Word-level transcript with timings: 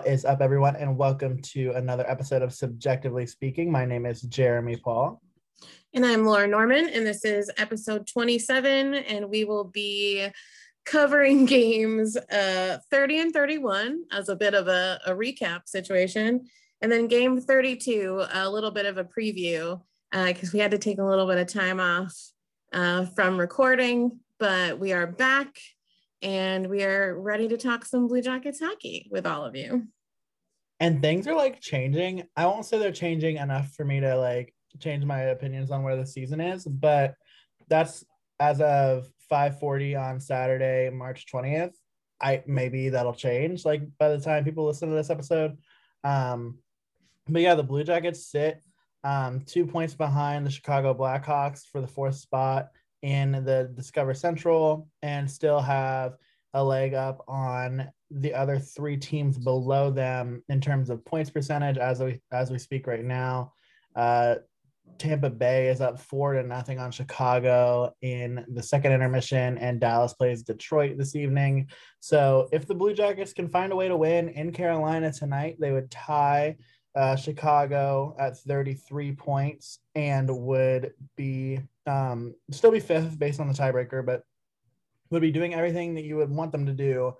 What 0.00 0.08
is 0.08 0.24
up, 0.24 0.40
everyone, 0.40 0.76
and 0.76 0.96
welcome 0.96 1.42
to 1.42 1.72
another 1.72 2.08
episode 2.08 2.40
of 2.40 2.48
CBJectively 2.52 3.28
Speaking. 3.28 3.70
My 3.70 3.84
name 3.84 4.06
is 4.06 4.22
Jeremy 4.22 4.76
Paul. 4.76 5.20
And 5.92 6.06
I'm 6.06 6.24
Laura 6.24 6.46
Norman, 6.46 6.88
and 6.88 7.06
this 7.06 7.22
is 7.22 7.50
episode 7.58 8.06
27, 8.06 8.94
and 8.94 9.28
we 9.28 9.44
will 9.44 9.64
be 9.64 10.26
covering 10.86 11.44
games 11.44 12.16
uh, 12.16 12.78
30 12.90 13.20
and 13.20 13.32
31 13.34 14.04
as 14.10 14.30
a 14.30 14.36
bit 14.36 14.54
of 14.54 14.68
a, 14.68 14.98
a 15.04 15.12
recap 15.12 15.68
situation, 15.68 16.46
and 16.80 16.90
then 16.90 17.06
game 17.06 17.38
32, 17.38 18.24
a 18.32 18.48
little 18.48 18.70
bit 18.70 18.86
of 18.86 18.96
a 18.96 19.04
preview, 19.04 19.82
because 20.10 20.48
uh, 20.48 20.52
we 20.54 20.60
had 20.60 20.70
to 20.70 20.78
take 20.78 20.98
a 20.98 21.04
little 21.04 21.26
bit 21.26 21.36
of 21.36 21.46
time 21.46 21.78
off 21.78 22.16
uh, 22.72 23.04
from 23.04 23.38
recording, 23.38 24.18
but 24.38 24.78
we 24.78 24.94
are 24.94 25.06
back 25.06 25.60
and 26.22 26.68
we 26.68 26.82
are 26.82 27.18
ready 27.18 27.48
to 27.48 27.56
talk 27.56 27.84
some 27.84 28.06
Blue 28.06 28.22
Jackets 28.22 28.60
hockey 28.60 29.08
with 29.10 29.26
all 29.26 29.44
of 29.44 29.56
you. 29.56 29.88
And 30.78 31.02
things 31.02 31.26
are 31.26 31.34
like 31.34 31.60
changing. 31.60 32.24
I 32.36 32.46
won't 32.46 32.64
say 32.64 32.78
they're 32.78 32.92
changing 32.92 33.36
enough 33.36 33.72
for 33.72 33.84
me 33.84 34.00
to 34.00 34.16
like 34.16 34.54
change 34.78 35.04
my 35.04 35.20
opinions 35.20 35.70
on 35.70 35.82
where 35.82 35.96
the 35.96 36.06
season 36.06 36.40
is, 36.40 36.64
but 36.64 37.14
that's 37.68 38.04
as 38.38 38.60
of 38.60 39.08
5:40 39.30 39.96
on 39.96 40.20
Saturday, 40.20 40.90
March 40.90 41.26
20th. 41.32 41.74
I 42.22 42.42
maybe 42.46 42.90
that'll 42.90 43.14
change 43.14 43.64
like 43.64 43.82
by 43.98 44.08
the 44.08 44.20
time 44.20 44.44
people 44.44 44.66
listen 44.66 44.88
to 44.88 44.94
this 44.94 45.10
episode. 45.10 45.56
Um, 46.04 46.58
but 47.28 47.42
yeah, 47.42 47.54
the 47.54 47.62
Blue 47.62 47.84
Jackets 47.84 48.26
sit 48.26 48.62
um, 49.04 49.40
two 49.40 49.66
points 49.66 49.94
behind 49.94 50.44
the 50.44 50.50
Chicago 50.50 50.92
Blackhawks 50.94 51.62
for 51.70 51.80
the 51.80 51.86
fourth 51.86 52.16
spot 52.16 52.68
in 53.02 53.32
the 53.44 53.70
Discover 53.74 54.14
Central 54.14 54.88
and 55.02 55.30
still 55.30 55.60
have 55.60 56.16
a 56.54 56.62
leg 56.62 56.94
up 56.94 57.24
on 57.28 57.88
the 58.10 58.34
other 58.34 58.58
three 58.58 58.96
teams 58.96 59.38
below 59.38 59.90
them 59.90 60.42
in 60.48 60.60
terms 60.60 60.90
of 60.90 61.04
points 61.04 61.30
percentage 61.30 61.78
as 61.78 62.00
we 62.00 62.20
as 62.32 62.50
we 62.50 62.58
speak 62.58 62.86
right 62.86 63.04
now. 63.04 63.52
Uh, 63.94 64.36
Tampa 64.98 65.30
Bay 65.30 65.68
is 65.68 65.80
up 65.80 65.98
four 65.98 66.34
to 66.34 66.42
nothing 66.42 66.78
on 66.78 66.90
Chicago 66.90 67.94
in 68.02 68.44
the 68.48 68.62
second 68.62 68.92
intermission, 68.92 69.56
and 69.58 69.80
Dallas 69.80 70.12
plays 70.12 70.42
Detroit 70.42 70.98
this 70.98 71.16
evening. 71.16 71.68
So, 72.00 72.48
if 72.52 72.66
the 72.66 72.74
Blue 72.74 72.92
Jackets 72.92 73.32
can 73.32 73.48
find 73.48 73.72
a 73.72 73.76
way 73.76 73.88
to 73.88 73.96
win 73.96 74.28
in 74.28 74.52
Carolina 74.52 75.12
tonight, 75.12 75.56
they 75.58 75.72
would 75.72 75.90
tie 75.90 76.56
uh, 76.94 77.16
Chicago 77.16 78.14
at 78.18 78.38
33 78.38 79.12
points 79.12 79.78
and 79.94 80.28
would 80.30 80.92
be 81.16 81.60
um, 81.86 82.34
still 82.50 82.70
be 82.70 82.80
fifth 82.80 83.18
based 83.18 83.40
on 83.40 83.48
the 83.48 83.54
tiebreaker, 83.54 84.04
but 84.04 84.22
would 85.10 85.22
be 85.22 85.30
doing 85.30 85.54
everything 85.54 85.94
that 85.94 86.04
you 86.04 86.16
would 86.16 86.30
want 86.30 86.52
them 86.52 86.66
to 86.66 86.72
do 86.72 87.14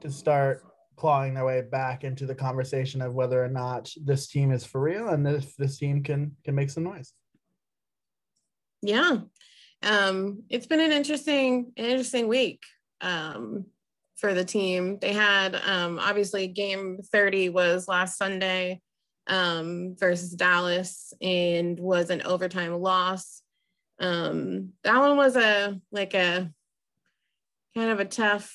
to 0.00 0.10
start 0.10 0.64
clawing 0.96 1.34
their 1.34 1.44
way 1.44 1.62
back 1.62 2.02
into 2.02 2.26
the 2.26 2.34
conversation 2.34 3.00
of 3.00 3.14
whether 3.14 3.42
or 3.42 3.48
not 3.48 3.92
this 4.04 4.26
team 4.26 4.50
is 4.50 4.64
for 4.64 4.80
real 4.80 5.08
and 5.08 5.26
if 5.26 5.54
this 5.56 5.78
team 5.78 6.02
can 6.02 6.34
can 6.44 6.54
make 6.54 6.70
some 6.70 6.84
noise. 6.84 7.12
Yeah. 8.82 9.18
Um, 9.82 10.42
it's 10.48 10.66
been 10.66 10.80
an 10.80 10.92
interesting, 10.92 11.72
an 11.76 11.84
interesting 11.84 12.26
week 12.26 12.62
um, 13.00 13.66
for 14.16 14.34
the 14.34 14.44
team. 14.44 14.98
They 15.00 15.12
had 15.12 15.54
um, 15.54 15.98
obviously 16.00 16.48
game 16.48 16.98
30 17.12 17.50
was 17.50 17.86
last 17.86 18.18
Sunday 18.18 18.80
um, 19.28 19.94
versus 19.98 20.30
Dallas 20.30 21.12
and 21.20 21.78
was 21.78 22.10
an 22.10 22.22
overtime 22.22 22.74
loss. 22.80 23.42
Um, 24.00 24.70
that 24.84 24.98
one 24.98 25.16
was 25.16 25.36
a 25.36 25.80
like 25.92 26.14
a 26.14 26.50
kind 27.74 27.90
of 27.90 28.00
a 28.00 28.04
tough, 28.04 28.52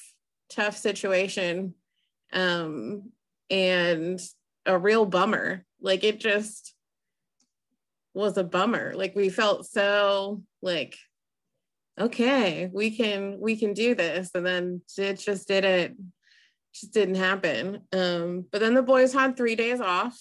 tough 0.49 0.75
situation 0.77 1.75
um, 2.31 3.11
and 3.49 4.19
a 4.65 4.77
real 4.77 5.05
bummer. 5.05 5.65
Like 5.81 6.03
it 6.03 6.19
just 6.19 6.73
was 8.13 8.37
a 8.37 8.43
bummer. 8.43 8.93
Like 8.95 9.15
we 9.15 9.29
felt 9.29 9.65
so 9.65 10.43
like, 10.61 10.97
okay, 11.99 12.69
we 12.71 12.95
can 12.95 13.37
we 13.39 13.55
can 13.55 13.73
do 13.73 13.95
this, 13.95 14.31
and 14.33 14.45
then 14.45 14.81
it 14.97 15.19
just 15.19 15.47
didn't 15.47 16.13
just 16.73 16.93
didn't 16.93 17.15
happen. 17.15 17.81
Um, 17.91 18.45
but 18.51 18.59
then 18.59 18.73
the 18.73 18.81
boys 18.81 19.13
had 19.13 19.37
three 19.37 19.55
days 19.55 19.79
off. 19.79 20.19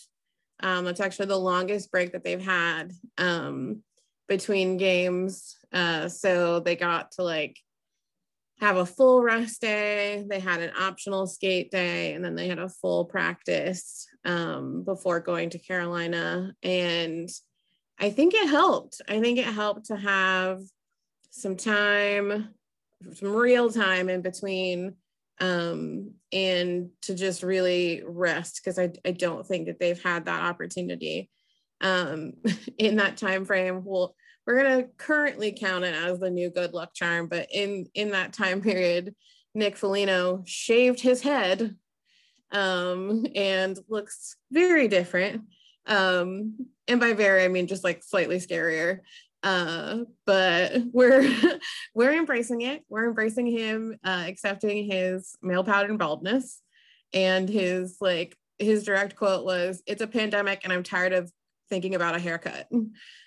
Um, 0.62 0.86
it's 0.86 1.00
actually 1.00 1.26
the 1.26 1.36
longest 1.36 1.90
break 1.90 2.12
that 2.12 2.24
they've 2.24 2.40
had 2.40 2.92
um, 3.18 3.82
between 4.28 4.76
games. 4.76 5.56
Uh, 5.72 6.08
so 6.08 6.60
they 6.60 6.76
got 6.76 7.12
to 7.12 7.22
like 7.22 7.58
have 8.60 8.76
a 8.76 8.86
full 8.86 9.22
rest 9.22 9.60
day. 9.60 10.24
They 10.28 10.38
had 10.38 10.60
an 10.60 10.70
optional 10.78 11.26
skate 11.26 11.70
day, 11.70 12.14
and 12.14 12.24
then 12.24 12.36
they 12.36 12.46
had 12.46 12.60
a 12.60 12.68
full 12.68 13.04
practice 13.04 14.06
um, 14.24 14.84
before 14.84 15.20
going 15.20 15.50
to 15.50 15.58
Carolina. 15.58 16.54
And 16.62 17.28
I 17.98 18.10
think 18.10 18.34
it 18.34 18.48
helped. 18.48 19.02
I 19.08 19.20
think 19.20 19.38
it 19.38 19.46
helped 19.46 19.86
to 19.86 19.96
have 19.96 20.60
some 21.30 21.56
time, 21.56 22.50
some 23.14 23.34
real 23.34 23.70
time 23.70 24.08
in 24.08 24.22
between 24.22 24.94
um, 25.42 26.12
and 26.32 26.90
to 27.02 27.14
just 27.14 27.42
really 27.42 28.02
rest 28.06 28.60
because 28.62 28.78
I, 28.78 28.92
I 29.04 29.10
don't 29.10 29.44
think 29.44 29.66
that 29.66 29.80
they've 29.80 30.00
had 30.00 30.26
that 30.26 30.44
opportunity 30.44 31.28
um, 31.80 32.34
in 32.78 32.96
that 32.96 33.16
time 33.16 33.44
frame. 33.44 33.82
Well, 33.84 34.14
we're 34.46 34.62
gonna 34.62 34.84
currently 34.96 35.52
count 35.52 35.84
it 35.84 35.94
as 35.94 36.20
the 36.20 36.30
new 36.30 36.48
good 36.48 36.72
luck 36.72 36.94
charm, 36.94 37.26
but 37.26 37.48
in 37.52 37.86
in 37.94 38.12
that 38.12 38.32
time 38.32 38.60
period, 38.60 39.14
Nick 39.54 39.76
Foligno 39.76 40.44
shaved 40.46 41.00
his 41.00 41.22
head 41.22 41.76
um, 42.52 43.26
and 43.34 43.76
looks 43.88 44.36
very 44.52 44.86
different. 44.86 45.42
Um, 45.86 46.66
and 46.86 47.00
by 47.00 47.14
very, 47.14 47.44
I 47.44 47.48
mean 47.48 47.66
just 47.66 47.82
like 47.82 48.04
slightly 48.04 48.38
scarier 48.38 49.00
uh 49.42 49.98
but 50.24 50.72
we're 50.92 51.28
we're 51.94 52.12
embracing 52.12 52.62
it. 52.62 52.84
We're 52.88 53.08
embracing 53.08 53.46
him 53.46 53.98
uh 54.04 54.24
accepting 54.26 54.90
his 54.90 55.36
male 55.42 55.64
pattern 55.64 55.96
baldness. 55.96 56.60
And 57.12 57.48
his 57.48 57.98
like 58.00 58.36
his 58.58 58.84
direct 58.84 59.16
quote 59.16 59.44
was 59.44 59.82
it's 59.86 60.02
a 60.02 60.06
pandemic 60.06 60.60
and 60.62 60.72
i'm 60.72 60.82
tired 60.82 61.12
of 61.12 61.30
thinking 61.68 61.94
about 61.94 62.14
a 62.14 62.20
haircut. 62.20 62.68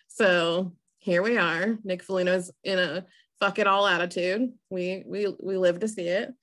So 0.08 0.74
here 1.00 1.22
we 1.22 1.38
are. 1.38 1.78
Nick 1.84 2.04
foligno's 2.04 2.52
in 2.64 2.80
a 2.80 3.06
fuck 3.40 3.59
it 3.59 3.68
all 3.68 3.86
attitude. 3.86 4.54
We 4.70 5.04
we 5.06 5.36
we 5.42 5.58
live 5.58 5.80
to 5.81 5.88
see 5.88 6.08
it. 6.08 6.34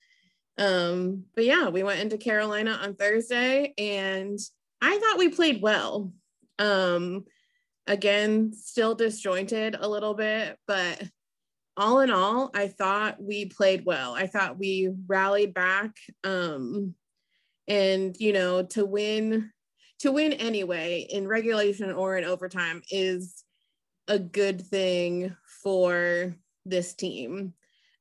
Um 0.57 1.23
but 1.35 1.45
yeah 1.45 1.69
we 1.69 1.81
went 1.81 1.99
into 1.99 2.17
carolina 2.17 2.79
on 2.81 2.95
thursday 2.95 3.73
and 3.77 4.37
i 4.81 4.99
thought 4.99 5.17
we 5.17 5.29
played 5.29 5.61
well. 5.61 6.13
Um 6.59 7.25
again 7.87 8.53
still 8.53 8.95
disjointed 8.95 9.75
a 9.79 9.87
little 9.87 10.13
bit 10.13 10.57
but 10.67 11.01
all 11.75 11.99
in 11.99 12.11
all 12.11 12.51
i 12.53 12.67
thought 12.67 13.21
we 13.21 13.45
played 13.45 13.83
well. 13.85 14.13
I 14.13 14.27
thought 14.27 14.59
we 14.59 14.89
rallied 15.07 15.53
back 15.53 15.95
um 16.23 16.95
and 17.67 18.15
you 18.19 18.33
know 18.33 18.63
to 18.63 18.85
win 18.85 19.51
to 19.99 20.11
win 20.11 20.33
anyway 20.33 21.07
in 21.09 21.27
regulation 21.27 21.91
or 21.91 22.17
in 22.17 22.25
overtime 22.25 22.81
is 22.91 23.43
a 24.07 24.19
good 24.19 24.61
thing 24.61 25.35
for 25.63 26.35
this 26.65 26.93
team. 26.93 27.53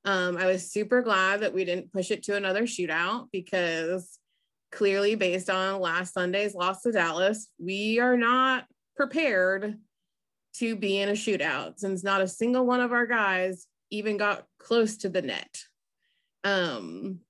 Um 0.05 0.37
i 0.37 0.47
was 0.47 0.71
super 0.71 1.01
glad 1.03 1.41
that 1.41 1.55
we 1.55 1.65
didn't 1.65 1.93
push 1.93 2.11
it 2.11 2.25
to 2.25 2.37
another 2.37 2.63
shootout 2.63 3.29
because 3.33 4.19
clearly 4.71 5.15
based 5.15 5.51
on 5.51 5.81
last 5.81 6.15
sunday's 6.15 6.55
loss 6.55 6.81
to 6.81 6.93
dallas 6.93 7.49
we 7.59 8.01
are 8.01 8.17
not 8.17 8.65
prepared 8.97 9.79
to 10.55 10.77
be 10.77 10.99
in 10.99 11.09
a 11.09 11.13
shootout 11.13 11.79
since 11.79 12.05
not 12.05 12.21
a 12.21 12.29
single 12.29 12.67
one 12.67 12.81
of 12.81 12.93
our 12.93 13.07
guys 13.07 13.67
even 13.91 14.17
got 14.17 14.47
close 14.59 14.97
to 14.99 15.09
the 15.09 15.23
net. 15.23 15.59
Um, 16.45 17.21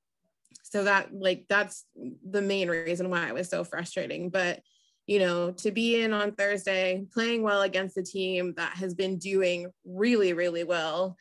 so 0.62 0.84
that 0.84 1.12
like 1.12 1.44
that's 1.48 1.84
the 1.94 2.40
main 2.40 2.68
reason 2.68 3.10
why 3.10 3.28
it 3.28 3.34
was 3.34 3.50
so 3.50 3.62
frustrating. 3.64 4.30
But 4.30 4.60
you 5.06 5.18
know, 5.18 5.50
to 5.50 5.70
be 5.70 6.00
in 6.00 6.12
on 6.12 6.32
Thursday, 6.32 7.04
playing 7.12 7.42
well 7.42 7.62
against 7.62 7.98
a 7.98 8.02
team 8.02 8.54
that 8.56 8.76
has 8.76 8.94
been 8.94 9.18
doing 9.18 9.66
really, 9.84 10.32
really 10.32 10.64
well, 10.64 11.16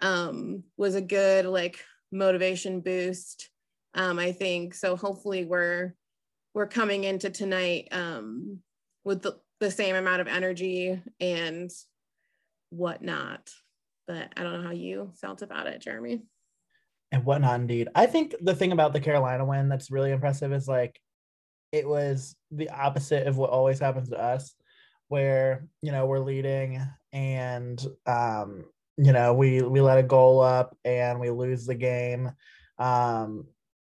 um, 0.00 0.62
was 0.76 0.94
a 0.94 1.00
good 1.00 1.44
like 1.44 1.80
motivation 2.12 2.80
boost. 2.80 3.50
Um, 3.94 4.18
I 4.18 4.32
think 4.32 4.74
so. 4.74 4.96
Hopefully, 4.96 5.44
we're 5.44 5.94
we're 6.54 6.68
coming 6.68 7.04
into 7.04 7.30
tonight 7.30 7.88
um, 7.90 8.60
with 9.04 9.22
the 9.22 9.38
the 9.60 9.70
same 9.70 9.96
amount 9.96 10.20
of 10.20 10.28
energy 10.28 11.00
and 11.20 11.70
whatnot. 12.70 13.50
But 14.06 14.32
I 14.36 14.42
don't 14.42 14.60
know 14.60 14.68
how 14.68 14.74
you 14.74 15.12
felt 15.20 15.42
about 15.42 15.66
it, 15.66 15.80
Jeremy. 15.80 16.22
And 17.12 17.24
whatnot, 17.24 17.60
indeed. 17.60 17.88
I 17.94 18.06
think 18.06 18.34
the 18.40 18.54
thing 18.54 18.72
about 18.72 18.92
the 18.92 19.00
Carolina 19.00 19.44
win 19.44 19.68
that's 19.68 19.90
really 19.90 20.10
impressive 20.10 20.52
is 20.52 20.68
like 20.68 21.00
it 21.72 21.88
was 21.88 22.36
the 22.50 22.70
opposite 22.70 23.26
of 23.26 23.36
what 23.36 23.50
always 23.50 23.78
happens 23.78 24.10
to 24.10 24.20
us, 24.20 24.54
where 25.08 25.66
you 25.80 25.92
know 25.92 26.06
we're 26.06 26.18
leading 26.18 26.80
and 27.12 27.84
um, 28.06 28.64
you 28.96 29.12
know 29.12 29.32
we 29.32 29.62
we 29.62 29.80
let 29.80 29.98
a 29.98 30.02
goal 30.02 30.40
up 30.40 30.76
and 30.84 31.20
we 31.20 31.30
lose 31.30 31.66
the 31.66 31.74
game. 31.74 32.32
Um, 32.78 33.46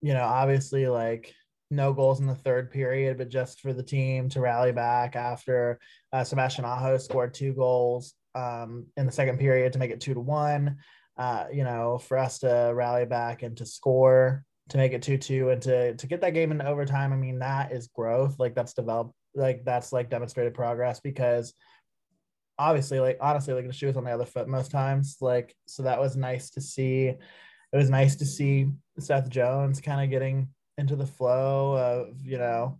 you 0.00 0.14
know, 0.14 0.24
obviously, 0.24 0.86
like 0.86 1.34
no 1.70 1.92
goals 1.92 2.20
in 2.20 2.26
the 2.26 2.34
third 2.34 2.70
period, 2.70 3.18
but 3.18 3.28
just 3.28 3.60
for 3.60 3.72
the 3.72 3.82
team 3.82 4.28
to 4.30 4.40
rally 4.40 4.72
back 4.72 5.16
after 5.16 5.78
uh, 6.12 6.24
Sebastian 6.24 6.64
Aho 6.64 6.96
scored 6.96 7.34
two 7.34 7.52
goals 7.52 8.14
um, 8.34 8.86
in 8.96 9.06
the 9.06 9.12
second 9.12 9.38
period 9.38 9.72
to 9.72 9.78
make 9.78 9.90
it 9.90 10.00
two 10.00 10.14
to 10.14 10.20
one. 10.20 10.78
Uh, 11.16 11.46
you 11.52 11.64
know, 11.64 11.98
for 11.98 12.16
us 12.16 12.38
to 12.38 12.70
rally 12.74 13.04
back 13.04 13.42
and 13.42 13.56
to 13.56 13.66
score 13.66 14.44
to 14.68 14.76
make 14.76 14.92
it 14.92 15.02
two 15.02 15.18
two 15.18 15.50
and 15.50 15.62
to 15.62 15.94
to 15.96 16.06
get 16.06 16.20
that 16.20 16.34
game 16.34 16.52
into 16.52 16.66
overtime. 16.66 17.12
I 17.12 17.16
mean, 17.16 17.40
that 17.40 17.72
is 17.72 17.88
growth. 17.88 18.38
Like 18.38 18.54
that's 18.54 18.74
developed. 18.74 19.14
Like 19.34 19.64
that's 19.64 19.92
like 19.92 20.10
demonstrated 20.10 20.54
progress 20.54 21.00
because 21.00 21.54
obviously, 22.58 23.00
like 23.00 23.18
honestly, 23.20 23.54
like 23.54 23.66
the 23.66 23.72
shoe 23.72 23.88
was 23.88 23.96
on 23.96 24.04
the 24.04 24.10
other 24.10 24.24
foot 24.24 24.48
most 24.48 24.70
times. 24.70 25.16
Like 25.20 25.54
so 25.66 25.82
that 25.82 26.00
was 26.00 26.16
nice 26.16 26.50
to 26.50 26.60
see. 26.60 27.06
It 27.06 27.76
was 27.76 27.90
nice 27.90 28.16
to 28.16 28.26
see 28.26 28.68
Seth 28.98 29.28
Jones 29.28 29.80
kind 29.80 30.02
of 30.02 30.10
getting 30.10 30.48
into 30.78 30.96
the 30.96 31.06
flow 31.06 31.76
of 31.76 32.24
you 32.24 32.38
know 32.38 32.78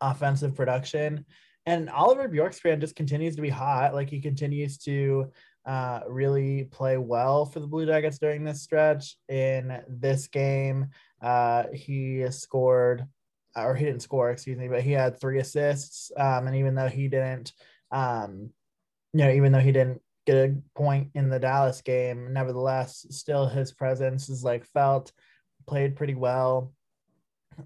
offensive 0.00 0.54
production 0.54 1.24
and 1.66 1.88
Oliver 1.88 2.28
Bjorkstrand 2.28 2.80
just 2.80 2.96
continues 2.96 3.36
to 3.36 3.42
be 3.42 3.48
hot. 3.48 3.94
Like 3.94 4.10
he 4.10 4.20
continues 4.20 4.78
to 4.78 5.30
uh, 5.64 6.00
really 6.08 6.64
play 6.64 6.98
well 6.98 7.46
for 7.46 7.60
the 7.60 7.66
Blue 7.66 7.86
Jackets 7.86 8.18
during 8.18 8.44
this 8.44 8.62
stretch. 8.62 9.16
In 9.28 9.82
this 9.88 10.26
game, 10.28 10.88
uh, 11.22 11.64
he 11.72 12.26
scored, 12.30 13.06
or 13.56 13.74
he 13.74 13.86
didn't 13.86 14.02
score, 14.02 14.30
excuse 14.30 14.58
me, 14.58 14.68
but 14.68 14.82
he 14.82 14.92
had 14.92 15.18
three 15.18 15.38
assists. 15.38 16.12
Um, 16.16 16.46
and 16.46 16.56
even 16.56 16.74
though 16.74 16.88
he 16.88 17.08
didn't, 17.08 17.52
um, 17.90 18.50
you 19.14 19.24
know, 19.24 19.30
even 19.30 19.52
though 19.52 19.60
he 19.60 19.72
didn't 19.72 20.02
get 20.26 20.36
a 20.36 20.56
point 20.74 21.10
in 21.14 21.30
the 21.30 21.38
Dallas 21.38 21.80
game, 21.80 22.32
nevertheless, 22.32 23.06
still 23.10 23.46
his 23.46 23.72
presence 23.72 24.28
is 24.28 24.44
like 24.44 24.66
felt, 24.66 25.12
played 25.66 25.96
pretty 25.96 26.14
well. 26.14 26.74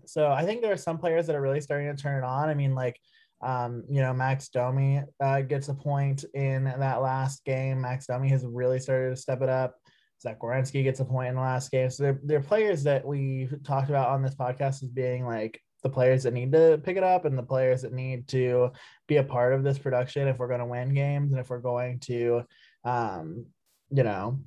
So 0.07 0.31
I 0.31 0.45
think 0.45 0.63
there 0.63 0.73
are 0.73 0.77
some 0.77 0.99
players 0.99 1.27
that 1.27 1.37
are 1.37 1.41
really 1.41 1.61
starting 1.61 1.95
to 1.95 2.01
turn 2.01 2.23
it 2.23 2.27
on. 2.27 2.49
I 2.49 2.55
mean, 2.55 2.75
like 2.75 2.99
um, 3.41 3.85
you 3.89 4.01
know, 4.01 4.13
Max 4.13 4.49
Domi 4.49 5.03
uh, 5.21 5.43
gets 5.43 5.69
a 5.69 5.75
point 5.75 6.25
in 6.35 6.65
that 6.65 7.03
last 7.03 7.45
game. 7.45 7.81
Max 7.81 8.07
Domi 8.07 8.29
has 8.31 8.45
really 8.45 8.81
started 8.81 9.11
to 9.11 9.17
step 9.17 9.43
it 9.43 9.49
up. 9.49 9.77
Zach 10.21 10.41
Werenski 10.41 10.83
gets 10.83 11.01
a 11.01 11.05
point 11.05 11.29
in 11.29 11.37
the 11.37 11.41
last 11.41 11.71
game. 11.71 11.91
So 11.91 12.03
they're, 12.03 12.21
they're 12.25 12.41
players 12.41 12.83
that 12.85 13.07
we 13.07 13.49
talked 13.65 13.89
about 13.89 14.09
on 14.09 14.23
this 14.23 14.35
podcast 14.35 14.83
as 14.83 14.89
being 14.89 15.25
like 15.25 15.61
the 15.85 15.89
players 15.89 16.25
that 16.25 16.35
need 16.35 16.51
to 16.53 16.81
pick 16.83 16.97
it 16.97 17.05
up 17.05 17.25
and 17.25 17.39
the 17.39 17.43
players 17.43 17.83
that 17.83 17.93
need 17.93 18.27
to 18.29 18.73
be 19.07 19.19
a 19.19 19.23
part 19.23 19.53
of 19.53 19.63
this 19.63 19.79
production 19.79 20.27
if 20.27 20.39
we're 20.39 20.49
going 20.49 20.59
to 20.59 20.67
win 20.67 20.93
games 20.93 21.31
and 21.31 21.41
if 21.41 21.51
we're 21.51 21.61
going 21.61 22.01
to, 22.01 22.43
um, 22.85 23.47
you 23.91 24.03
know, 24.03 24.41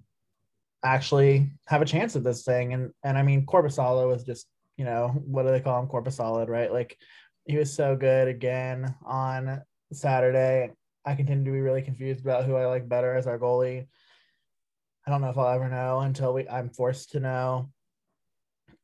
actually 0.83 1.51
have 1.67 1.81
a 1.81 1.85
chance 1.85 2.17
at 2.17 2.23
this 2.25 2.43
thing. 2.43 2.73
And 2.73 2.91
and 3.03 3.17
I 3.17 3.23
mean, 3.23 3.45
Korpisalo 3.45 4.13
is 4.13 4.25
just, 4.25 4.47
you 4.81 4.85
know, 4.85 5.09
what 5.09 5.43
do 5.43 5.51
they 5.51 5.59
call 5.59 5.79
him? 5.79 5.87
Korpisolid, 5.87 6.49
right? 6.49 6.73
Like 6.73 6.97
he 7.45 7.55
was 7.55 7.71
so 7.71 7.95
good 7.95 8.27
again 8.27 8.95
on 9.05 9.61
Saturday. 9.93 10.71
I 11.05 11.13
continue 11.13 11.45
to 11.45 11.51
be 11.51 11.61
really 11.61 11.83
confused 11.83 12.21
about 12.21 12.45
who 12.45 12.55
I 12.55 12.65
like 12.65 12.89
better 12.89 13.13
as 13.13 13.27
our 13.27 13.37
goalie. 13.37 13.85
I 15.05 15.11
don't 15.11 15.21
know 15.21 15.29
if 15.29 15.37
I'll 15.37 15.53
ever 15.53 15.69
know 15.69 15.99
until 15.99 16.33
we 16.33 16.49
I'm 16.49 16.71
forced 16.71 17.11
to 17.11 17.19
know. 17.19 17.69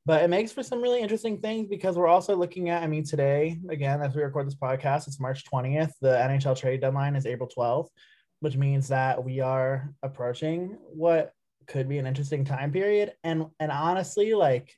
But 0.05 0.21
it 0.21 0.27
makes 0.27 0.51
for 0.51 0.61
some 0.61 0.83
really 0.83 1.01
interesting 1.01 1.39
things 1.39 1.67
because 1.67 1.95
we're 1.95 2.05
also 2.05 2.35
looking 2.35 2.69
at, 2.69 2.83
I 2.83 2.87
mean, 2.87 3.03
today, 3.03 3.57
again, 3.67 3.99
as 4.03 4.15
we 4.15 4.21
record 4.21 4.45
this 4.45 4.53
podcast, 4.53 5.07
it's 5.07 5.19
March 5.19 5.45
20th. 5.51 5.93
The 5.99 6.09
NHL 6.09 6.59
trade 6.59 6.81
deadline 6.81 7.15
is 7.15 7.25
April 7.25 7.49
12th, 7.49 7.87
which 8.41 8.55
means 8.55 8.89
that 8.89 9.23
we 9.23 9.39
are 9.39 9.91
approaching 10.03 10.77
what 10.93 11.33
could 11.65 11.89
be 11.89 11.97
an 11.97 12.05
interesting 12.05 12.45
time 12.45 12.71
period. 12.71 13.13
And 13.23 13.47
and 13.59 13.71
honestly, 13.71 14.35
like 14.35 14.77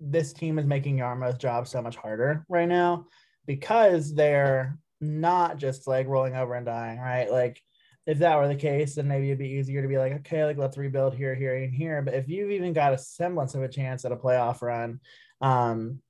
this 0.00 0.32
team 0.32 0.58
is 0.58 0.66
making 0.66 0.98
Jarmo's 0.98 1.38
job 1.38 1.68
so 1.68 1.82
much 1.82 1.96
harder 1.96 2.44
right 2.48 2.68
now 2.68 3.06
because 3.46 4.14
they're 4.14 4.78
not 5.00 5.58
just 5.58 5.86
like 5.86 6.06
rolling 6.06 6.34
over 6.34 6.54
and 6.54 6.66
dying, 6.66 6.98
right? 6.98 7.30
Like 7.30 7.62
if 8.06 8.18
that 8.18 8.36
were 8.36 8.48
the 8.48 8.54
case, 8.54 8.94
then 8.94 9.08
maybe 9.08 9.26
it'd 9.26 9.38
be 9.38 9.48
easier 9.48 9.82
to 9.82 9.88
be 9.88 9.98
like, 9.98 10.12
okay, 10.12 10.44
like 10.44 10.56
let's 10.56 10.78
rebuild 10.78 11.14
here, 11.14 11.34
here, 11.34 11.56
and 11.56 11.74
here. 11.74 12.02
But 12.02 12.14
if 12.14 12.28
you've 12.28 12.50
even 12.50 12.72
got 12.72 12.94
a 12.94 12.98
semblance 12.98 13.54
of 13.54 13.62
a 13.62 13.68
chance 13.68 14.04
at 14.04 14.12
a 14.12 14.16
playoff 14.16 14.62
run, 14.62 15.00
um, 15.40 16.00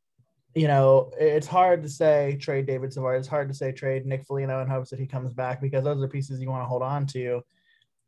you 0.55 0.67
know, 0.67 1.13
it's 1.19 1.47
hard 1.47 1.83
to 1.83 1.89
say 1.89 2.37
trade 2.41 2.67
David 2.67 2.93
Savard. 2.93 3.19
It's 3.19 3.29
hard 3.29 3.49
to 3.49 3.55
say 3.55 3.71
trade 3.71 4.07
Nick 4.07 4.25
Foligno 4.25 4.63
in 4.63 4.69
hopes 4.69 4.91
that 4.91 4.99
he 4.99 5.07
comes 5.07 5.33
back 5.33 5.61
because 5.61 5.85
those 5.85 6.03
are 6.03 6.09
pieces 6.09 6.41
you 6.41 6.51
want 6.51 6.63
to 6.63 6.69
hold 6.69 6.83
on 6.83 7.07
to 7.09 7.43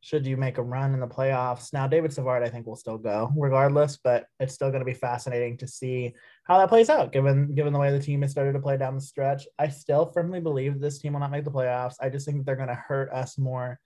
should 0.02 0.26
you 0.26 0.36
make 0.36 0.58
a 0.58 0.62
run 0.62 0.94
in 0.94 1.00
the 1.00 1.06
playoffs. 1.06 1.72
Now, 1.72 1.86
David 1.86 2.12
Savard, 2.12 2.42
I 2.42 2.48
think, 2.48 2.66
will 2.66 2.76
still 2.76 2.98
go 2.98 3.30
regardless, 3.36 3.98
but 4.02 4.26
it's 4.40 4.52
still 4.52 4.70
going 4.70 4.80
to 4.80 4.84
be 4.84 4.94
fascinating 4.94 5.56
to 5.58 5.68
see 5.68 6.12
how 6.42 6.58
that 6.58 6.68
plays 6.68 6.90
out, 6.90 7.12
given 7.12 7.54
given 7.54 7.72
the 7.72 7.78
way 7.78 7.92
the 7.92 8.02
team 8.02 8.22
has 8.22 8.32
started 8.32 8.52
to 8.54 8.58
play 8.58 8.76
down 8.76 8.96
the 8.96 9.00
stretch. 9.00 9.46
I 9.60 9.68
still 9.68 10.06
firmly 10.06 10.40
believe 10.40 10.80
this 10.80 10.98
team 10.98 11.12
will 11.12 11.20
not 11.20 11.30
make 11.30 11.44
the 11.44 11.52
playoffs. 11.52 11.94
I 12.00 12.08
just 12.08 12.26
think 12.26 12.44
they're 12.44 12.56
going 12.56 12.68
to 12.68 12.74
hurt 12.74 13.12
us 13.12 13.38
more 13.38 13.78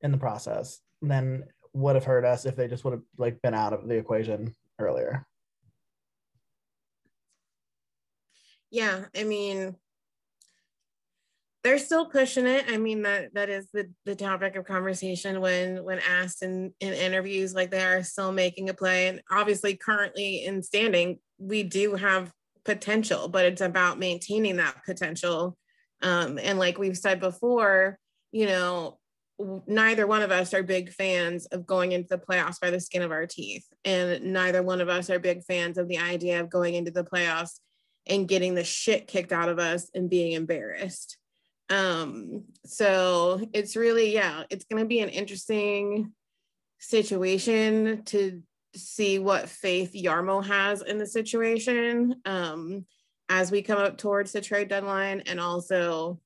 in 0.00 0.10
the 0.10 0.18
process 0.18 0.80
than 1.02 1.44
would 1.74 1.96
have 1.96 2.04
hurt 2.04 2.24
us 2.24 2.46
if 2.46 2.56
they 2.56 2.66
just 2.66 2.84
would 2.84 2.94
have 2.94 3.02
like 3.18 3.42
been 3.42 3.54
out 3.54 3.74
of 3.74 3.86
the 3.86 3.96
equation 3.96 4.54
earlier. 4.78 5.26
Yeah, 8.70 9.04
I 9.14 9.24
mean, 9.24 9.76
they're 11.62 11.78
still 11.78 12.06
pushing 12.06 12.46
it. 12.46 12.64
I 12.68 12.76
mean 12.76 13.02
that 13.02 13.34
that 13.34 13.48
is 13.48 13.68
the 13.72 13.88
the 14.04 14.16
topic 14.16 14.56
of 14.56 14.64
conversation 14.64 15.40
when 15.40 15.84
when 15.84 16.00
asked 16.00 16.42
in 16.42 16.72
in 16.80 16.92
interviews. 16.92 17.54
Like 17.54 17.70
they 17.70 17.84
are 17.84 18.02
still 18.02 18.32
making 18.32 18.68
a 18.68 18.74
play, 18.74 19.08
and 19.08 19.22
obviously 19.30 19.76
currently 19.76 20.44
in 20.44 20.62
standing, 20.62 21.18
we 21.38 21.62
do 21.62 21.94
have 21.94 22.32
potential, 22.64 23.28
but 23.28 23.44
it's 23.44 23.60
about 23.60 23.98
maintaining 23.98 24.56
that 24.56 24.84
potential. 24.84 25.56
Um, 26.02 26.38
and 26.42 26.58
like 26.58 26.78
we've 26.78 26.98
said 26.98 27.20
before, 27.20 27.96
you 28.32 28.46
know, 28.46 28.98
neither 29.66 30.06
one 30.06 30.22
of 30.22 30.32
us 30.32 30.52
are 30.54 30.64
big 30.64 30.90
fans 30.90 31.46
of 31.46 31.66
going 31.66 31.92
into 31.92 32.08
the 32.08 32.18
playoffs 32.18 32.60
by 32.60 32.70
the 32.70 32.80
skin 32.80 33.02
of 33.02 33.12
our 33.12 33.26
teeth, 33.26 33.66
and 33.84 34.32
neither 34.32 34.64
one 34.64 34.80
of 34.80 34.88
us 34.88 35.10
are 35.10 35.20
big 35.20 35.44
fans 35.44 35.78
of 35.78 35.86
the 35.86 35.98
idea 35.98 36.40
of 36.40 36.50
going 36.50 36.74
into 36.74 36.90
the 36.90 37.04
playoffs 37.04 37.60
and 38.08 38.26
getting 38.26 38.56
the 38.56 38.64
shit 38.64 39.06
kicked 39.06 39.30
out 39.30 39.48
of 39.48 39.60
us 39.60 39.88
and 39.94 40.10
being 40.10 40.32
embarrassed 40.32 41.18
um, 41.72 42.44
so 42.66 43.40
it's 43.54 43.76
really, 43.76 44.12
yeah, 44.12 44.42
it's 44.50 44.66
going 44.66 44.82
to 44.82 44.86
be 44.86 45.00
an 45.00 45.08
interesting 45.08 46.12
situation 46.78 48.02
to 48.04 48.42
see 48.76 49.18
what 49.18 49.48
faith 49.48 49.92
Jarmo 49.94 50.44
has 50.44 50.82
in 50.82 50.98
the 50.98 51.06
situation 51.06 52.16
um, 52.26 52.84
as 53.30 53.50
we 53.50 53.62
come 53.62 53.78
up 53.78 53.96
towards 53.96 54.32
the 54.32 54.42
trade 54.42 54.68
deadline. 54.68 55.22
And 55.24 55.40
also, 55.40 56.20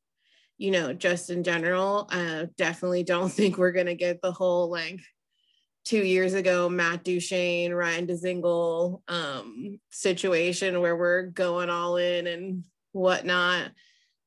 you 0.59 0.73
know, 0.73 0.93
just 0.93 1.31
in 1.31 1.45
general, 1.45 2.09
uh, 2.11 2.47
definitely 2.57 3.05
don't 3.05 3.33
think 3.33 3.57
we're 3.57 3.71
going 3.71 3.87
to 3.87 3.95
get 3.95 4.21
the 4.21 4.33
whole 4.33 4.69
like 4.69 4.99
two 5.85 6.03
years 6.05 6.35
ago, 6.35 6.69
Matt 6.69 7.05
Duchene, 7.05 7.73
Ryan 7.73 8.09
Dzingel 8.09 9.01
um, 9.07 9.79
situation 9.93 10.81
where 10.81 10.97
we're 10.97 11.27
going 11.27 11.71
all 11.71 11.99
in 11.99 12.27
and 12.27 12.65
whatnot. 12.91 13.71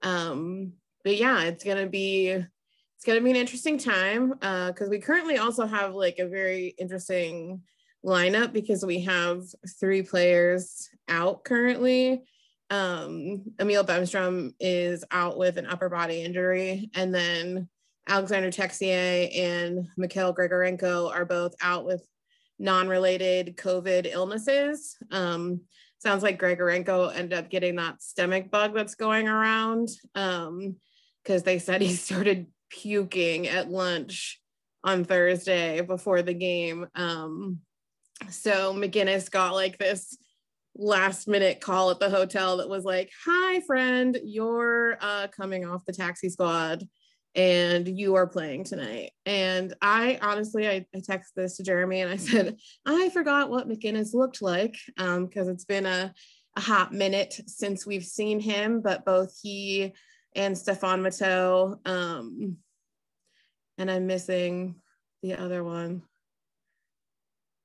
Um, 0.01 0.75
but 1.03 1.17
yeah, 1.17 1.43
it's 1.43 1.63
gonna 1.63 1.87
be 1.87 2.29
it's 2.29 3.05
gonna 3.05 3.21
be 3.21 3.31
an 3.31 3.35
interesting 3.35 3.77
time 3.77 4.29
because 4.29 4.87
uh, 4.87 4.89
we 4.89 4.99
currently 4.99 5.37
also 5.37 5.65
have 5.65 5.93
like 5.95 6.19
a 6.19 6.27
very 6.27 6.75
interesting 6.77 7.61
lineup 8.05 8.53
because 8.53 8.85
we 8.85 9.01
have 9.01 9.43
three 9.79 10.01
players 10.01 10.89
out 11.07 11.43
currently. 11.43 12.23
Um, 12.69 13.43
Emil 13.59 13.83
Bemstrom 13.83 14.53
is 14.59 15.03
out 15.11 15.37
with 15.37 15.57
an 15.57 15.65
upper 15.65 15.89
body 15.89 16.21
injury, 16.21 16.91
and 16.93 17.13
then 17.13 17.67
Alexandre 18.07 18.51
Texier 18.51 19.29
and 19.35 19.87
Mikhail 19.97 20.33
Grigorenko 20.33 21.11
are 21.11 21.25
both 21.25 21.55
out 21.61 21.85
with 21.85 22.05
non-related 22.59 23.55
COVID 23.55 24.11
illnesses. 24.11 24.97
Um, 25.11 25.61
sounds 25.99 26.23
like 26.23 26.39
Grigorenko 26.39 27.15
ended 27.15 27.37
up 27.37 27.49
getting 27.49 27.75
that 27.75 28.01
stomach 28.01 28.51
bug 28.51 28.73
that's 28.73 28.95
going 28.95 29.27
around. 29.27 29.89
Um, 30.15 30.75
because 31.23 31.43
they 31.43 31.59
said 31.59 31.81
he 31.81 31.93
started 31.93 32.47
puking 32.69 33.47
at 33.47 33.69
lunch 33.69 34.39
on 34.83 35.03
Thursday 35.03 35.81
before 35.81 36.21
the 36.21 36.33
game. 36.33 36.87
Um, 36.95 37.59
so 38.29 38.73
MacInnis 38.73 39.29
got 39.29 39.53
like 39.53 39.77
this 39.77 40.17
last 40.75 41.27
minute 41.27 41.59
call 41.59 41.91
at 41.91 41.99
the 41.99 42.09
hotel 42.09 42.57
that 42.57 42.69
was 42.69 42.85
like, 42.85 43.11
Hi, 43.25 43.59
friend, 43.61 44.17
you're 44.23 44.97
uh, 45.01 45.27
coming 45.27 45.65
off 45.65 45.85
the 45.85 45.93
taxi 45.93 46.29
squad 46.29 46.87
and 47.35 47.87
you 47.87 48.15
are 48.15 48.27
playing 48.27 48.63
tonight. 48.63 49.11
And 49.25 49.73
I 49.81 50.19
honestly, 50.21 50.67
I, 50.67 50.85
I 50.95 50.99
texted 50.99 51.33
this 51.35 51.57
to 51.57 51.63
Jeremy 51.63 52.01
and 52.01 52.11
I 52.11 52.15
said, 52.17 52.57
I 52.85 53.09
forgot 53.09 53.49
what 53.49 53.69
MacInnis 53.69 54.13
looked 54.13 54.41
like 54.41 54.77
because 54.95 55.47
um, 55.47 55.49
it's 55.49 55.65
been 55.65 55.85
a, 55.85 56.13
a 56.55 56.61
hot 56.61 56.93
minute 56.93 57.39
since 57.47 57.85
we've 57.85 58.05
seen 58.05 58.39
him, 58.39 58.81
but 58.81 59.05
both 59.05 59.37
he 59.41 59.93
and 60.35 60.57
Stefan 60.57 61.01
Matteau. 61.01 61.79
Um, 61.87 62.57
and 63.77 63.89
I'm 63.89 64.07
missing 64.07 64.75
the 65.21 65.35
other 65.35 65.63
one. 65.63 66.03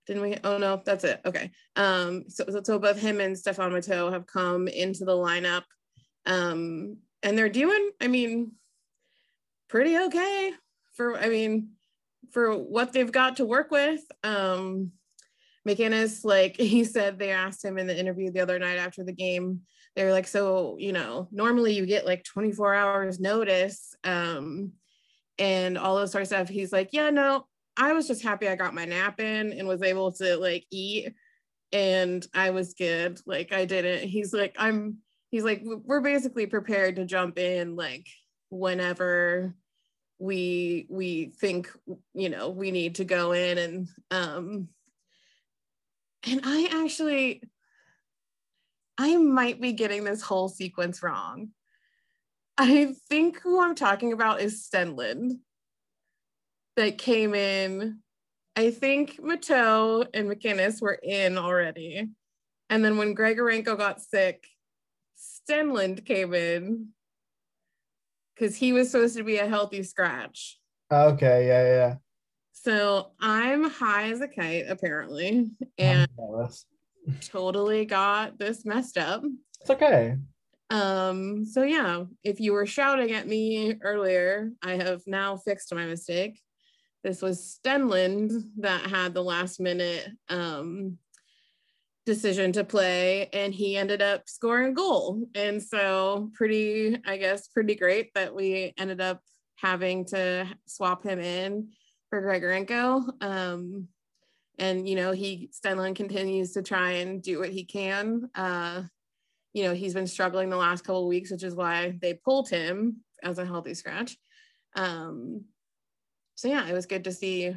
didn't 0.06 0.23
we? 0.23 0.37
Oh 0.44 0.59
no, 0.59 0.83
that's 0.85 1.04
it. 1.04 1.21
Okay. 1.25 1.50
Um, 1.76 2.25
so, 2.28 2.44
so 2.62 2.78
both 2.78 2.99
him 2.99 3.21
and 3.21 3.38
Stefan 3.38 3.73
Matteau 3.73 4.12
have 4.12 4.26
come 4.26 4.68
into 4.68 5.04
the 5.04 5.12
lineup. 5.12 5.64
Um, 6.26 6.99
and 7.23 7.37
they're 7.37 7.49
doing, 7.49 7.90
I 8.00 8.09
mean, 8.09 8.52
pretty 9.68 9.97
okay 9.99 10.52
for, 10.94 11.16
I 11.18 11.28
mean, 11.28 11.71
for 12.33 12.56
what 12.56 12.92
they've 12.92 13.11
got 13.11 13.37
to 13.37 13.44
work 13.44 13.71
with. 13.71 14.00
Um, 14.23 14.92
MacInnis, 15.66 16.25
like 16.25 16.56
he 16.59 16.85
said, 16.85 17.18
they 17.18 17.30
asked 17.30 17.64
him 17.64 17.78
in 17.78 17.87
the 17.87 17.99
interview 17.99 18.30
the 18.30 18.40
other 18.40 18.59
night 18.59 18.78
after 18.78 19.04
the 19.04 19.12
game. 19.12 19.61
They 19.97 20.04
were 20.04 20.12
like, 20.12 20.26
so, 20.26 20.76
you 20.78 20.92
know, 20.92 21.28
normally 21.30 21.75
you 21.75 21.87
get 21.87 22.06
like 22.06 22.25
24 22.25 22.75
hours 22.75 23.21
notice 23.21 23.94
um, 24.02 24.73
and 25.38 25.78
all 25.78 25.99
this 25.99 26.12
sort 26.12 26.23
of 26.23 26.28
stuff. 26.28 26.49
He's 26.49 26.73
like, 26.73 26.90
yeah, 26.92 27.11
no, 27.11 27.47
I 27.76 27.92
was 27.92 28.09
just 28.09 28.23
happy 28.23 28.49
I 28.49 28.56
got 28.56 28.75
my 28.75 28.85
nap 28.85 29.21
in 29.21 29.52
and 29.52 29.68
was 29.68 29.83
able 29.83 30.12
to 30.14 30.37
like 30.37 30.64
eat 30.71 31.14
and 31.73 32.26
I 32.35 32.50
was 32.50 32.75
good. 32.75 33.21
Like 33.25 33.52
I 33.52 33.64
didn't. 33.66 34.09
He's 34.09 34.33
like, 34.33 34.56
I'm, 34.59 34.99
he's 35.30 35.44
like, 35.44 35.62
we're 35.64 36.00
basically 36.00 36.47
prepared 36.47 36.97
to 36.97 37.04
jump 37.04 37.38
in 37.38 37.76
like 37.76 38.06
whenever 38.50 39.54
we 40.18 40.87
we 40.88 41.33
think 41.40 41.68
you 42.14 42.28
know 42.28 42.49
we 42.49 42.71
need 42.71 42.94
to 42.94 43.04
go 43.04 43.33
in 43.33 43.59
and 43.59 43.88
um 44.12 44.68
and 46.26 46.40
i 46.45 46.83
actually 46.83 47.43
i 48.99 49.16
might 49.16 49.61
be 49.61 49.73
getting 49.73 50.04
this 50.04 50.23
whole 50.23 50.49
sequence 50.49 51.02
wrong 51.02 51.49
i 52.59 52.95
think 53.09 53.40
who 53.40 53.62
i'm 53.62 53.75
talking 53.75 54.12
about 54.12 54.40
is 54.40 54.66
stenlund 54.66 55.38
that 56.76 56.99
came 56.99 57.35
in 57.35 57.99
i 58.57 58.71
think 58.71 59.21
Matteau 59.21 60.07
and 60.14 60.28
MacInnis 60.28 60.81
were 60.81 60.99
in 61.02 61.38
already 61.38 62.09
and 62.71 62.85
then 62.85 62.97
when 62.97 63.14
Grigorenko 63.14 63.76
got 63.76 64.00
sick 64.00 64.47
stenlund 65.16 66.04
came 66.04 66.35
in 66.35 66.88
because 68.35 68.57
he 68.57 68.73
was 68.73 68.90
supposed 68.90 69.16
to 69.16 69.25
be 69.25 69.38
a 69.38 69.47
healthy 69.47 69.83
scratch. 69.83 70.59
Okay, 70.93 71.47
yeah, 71.47 71.64
yeah. 71.64 71.95
So 72.64 73.11
I'm 73.21 73.68
high 73.68 74.11
as 74.11 74.23
a 74.23 74.28
kite, 74.28 74.64
apparently, 74.71 75.50
and 75.76 76.09
totally 77.21 77.85
got 77.85 78.38
this 78.38 78.64
messed 78.64 78.97
up. 78.97 79.23
It's 79.61 79.68
okay. 79.68 80.16
Um, 80.71 81.44
so 81.44 81.62
yeah, 81.62 82.04
if 82.23 82.40
you 82.40 82.54
were 82.54 82.64
shouting 82.64 83.12
at 83.12 83.28
me 83.28 83.75
earlier, 83.83 84.50
I 84.62 84.76
have 84.76 85.02
now 85.06 85.37
fixed 85.37 85.75
my 85.75 85.85
mistake. 85.85 86.40
This 87.02 87.21
was 87.21 87.61
Stenlund 87.62 88.33
that 88.61 88.87
had 88.87 89.12
the 89.12 89.23
last 89.23 89.61
minute 89.61 90.09
um 90.30 90.97
decision 92.06 92.52
to 92.52 92.64
play 92.64 93.28
and 93.35 93.52
he 93.52 93.76
ended 93.76 94.00
up 94.00 94.23
scoring 94.26 94.73
a 94.73 94.75
goal 94.75 95.26
and 95.35 95.62
so 95.62 96.30
pretty 96.35 96.99
i 97.06 97.16
guess 97.16 97.49
pretty 97.49 97.75
great 97.75 98.12
that 98.12 98.35
we 98.35 98.75
ended 98.76 99.00
up 99.00 99.23
having 99.56 100.04
to 100.04 100.47
swap 100.66 101.02
him 101.02 101.18
in 101.18 101.66
for 102.14 102.23
Grigorenko. 102.23 103.11
Um, 103.21 103.88
and 104.56 104.88
you 104.88 104.94
know 104.94 105.11
he 105.11 105.50
Stenlund 105.52 105.97
continues 105.97 106.52
to 106.52 106.62
try 106.62 106.92
and 106.92 107.21
do 107.21 107.40
what 107.40 107.49
he 107.49 107.64
can. 107.64 108.30
Uh, 108.37 108.83
you 109.52 109.64
know 109.64 109.75
he's 109.75 109.94
been 109.94 110.06
struggling 110.06 110.49
the 110.49 110.56
last 110.56 110.85
couple 110.85 111.09
weeks, 111.09 111.33
which 111.33 111.42
is 111.42 111.56
why 111.56 111.99
they 112.00 112.14
pulled 112.14 112.49
him 112.49 112.99
as 113.25 113.38
a 113.38 113.44
healthy 113.44 113.75
scratch. 113.75 114.16
Um, 114.76 115.47
so 116.37 116.47
yeah, 116.47 116.68
it 116.68 116.73
was 116.73 116.87
good 116.87 117.02
to 117.04 117.12
see, 117.12 117.56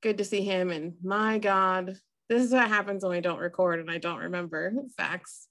good 0.00 0.18
to 0.18 0.24
see 0.24 0.42
him. 0.42 0.70
And 0.70 0.94
my 1.02 1.38
God, 1.38 1.96
this 2.28 2.42
is 2.44 2.52
what 2.52 2.68
happens 2.68 3.02
when 3.02 3.16
I 3.16 3.20
don't 3.20 3.40
record 3.40 3.80
and 3.80 3.90
I 3.90 3.98
don't 3.98 4.18
remember 4.18 4.72
facts 4.96 5.48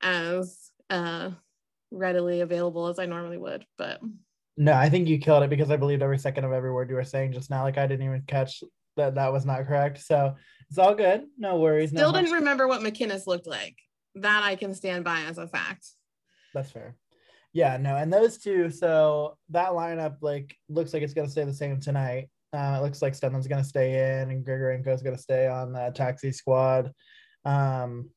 as 0.00 0.70
uh, 0.90 1.30
readily 1.90 2.40
available 2.40 2.86
as 2.86 3.00
I 3.00 3.06
normally 3.06 3.38
would. 3.38 3.64
But 3.76 4.00
no, 4.60 4.74
I 4.74 4.90
think 4.90 5.08
you 5.08 5.18
killed 5.18 5.42
it 5.42 5.48
because 5.48 5.70
I 5.70 5.78
believed 5.78 6.02
every 6.02 6.18
second 6.18 6.44
of 6.44 6.52
every 6.52 6.70
word 6.70 6.90
you 6.90 6.96
were 6.96 7.02
saying 7.02 7.32
just 7.32 7.48
now. 7.48 7.62
Like 7.62 7.78
I 7.78 7.86
didn't 7.86 8.04
even 8.04 8.22
catch 8.26 8.62
that 8.98 9.14
that 9.14 9.32
was 9.32 9.46
not 9.46 9.66
correct. 9.66 10.02
So 10.02 10.34
it's 10.68 10.76
all 10.76 10.94
good. 10.94 11.24
No 11.38 11.58
worries. 11.58 11.88
Still 11.88 12.12
no 12.12 12.20
didn't 12.20 12.34
remember 12.34 12.68
what 12.68 12.82
MacInnis 12.82 13.26
looked 13.26 13.46
like. 13.46 13.78
That 14.16 14.42
I 14.44 14.56
can 14.56 14.74
stand 14.74 15.02
by 15.02 15.22
as 15.22 15.38
a 15.38 15.48
fact. 15.48 15.86
That's 16.52 16.70
fair. 16.70 16.94
Yeah, 17.54 17.78
no, 17.78 17.96
and 17.96 18.12
those 18.12 18.36
two. 18.36 18.68
So 18.68 19.38
that 19.48 19.70
lineup 19.70 20.16
like 20.20 20.54
looks 20.68 20.92
like 20.92 21.02
it's 21.02 21.14
gonna 21.14 21.30
stay 21.30 21.44
the 21.44 21.54
same 21.54 21.80
tonight. 21.80 22.28
Uh, 22.52 22.76
it 22.78 22.82
looks 22.82 23.00
like 23.00 23.14
Stenlund's 23.14 23.46
going 23.46 23.62
to 23.62 23.68
stay 23.68 24.20
in 24.20 24.30
and 24.30 24.44
Grigorenko's 24.44 25.02
going 25.02 25.14
to 25.14 25.22
stay 25.22 25.46
on 25.46 25.72
the 25.72 25.92
taxi 25.94 26.32
squad, 26.32 26.92
um, 27.44 28.10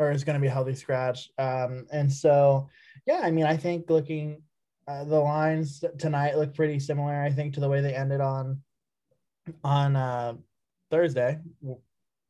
or 0.00 0.10
is 0.10 0.24
going 0.24 0.34
to 0.34 0.40
be 0.40 0.48
a 0.48 0.50
healthy 0.50 0.74
scratch. 0.74 1.30
Um, 1.38 1.86
and 1.92 2.12
so, 2.12 2.68
yeah, 3.06 3.20
I 3.22 3.30
mean, 3.30 3.46
I 3.46 3.56
think 3.56 3.88
looking 3.88 4.42
uh, 4.88 5.04
the 5.04 5.18
lines 5.18 5.84
tonight 5.98 6.36
look 6.36 6.54
pretty 6.54 6.78
similar. 6.78 7.22
I 7.22 7.30
think 7.30 7.54
to 7.54 7.60
the 7.60 7.68
way 7.68 7.80
they 7.80 7.94
ended 7.94 8.20
on 8.20 8.62
on 9.64 9.96
uh, 9.96 10.34
Thursday. 10.90 11.38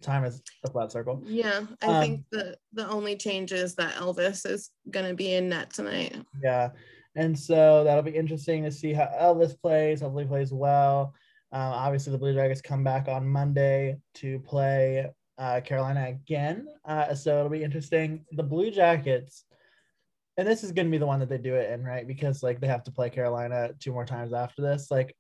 Time 0.01 0.25
is 0.25 0.43
a 0.65 0.71
flat 0.71 0.91
circle. 0.91 1.23
Yeah, 1.25 1.61
I 1.81 1.87
um, 1.87 2.01
think 2.03 2.25
the 2.33 2.57
the 2.73 2.89
only 2.89 3.17
change 3.17 3.53
is 3.53 3.77
that 3.77 3.95
Elvis 3.95 4.45
is 4.45 4.71
going 4.91 5.09
to 5.09 5.15
be 5.15 5.35
in 5.35 5.49
net 5.49 5.73
tonight. 5.73 6.17
Yeah. 6.43 6.71
And 7.15 7.39
so 7.39 7.85
that'll 7.85 8.03
be 8.03 8.11
interesting 8.11 8.65
to 8.65 8.73
see 8.73 8.93
how 8.93 9.11
Elvis 9.21 9.61
plays. 9.61 10.01
Hopefully, 10.01 10.25
plays 10.25 10.53
well. 10.53 11.15
Uh, 11.53 11.73
obviously, 11.75 12.13
the 12.13 12.19
Blue 12.19 12.35
Jackets 12.35 12.63
come 12.63 12.83
back 12.83 13.09
on 13.09 13.29
Monday 13.29 13.99
to 14.15 14.39
play 14.41 15.11
uh, 15.39 15.61
Carolina 15.61 16.09
again. 16.09 16.67
Uh, 16.85 17.15
so 17.15 17.39
it'll 17.39 17.51
be 17.51 17.63
interesting. 17.63 18.25
The 18.33 18.43
Blue 18.43 18.71
Jackets, 18.71 19.45
and 20.37 20.49
this 20.49 20.65
is 20.65 20.73
going 20.73 20.87
to 20.87 20.91
be 20.91 20.99
the 20.99 21.07
one 21.07 21.21
that 21.21 21.29
they 21.29 21.39
do 21.39 21.55
it 21.55 21.71
in, 21.71 21.85
right? 21.85 22.07
Because 22.07 22.43
like 22.43 22.61
they 22.61 22.67
have 22.67 22.85
to 22.85 22.91
play 22.91 23.11
Carolina 23.11 23.71
two 23.79 23.93
more 23.93 24.07
times 24.07 24.33
after 24.33 24.63
this. 24.63 24.91
Like, 24.91 25.15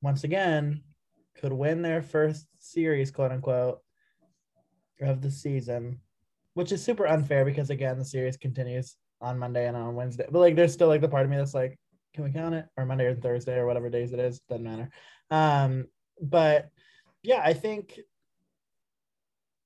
once 0.00 0.24
again, 0.24 0.82
could 1.40 1.52
win 1.52 1.82
their 1.82 2.02
first 2.02 2.46
series, 2.58 3.10
quote 3.10 3.32
unquote, 3.32 3.78
of 5.00 5.20
the 5.22 5.30
season, 5.30 6.00
which 6.54 6.72
is 6.72 6.82
super 6.82 7.06
unfair 7.06 7.44
because 7.44 7.70
again, 7.70 7.98
the 7.98 8.04
series 8.04 8.36
continues 8.36 8.96
on 9.20 9.38
Monday 9.38 9.66
and 9.66 9.76
on 9.76 9.94
Wednesday. 9.94 10.26
But 10.30 10.40
like, 10.40 10.56
there's 10.56 10.72
still 10.72 10.88
like 10.88 11.00
the 11.00 11.08
part 11.08 11.24
of 11.24 11.30
me 11.30 11.36
that's 11.36 11.54
like, 11.54 11.78
can 12.14 12.24
we 12.24 12.32
count 12.32 12.54
it 12.54 12.66
or 12.76 12.84
Monday 12.84 13.06
or 13.06 13.14
Thursday 13.14 13.56
or 13.56 13.66
whatever 13.66 13.88
days 13.88 14.12
it 14.12 14.18
is? 14.18 14.40
Doesn't 14.48 14.64
matter. 14.64 14.90
Um, 15.30 15.86
but 16.20 16.68
yeah, 17.22 17.40
I 17.44 17.52
think 17.52 18.00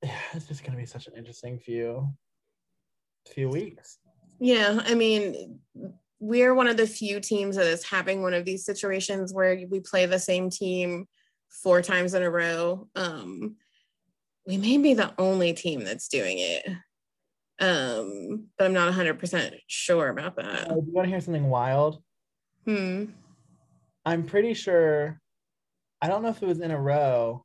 yeah, 0.03 0.19
it's 0.35 0.47
just 0.47 0.65
gonna 0.65 0.77
be 0.77 0.87
such 0.87 1.07
an 1.07 1.15
interesting 1.17 1.59
few 1.59 2.09
few 3.27 3.49
weeks. 3.49 3.99
Yeah, 4.39 4.83
I 4.85 4.95
mean, 4.95 5.61
we're 6.19 6.55
one 6.55 6.67
of 6.67 6.77
the 6.77 6.87
few 6.87 7.21
teams 7.21 7.57
that 7.57 7.67
is 7.67 7.85
having 7.85 8.23
one 8.23 8.35
of 8.35 8.45
these 8.45 8.65
situations 8.65 9.33
where 9.33 9.59
we 9.71 9.81
play 9.81 10.07
the 10.07 10.19
same 10.19 10.51
team 10.51 11.07
four 11.51 11.83
times 11.83 12.15
in 12.15 12.23
a 12.23 12.31
row. 12.31 12.89
Um, 12.95 13.57
we 14.47 14.57
may 14.57 14.79
be 14.79 14.95
the 14.95 15.13
only 15.19 15.53
team 15.53 15.85
that's 15.85 16.09
doing 16.09 16.39
it. 16.39 16.67
Um, 17.59 18.49
but 18.59 18.67
I'm 18.67 18.73
not 18.73 18.93
100% 18.93 19.59
sure 19.67 20.09
about 20.09 20.37
that. 20.37 20.71
Uh, 20.71 20.75
do 20.75 20.83
you 20.87 20.93
want 20.93 21.07
to 21.07 21.11
hear 21.11 21.21
something 21.21 21.49
wild? 21.49 22.03
Hmm. 22.65 23.07
I'm 24.05 24.25
pretty 24.25 24.55
sure 24.55 25.21
I 26.01 26.09
don't 26.09 26.23
know 26.23 26.29
if 26.29 26.43
it 26.43 26.47
was 26.47 26.61
in 26.61 26.71
a 26.71 26.81
row, 26.81 27.45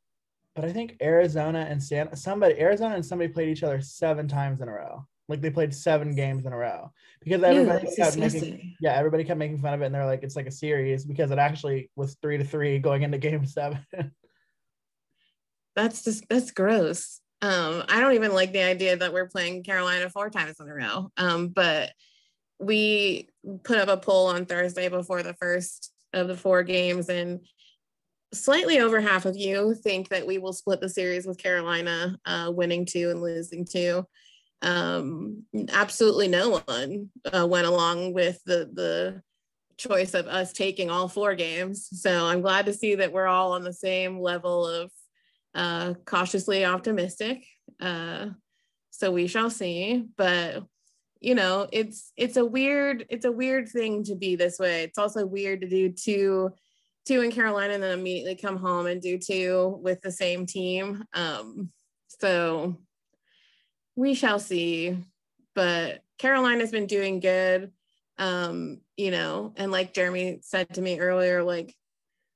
but 0.54 0.64
I 0.64 0.72
think 0.72 0.96
Arizona 1.02 1.66
and 1.68 1.82
San 1.82 2.14
somebody 2.14 2.60
Arizona 2.60 2.94
and 2.94 3.04
somebody 3.04 3.32
played 3.32 3.48
each 3.48 3.62
other 3.62 3.80
seven 3.80 4.28
times 4.28 4.60
in 4.60 4.68
a 4.68 4.72
row. 4.72 5.06
Like 5.28 5.40
they 5.40 5.50
played 5.50 5.74
seven 5.74 6.14
games 6.14 6.44
in 6.44 6.52
a 6.52 6.56
row 6.56 6.92
because 7.20 7.42
everybody 7.42 7.86
Ew, 7.86 7.96
kept 7.96 8.16
making 8.16 8.74
yeah 8.80 8.94
everybody 8.94 9.24
kept 9.24 9.38
making 9.38 9.58
fun 9.58 9.72
of 9.72 9.80
it 9.80 9.86
and 9.86 9.94
they're 9.94 10.04
like 10.04 10.22
it's 10.22 10.36
like 10.36 10.46
a 10.46 10.52
series 10.52 11.04
because 11.04 11.30
it 11.30 11.38
actually 11.38 11.90
was 11.96 12.16
three 12.20 12.38
to 12.38 12.44
three 12.44 12.78
going 12.78 13.02
into 13.02 13.18
game 13.18 13.46
seven. 13.46 13.80
that's 15.76 16.04
just 16.04 16.28
that's 16.28 16.50
gross. 16.50 17.20
Um, 17.40 17.82
I 17.88 18.00
don't 18.00 18.14
even 18.14 18.34
like 18.34 18.52
the 18.52 18.62
idea 18.62 18.96
that 18.96 19.12
we're 19.12 19.28
playing 19.28 19.64
Carolina 19.64 20.08
four 20.10 20.30
times 20.30 20.60
in 20.60 20.68
a 20.68 20.74
row. 20.74 21.10
Um, 21.16 21.48
but 21.48 21.92
we 22.60 23.28
put 23.64 23.78
up 23.78 23.88
a 23.88 23.96
poll 23.96 24.28
on 24.28 24.46
Thursday 24.46 24.88
before 24.88 25.24
the 25.24 25.34
first 25.34 25.92
of 26.12 26.28
the 26.28 26.36
four 26.36 26.62
games 26.62 27.08
and 27.08 27.40
slightly 28.32 28.80
over 28.80 29.00
half 29.00 29.26
of 29.26 29.36
you 29.36 29.74
think 29.74 30.08
that 30.08 30.26
we 30.26 30.38
will 30.38 30.52
split 30.52 30.80
the 30.80 30.88
series 30.88 31.26
with 31.26 31.38
Carolina, 31.38 32.18
uh, 32.24 32.50
winning 32.54 32.86
two 32.86 33.10
and 33.10 33.20
losing 33.20 33.64
two. 33.64 34.06
Um, 34.62 35.44
absolutely 35.70 36.28
no 36.28 36.62
one 36.66 37.10
uh, 37.32 37.46
went 37.46 37.66
along 37.66 38.14
with 38.14 38.40
the 38.44 38.70
the 38.72 39.22
choice 39.76 40.14
of 40.14 40.26
us 40.26 40.52
taking 40.52 40.90
all 40.90 41.08
four 41.08 41.34
games. 41.34 41.88
So 41.92 42.26
I'm 42.26 42.40
glad 42.40 42.66
to 42.66 42.72
see 42.72 42.94
that 42.96 43.12
we're 43.12 43.26
all 43.26 43.52
on 43.52 43.64
the 43.64 43.72
same 43.72 44.20
level 44.20 44.66
of 44.66 44.92
uh, 45.54 45.94
cautiously 46.04 46.64
optimistic. 46.64 47.44
Uh, 47.80 48.28
so 48.90 49.10
we 49.10 49.26
shall 49.26 49.50
see. 49.50 50.04
But 50.16 50.62
you 51.20 51.34
know, 51.34 51.68
it's 51.72 52.12
it's 52.16 52.36
a 52.36 52.44
weird 52.44 53.06
it's 53.08 53.24
a 53.24 53.32
weird 53.32 53.68
thing 53.68 54.04
to 54.04 54.14
be 54.14 54.36
this 54.36 54.58
way. 54.58 54.84
It's 54.84 54.98
also 54.98 55.26
weird 55.26 55.60
to 55.62 55.68
do 55.68 55.90
two 55.90 56.50
two 57.06 57.22
in 57.22 57.32
Carolina 57.32 57.74
and 57.74 57.82
then 57.82 57.98
immediately 57.98 58.36
come 58.36 58.56
home 58.56 58.86
and 58.86 59.02
do 59.02 59.18
two 59.18 59.80
with 59.82 60.00
the 60.02 60.12
same 60.12 60.46
team. 60.46 61.04
Um, 61.14 61.70
so 62.20 62.76
we 63.96 64.14
shall 64.14 64.38
see. 64.38 64.96
But 65.54 66.02
Carolina's 66.18 66.70
been 66.70 66.86
doing 66.86 67.20
good. 67.20 67.72
Um, 68.18 68.80
you 68.96 69.10
know, 69.10 69.52
and 69.56 69.72
like 69.72 69.94
Jeremy 69.94 70.40
said 70.42 70.74
to 70.74 70.80
me 70.80 71.00
earlier, 71.00 71.42
like 71.42 71.74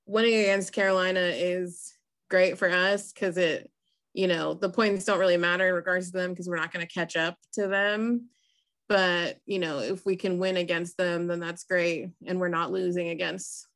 winning 0.07 0.35
against 0.35 0.73
Carolina 0.73 1.21
is 1.21 1.93
great 2.29 2.59
for 2.59 2.69
us 2.69 3.13
because 3.13 3.37
it, 3.37 3.71
you 4.15 4.27
know, 4.27 4.55
the 4.55 4.71
points 4.71 5.05
don't 5.05 5.19
really 5.19 5.37
matter 5.37 5.69
in 5.69 5.75
regards 5.75 6.11
to 6.11 6.19
them 6.19 6.31
because 6.31 6.49
we're 6.49 6.57
not 6.57 6.73
going 6.73 6.87
to 6.87 6.93
catch 6.93 7.17
up 7.17 7.37
to 7.53 7.69
them. 7.69 8.29
But, 8.89 9.39
you 9.47 9.59
know, 9.59 9.81
if 9.81 10.07
we 10.07 10.17
can 10.17 10.39
win 10.39 10.57
against 10.57 10.97
them, 10.97 11.27
then 11.27 11.41
that's 11.41 11.65
great. 11.65 12.11
And 12.27 12.41
we're 12.41 12.49
not 12.49 12.73
losing 12.73 13.09
against 13.09 13.67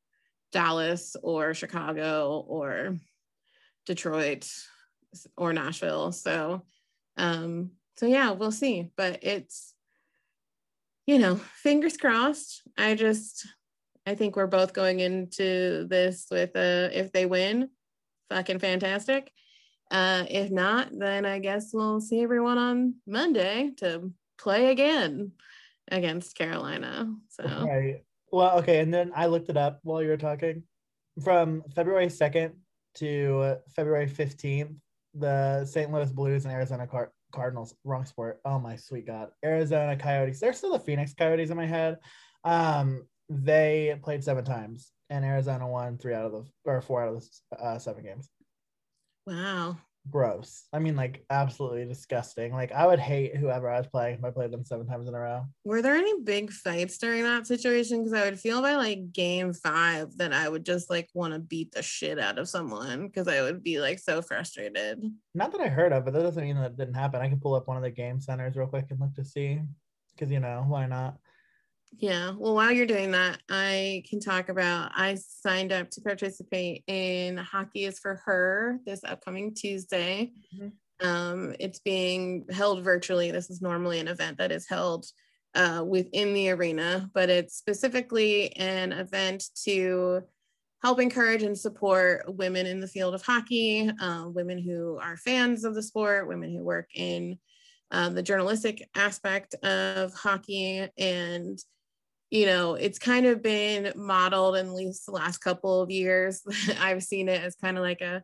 Dallas 0.52 1.16
or 1.22 1.52
Chicago 1.52 2.44
or 2.46 2.96
Detroit 3.86 4.48
or 5.36 5.52
Nashville. 5.52 6.12
So, 6.12 6.62
um, 7.20 7.72
so 7.96 8.06
yeah, 8.06 8.30
we'll 8.30 8.50
see. 8.50 8.90
But 8.96 9.20
it's, 9.22 9.74
you 11.06 11.18
know, 11.18 11.36
fingers 11.36 11.96
crossed. 11.96 12.62
I 12.78 12.94
just, 12.94 13.46
I 14.06 14.14
think 14.14 14.36
we're 14.36 14.46
both 14.46 14.72
going 14.72 15.00
into 15.00 15.86
this 15.88 16.26
with 16.30 16.56
a, 16.56 16.90
if 16.92 17.12
they 17.12 17.26
win, 17.26 17.68
fucking 18.30 18.58
fantastic. 18.58 19.30
Uh, 19.90 20.24
if 20.30 20.50
not, 20.50 20.88
then 20.92 21.26
I 21.26 21.40
guess 21.40 21.70
we'll 21.74 22.00
see 22.00 22.22
everyone 22.22 22.58
on 22.58 22.94
Monday 23.06 23.72
to 23.78 24.12
play 24.38 24.70
again 24.70 25.32
against 25.90 26.36
Carolina. 26.36 27.12
So, 27.28 27.44
right. 27.44 28.02
Well, 28.32 28.58
okay. 28.60 28.78
And 28.78 28.94
then 28.94 29.10
I 29.14 29.26
looked 29.26 29.50
it 29.50 29.56
up 29.56 29.80
while 29.82 30.02
you 30.02 30.08
were 30.08 30.16
talking. 30.16 30.62
From 31.22 31.64
February 31.74 32.06
2nd 32.06 32.52
to 32.94 33.56
February 33.74 34.08
15th, 34.08 34.76
the 35.14 35.64
St. 35.64 35.92
Louis 35.92 36.10
Blues 36.10 36.44
and 36.44 36.54
Arizona 36.54 36.86
Car- 36.86 37.12
Cardinals, 37.32 37.74
wrong 37.84 38.04
sport. 38.04 38.40
Oh 38.44 38.58
my 38.58 38.76
sweet 38.76 39.06
God. 39.06 39.28
Arizona 39.44 39.96
Coyotes. 39.96 40.40
They're 40.40 40.52
still 40.52 40.72
the 40.72 40.80
Phoenix 40.80 41.14
Coyotes 41.14 41.50
in 41.50 41.56
my 41.56 41.66
head. 41.66 41.98
Um, 42.44 43.06
they 43.28 43.98
played 44.02 44.24
seven 44.24 44.44
times 44.44 44.92
and 45.10 45.24
Arizona 45.24 45.68
won 45.68 45.98
three 45.98 46.14
out 46.14 46.24
of 46.26 46.32
the 46.32 46.44
or 46.64 46.80
four 46.80 47.02
out 47.02 47.14
of 47.14 47.24
the 47.50 47.62
uh, 47.62 47.78
seven 47.78 48.04
games. 48.04 48.28
Wow. 49.26 49.76
Gross. 50.10 50.64
I 50.72 50.78
mean, 50.78 50.96
like 50.96 51.24
absolutely 51.30 51.84
disgusting. 51.84 52.52
Like 52.52 52.72
I 52.72 52.86
would 52.86 52.98
hate 52.98 53.36
whoever 53.36 53.70
I 53.70 53.78
was 53.78 53.86
playing 53.86 54.18
if 54.18 54.24
I 54.24 54.30
played 54.30 54.50
them 54.50 54.64
seven 54.64 54.86
times 54.86 55.08
in 55.08 55.14
a 55.14 55.18
row. 55.18 55.46
Were 55.64 55.82
there 55.82 55.94
any 55.94 56.20
big 56.22 56.50
fights 56.50 56.98
during 56.98 57.22
that 57.22 57.46
situation? 57.46 57.98
Because 57.98 58.12
I 58.12 58.24
would 58.24 58.38
feel 58.38 58.60
by 58.60 58.76
like 58.76 59.12
game 59.12 59.52
five 59.52 60.16
that 60.16 60.32
I 60.32 60.48
would 60.48 60.66
just 60.66 60.90
like 60.90 61.08
want 61.14 61.34
to 61.34 61.38
beat 61.38 61.72
the 61.72 61.82
shit 61.82 62.18
out 62.18 62.38
of 62.38 62.48
someone 62.48 63.06
because 63.06 63.28
I 63.28 63.42
would 63.42 63.62
be 63.62 63.80
like 63.80 63.98
so 63.98 64.20
frustrated. 64.22 65.02
Not 65.34 65.52
that 65.52 65.60
I 65.60 65.68
heard 65.68 65.92
of, 65.92 66.04
but 66.04 66.14
that 66.14 66.22
doesn't 66.22 66.42
mean 66.42 66.56
that 66.56 66.72
it 66.72 66.76
didn't 66.76 66.94
happen. 66.94 67.20
I 67.20 67.28
can 67.28 67.40
pull 67.40 67.54
up 67.54 67.68
one 67.68 67.76
of 67.76 67.82
the 67.82 67.90
game 67.90 68.20
centers 68.20 68.56
real 68.56 68.66
quick 68.66 68.86
and 68.90 69.00
look 69.00 69.14
to 69.14 69.24
see. 69.24 69.60
Because 70.14 70.32
you 70.32 70.40
know, 70.40 70.64
why 70.66 70.86
not? 70.86 71.18
Yeah. 71.98 72.32
Well, 72.36 72.54
while 72.54 72.70
you're 72.70 72.86
doing 72.86 73.10
that, 73.10 73.38
I 73.48 74.04
can 74.08 74.20
talk 74.20 74.48
about 74.48 74.92
I 74.94 75.16
signed 75.16 75.72
up 75.72 75.90
to 75.90 76.00
participate 76.00 76.84
in 76.86 77.36
Hockey 77.36 77.84
is 77.84 77.98
for 77.98 78.22
Her 78.24 78.78
this 78.86 79.04
upcoming 79.04 79.54
Tuesday. 79.54 80.32
Mm-hmm. 80.54 81.06
Um, 81.06 81.54
it's 81.58 81.80
being 81.80 82.46
held 82.50 82.84
virtually. 82.84 83.30
This 83.30 83.50
is 83.50 83.60
normally 83.60 83.98
an 84.00 84.08
event 84.08 84.38
that 84.38 84.52
is 84.52 84.68
held 84.68 85.06
uh, 85.54 85.84
within 85.86 86.32
the 86.32 86.50
arena, 86.50 87.10
but 87.12 87.28
it's 87.28 87.56
specifically 87.56 88.54
an 88.56 88.92
event 88.92 89.44
to 89.64 90.22
help 90.82 91.00
encourage 91.00 91.42
and 91.42 91.58
support 91.58 92.22
women 92.26 92.66
in 92.66 92.80
the 92.80 92.86
field 92.86 93.14
of 93.14 93.22
hockey, 93.22 93.90
uh, 94.00 94.24
women 94.26 94.58
who 94.58 94.98
are 95.02 95.16
fans 95.16 95.64
of 95.64 95.74
the 95.74 95.82
sport, 95.82 96.28
women 96.28 96.54
who 96.54 96.62
work 96.62 96.88
in 96.94 97.38
uh, 97.90 98.08
the 98.08 98.22
journalistic 98.22 98.88
aspect 98.94 99.54
of 99.62 100.14
hockey 100.14 100.86
and 100.96 101.58
you 102.30 102.46
know, 102.46 102.74
it's 102.74 102.98
kind 102.98 103.26
of 103.26 103.42
been 103.42 103.92
modeled 103.96 104.56
in 104.56 104.68
at 104.68 104.72
least 104.72 105.06
the 105.06 105.12
last 105.12 105.38
couple 105.38 105.82
of 105.82 105.90
years. 105.90 106.42
I've 106.80 107.02
seen 107.02 107.28
it 107.28 107.42
as 107.42 107.56
kind 107.56 107.76
of 107.76 107.82
like 107.82 108.00
a 108.00 108.22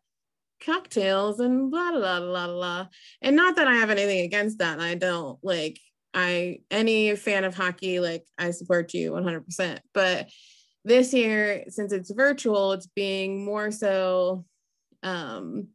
cocktails 0.65 1.41
and 1.41 1.71
blah 1.71 1.91
blah 1.91 2.21
blah 2.21 2.21
blah 2.21 2.47
blah. 2.47 2.87
And 3.21 3.37
not 3.37 3.57
that 3.57 3.69
I 3.69 3.75
have 3.75 3.91
anything 3.91 4.21
against 4.21 4.59
that. 4.59 4.81
I 4.81 4.95
don't 4.95 5.39
like 5.43 5.81
I 6.15 6.61
any 6.71 7.15
fan 7.17 7.45
of 7.45 7.55
hockey, 7.55 8.01
like 8.01 8.25
I 8.39 8.53
support 8.53 8.95
you 8.95 9.13
100%. 9.13 9.81
But 9.93 10.31
this 10.85 11.13
year, 11.13 11.65
since 11.69 11.93
it's 11.93 12.11
virtual, 12.11 12.73
it's 12.73 12.87
being 12.87 13.45
more 13.45 13.71
so 13.71 14.45
um 15.03 15.69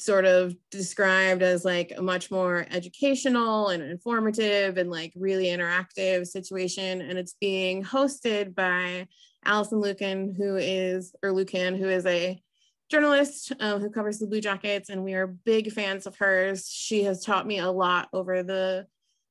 sort 0.00 0.24
of 0.24 0.54
described 0.70 1.42
as 1.42 1.64
like 1.64 1.92
a 1.96 2.02
much 2.02 2.30
more 2.30 2.66
educational 2.70 3.68
and 3.68 3.82
informative 3.82 4.78
and 4.78 4.90
like 4.90 5.12
really 5.14 5.46
interactive 5.46 6.26
situation. 6.26 7.00
And 7.00 7.18
it's 7.18 7.34
being 7.40 7.84
hosted 7.84 8.54
by 8.54 9.06
Alison 9.44 9.80
Lukan, 9.80 10.36
who 10.36 10.56
is, 10.56 11.14
or 11.22 11.30
Lukan, 11.30 11.78
who 11.78 11.88
is 11.88 12.06
a 12.06 12.40
journalist 12.90 13.52
um, 13.60 13.80
who 13.80 13.90
covers 13.90 14.18
the 14.18 14.26
Blue 14.26 14.40
Jackets. 14.40 14.88
And 14.88 15.04
we 15.04 15.14
are 15.14 15.26
big 15.26 15.72
fans 15.72 16.06
of 16.06 16.16
hers. 16.16 16.68
She 16.68 17.04
has 17.04 17.24
taught 17.24 17.46
me 17.46 17.58
a 17.58 17.70
lot 17.70 18.08
over 18.12 18.42
the, 18.42 18.86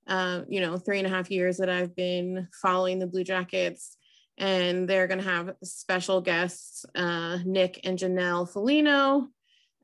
uh, 0.08 0.42
you 0.48 0.62
know, 0.62 0.78
three 0.78 1.00
and 1.00 1.08
a 1.08 1.12
half 1.12 1.30
years 1.30 1.58
that 1.58 1.70
I've 1.70 1.96
been 1.96 2.48
following 2.62 3.00
the 3.00 3.08
Blue 3.08 3.24
Jackets. 3.24 3.98
And 4.38 4.88
they're 4.88 5.08
going 5.08 5.20
to 5.20 5.30
have 5.30 5.56
special 5.64 6.22
guests, 6.22 6.86
uh, 6.96 7.40
Nick 7.44 7.82
and 7.84 8.00
Janelle 8.00 8.50
Foligno, 8.50 9.28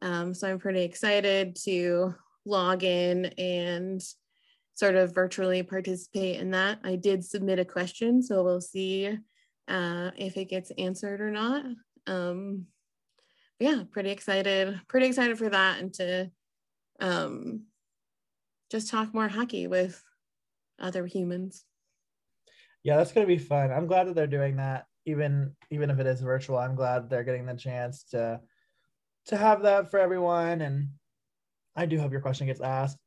um, 0.05 0.35
so 0.35 0.47
I'm 0.47 0.59
pretty 0.59 0.83
excited 0.83 1.55
to 1.63 2.13
log 2.45 2.83
in 2.83 3.25
and 3.39 3.99
sort 4.75 4.93
of 4.93 5.15
virtually 5.15 5.63
participate 5.63 6.39
in 6.39 6.51
that. 6.51 6.77
I 6.83 6.95
did 6.95 7.25
submit 7.25 7.57
a 7.57 7.65
question, 7.65 8.21
so 8.21 8.43
we'll 8.43 8.61
see 8.61 9.17
uh, 9.67 10.11
if 10.15 10.37
it 10.37 10.45
gets 10.45 10.71
answered 10.77 11.21
or 11.21 11.31
not. 11.31 11.65
Um, 12.05 12.67
yeah, 13.59 13.81
pretty 13.89 14.11
excited, 14.11 14.79
pretty 14.87 15.07
excited 15.07 15.39
for 15.39 15.49
that 15.49 15.79
and 15.79 15.91
to 15.95 16.29
um, 16.99 17.63
just 18.69 18.91
talk 18.91 19.11
more 19.11 19.27
hockey 19.27 19.65
with 19.65 19.99
other 20.79 21.07
humans. 21.07 21.65
Yeah, 22.83 22.97
that's 22.97 23.11
gonna 23.11 23.25
be 23.25 23.39
fun. 23.39 23.71
I'm 23.71 23.87
glad 23.87 24.05
that 24.05 24.13
they're 24.13 24.27
doing 24.27 24.57
that, 24.57 24.85
even 25.07 25.55
even 25.71 25.89
if 25.89 25.97
it 25.97 26.05
is 26.05 26.21
virtual. 26.21 26.59
I'm 26.59 26.75
glad 26.75 27.09
they're 27.09 27.23
getting 27.23 27.47
the 27.47 27.55
chance 27.55 28.03
to 28.11 28.39
to 29.27 29.37
have 29.37 29.63
that 29.63 29.91
for 29.91 29.99
everyone. 29.99 30.61
And 30.61 30.89
I 31.75 31.85
do 31.85 31.99
hope 31.99 32.11
your 32.11 32.21
question 32.21 32.47
gets 32.47 32.61
asked. 32.61 32.97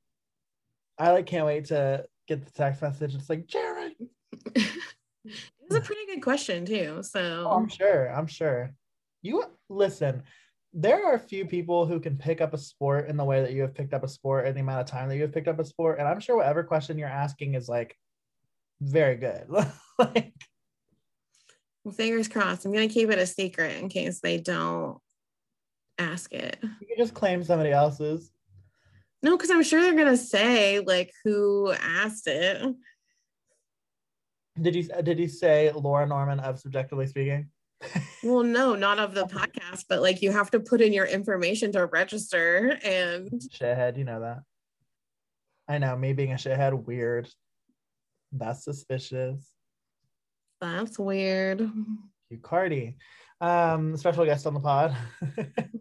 I 0.98 1.12
like 1.12 1.26
can't 1.26 1.46
wait 1.46 1.66
to 1.66 2.04
get 2.26 2.44
the 2.44 2.50
text 2.50 2.82
message. 2.82 3.14
It's 3.14 3.30
like 3.30 3.46
Jared. 3.46 3.94
it 4.54 4.70
was 5.68 5.78
a 5.78 5.80
pretty 5.80 6.06
good 6.06 6.22
question 6.22 6.66
too. 6.66 7.02
So 7.02 7.46
oh, 7.48 7.56
I'm 7.56 7.68
sure. 7.68 8.08
I'm 8.08 8.26
sure. 8.26 8.74
You 9.22 9.44
listen. 9.68 10.22
There 10.74 11.06
are 11.06 11.14
a 11.14 11.18
few 11.18 11.46
people 11.46 11.86
who 11.86 11.98
can 11.98 12.18
pick 12.18 12.40
up 12.40 12.52
a 12.52 12.58
sport 12.58 13.08
in 13.08 13.16
the 13.16 13.24
way 13.24 13.40
that 13.40 13.52
you 13.52 13.62
have 13.62 13.74
picked 13.74 13.94
up 13.94 14.04
a 14.04 14.08
sport 14.08 14.46
in 14.46 14.54
the 14.54 14.60
amount 14.60 14.80
of 14.80 14.86
time 14.86 15.08
that 15.08 15.16
you 15.16 15.22
have 15.22 15.32
picked 15.32 15.48
up 15.48 15.58
a 15.58 15.64
sport, 15.64 15.98
and 15.98 16.06
I'm 16.06 16.20
sure 16.20 16.36
whatever 16.36 16.62
question 16.62 16.98
you're 16.98 17.08
asking 17.08 17.54
is 17.54 17.70
like 17.70 17.96
very 18.80 19.16
good. 19.16 19.46
like, 19.98 20.34
well, 21.84 21.94
fingers 21.94 22.28
crossed. 22.28 22.66
I'm 22.66 22.72
gonna 22.72 22.88
keep 22.88 23.10
it 23.10 23.18
a 23.18 23.26
secret 23.26 23.78
in 23.78 23.88
case 23.88 24.20
they 24.20 24.38
don't 24.38 24.98
ask 25.98 26.32
it. 26.32 26.58
You 26.62 26.86
can 26.86 26.96
just 26.96 27.14
claim 27.14 27.42
somebody 27.42 27.70
else's. 27.70 28.30
No, 29.22 29.36
because 29.36 29.50
I'm 29.50 29.62
sure 29.62 29.82
they're 29.82 29.94
gonna 29.94 30.16
say 30.16 30.80
like 30.80 31.12
who 31.24 31.72
asked 31.72 32.26
it. 32.26 32.62
Did 34.60 34.74
you 34.74 34.88
did 35.02 35.18
you 35.18 35.28
say 35.28 35.72
Laura 35.72 36.06
Norman 36.06 36.40
of 36.40 36.62
CBJectively 36.62 37.08
Speaking? 37.08 37.48
well, 38.24 38.42
no, 38.42 38.74
not 38.74 38.98
of 38.98 39.14
the 39.14 39.24
podcast, 39.24 39.84
but 39.88 40.02
like 40.02 40.20
you 40.22 40.32
have 40.32 40.50
to 40.50 40.60
put 40.60 40.80
in 40.80 40.92
your 40.92 41.06
information 41.06 41.72
to 41.72 41.86
register 41.86 42.78
and 42.82 43.30
shithead, 43.52 43.96
you 43.96 44.04
know 44.04 44.20
that. 44.20 44.38
I 45.68 45.78
know 45.78 45.96
me 45.96 46.12
being 46.12 46.32
a 46.32 46.36
shithead, 46.36 46.86
weird. 46.86 47.28
That's 48.32 48.64
suspicious. 48.64 49.52
That's 50.60 50.98
weird. 50.98 51.60
You 52.30 52.38
Cardi. 52.38 52.96
Um, 53.40 53.96
special 53.96 54.24
guest 54.24 54.46
on 54.46 54.54
the 54.54 54.60
pod. 54.60 54.96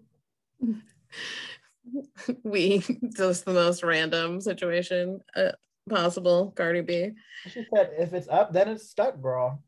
we 2.43 2.83
just 3.15 3.45
the 3.45 3.53
most 3.53 3.83
random 3.83 4.41
situation 4.41 5.21
uh, 5.35 5.51
possible. 5.89 6.53
Cardi 6.55 6.81
B. 6.81 7.11
She 7.45 7.65
said, 7.73 7.91
"If 7.97 8.13
it's 8.13 8.27
up, 8.27 8.53
then 8.53 8.69
it's 8.69 8.89
stuck, 8.89 9.17
bro." 9.17 9.59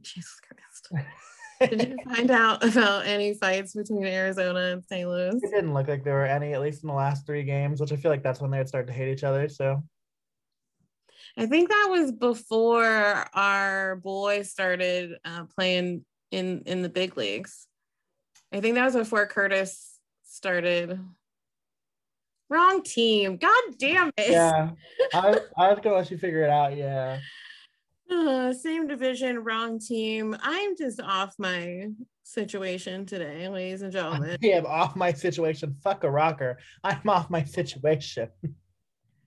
Jesus 0.00 0.40
Christ. 0.40 1.06
Did 1.70 1.90
you 1.90 1.96
find 2.12 2.30
out 2.30 2.64
about 2.64 3.06
any 3.06 3.34
fights 3.34 3.74
between 3.74 4.04
Arizona 4.04 4.72
and 4.72 4.84
St. 4.84 5.08
Louis? 5.08 5.36
It 5.36 5.50
didn't 5.50 5.74
look 5.74 5.86
like 5.86 6.02
there 6.02 6.14
were 6.14 6.26
any, 6.26 6.54
at 6.54 6.60
least 6.60 6.82
in 6.82 6.88
the 6.88 6.94
last 6.94 7.24
three 7.24 7.44
games, 7.44 7.80
which 7.80 7.92
I 7.92 7.96
feel 7.96 8.10
like 8.10 8.24
that's 8.24 8.40
when 8.40 8.50
they 8.50 8.58
would 8.58 8.68
start 8.68 8.88
to 8.88 8.92
hate 8.92 9.12
each 9.12 9.22
other. 9.22 9.48
So 9.48 9.82
I 11.36 11.46
think 11.46 11.68
that 11.68 11.88
was 11.90 12.10
before 12.12 13.26
our 13.32 13.96
boys 13.96 14.50
started 14.50 15.14
uh, 15.24 15.44
playing 15.56 16.04
in 16.30 16.62
in 16.66 16.82
the 16.82 16.88
big 16.88 17.16
leagues. 17.16 17.66
I 18.52 18.60
think 18.60 18.74
that 18.74 18.84
was 18.84 18.96
before 18.96 19.26
Curtis 19.26 19.91
started. 20.32 20.98
Wrong 22.48 22.82
team. 22.82 23.36
God 23.36 23.62
damn 23.78 24.12
it. 24.16 24.30
Yeah. 24.30 24.70
I, 25.14 25.40
I 25.56 25.68
was 25.70 25.80
gonna 25.82 25.96
let 25.96 26.10
you 26.10 26.18
figure 26.18 26.42
it 26.42 26.50
out. 26.50 26.76
Yeah. 26.76 27.18
Uh, 28.10 28.52
same 28.52 28.86
division, 28.86 29.42
wrong 29.42 29.78
team. 29.78 30.36
I'm 30.42 30.76
just 30.76 31.00
off 31.00 31.34
my 31.38 31.88
situation 32.24 33.06
today, 33.06 33.48
ladies 33.48 33.82
and 33.82 33.92
gentlemen. 33.92 34.36
I 34.42 34.46
am 34.48 34.66
off 34.66 34.96
my 34.96 35.12
situation. 35.12 35.74
Fuck 35.82 36.04
a 36.04 36.10
rocker. 36.10 36.58
I'm 36.84 37.08
off 37.08 37.30
my 37.30 37.44
situation. 37.44 38.28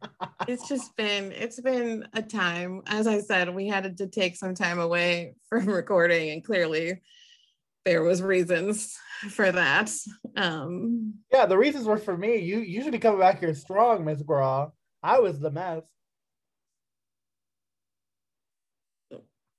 it's 0.47 0.67
just 0.67 0.95
been 0.95 1.31
it's 1.31 1.59
been 1.59 2.07
a 2.13 2.21
time. 2.21 2.81
As 2.87 3.07
I 3.07 3.21
said, 3.21 3.53
we 3.53 3.67
had 3.67 3.97
to 3.97 4.07
take 4.07 4.35
some 4.35 4.53
time 4.53 4.79
away 4.79 5.35
from 5.49 5.65
recording, 5.67 6.31
and 6.31 6.43
clearly 6.43 7.01
there 7.85 8.03
was 8.03 8.21
reasons 8.21 8.97
for 9.29 9.51
that. 9.51 9.91
Um 10.35 11.15
yeah, 11.31 11.45
the 11.45 11.57
reasons 11.57 11.85
were 11.85 11.97
for 11.97 12.17
me. 12.17 12.37
You 12.37 12.59
you 12.59 12.83
should 12.83 12.91
be 12.91 12.99
coming 12.99 13.19
back 13.19 13.39
here 13.39 13.53
strong, 13.53 14.03
Miss 14.03 14.21
Graw. 14.21 14.71
I 15.03 15.19
was 15.19 15.39
the 15.39 15.51
mess. 15.51 15.83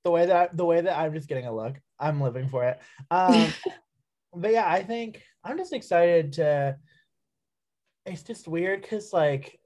the 0.07 0.11
way 0.11 0.25
that 0.25 0.55
the 0.55 0.63
way 0.63 0.79
that 0.79 0.97
I'm 0.97 1.13
just 1.13 1.27
getting 1.27 1.47
a 1.47 1.53
look. 1.53 1.75
I'm 1.99 2.21
living 2.21 2.47
for 2.47 2.63
it. 2.63 2.79
Um, 3.11 3.53
but 4.33 4.53
yeah, 4.53 4.65
I 4.65 4.81
think 4.81 5.21
I'm 5.43 5.57
just 5.57 5.73
excited 5.73 6.33
to. 6.33 6.77
It's 8.05 8.23
just 8.23 8.47
weird 8.47 8.81
because 8.81 9.11
like 9.11 9.59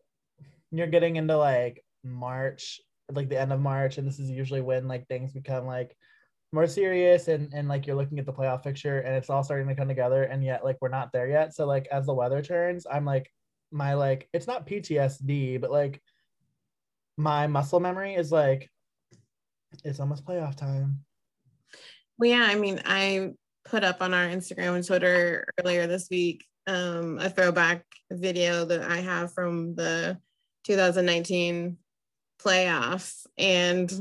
you're 0.71 0.88
getting 0.88 1.17
into 1.17 1.38
like 1.38 1.84
March, 2.04 2.82
like 3.12 3.30
the 3.30 3.39
end 3.39 3.54
of 3.54 3.60
March, 3.60 4.00
and 4.00 4.08
this 4.08 4.17
is 4.17 4.32
usually 4.32 4.62
when 4.62 4.88
like 4.88 5.08
things 5.08 5.32
become 5.32 5.67
like 5.67 5.95
more 6.53 6.67
serious 6.67 7.27
and 7.27 7.53
and 7.53 7.67
like 7.67 7.87
you're 7.87 7.95
looking 7.95 8.19
at 8.19 8.25
the 8.25 8.33
playoff 8.33 8.63
picture 8.63 8.99
and 8.99 9.15
it's 9.15 9.29
all 9.29 9.43
starting 9.43 9.67
to 9.67 9.75
come 9.75 9.87
together 9.87 10.23
and 10.23 10.43
yet 10.43 10.63
like 10.63 10.77
we're 10.81 10.89
not 10.89 11.11
there 11.13 11.27
yet. 11.27 11.53
So 11.53 11.65
like 11.65 11.87
as 11.91 12.05
the 12.05 12.13
weather 12.13 12.41
turns, 12.41 12.85
I'm 12.89 13.05
like 13.05 13.31
my 13.71 13.93
like 13.93 14.27
it's 14.33 14.47
not 14.47 14.67
PTSD, 14.67 15.61
but 15.61 15.71
like 15.71 16.01
my 17.17 17.47
muscle 17.47 17.79
memory 17.79 18.15
is 18.15 18.31
like 18.31 18.69
it's 19.83 19.99
almost 19.99 20.25
playoff 20.25 20.55
time. 20.55 21.05
Well, 22.17 22.29
yeah, 22.29 22.47
I 22.47 22.55
mean, 22.55 22.81
I 22.85 23.31
put 23.65 23.83
up 23.83 24.01
on 24.01 24.13
our 24.13 24.27
Instagram 24.27 24.75
and 24.75 24.85
Twitter 24.85 25.47
earlier 25.59 25.87
this 25.87 26.07
week 26.09 26.45
um, 26.67 27.17
a 27.19 27.29
throwback 27.29 27.85
video 28.11 28.65
that 28.65 28.83
I 28.83 28.97
have 28.97 29.33
from 29.33 29.75
the 29.75 30.19
2019 30.65 31.77
playoffs, 32.43 33.25
and 33.37 33.91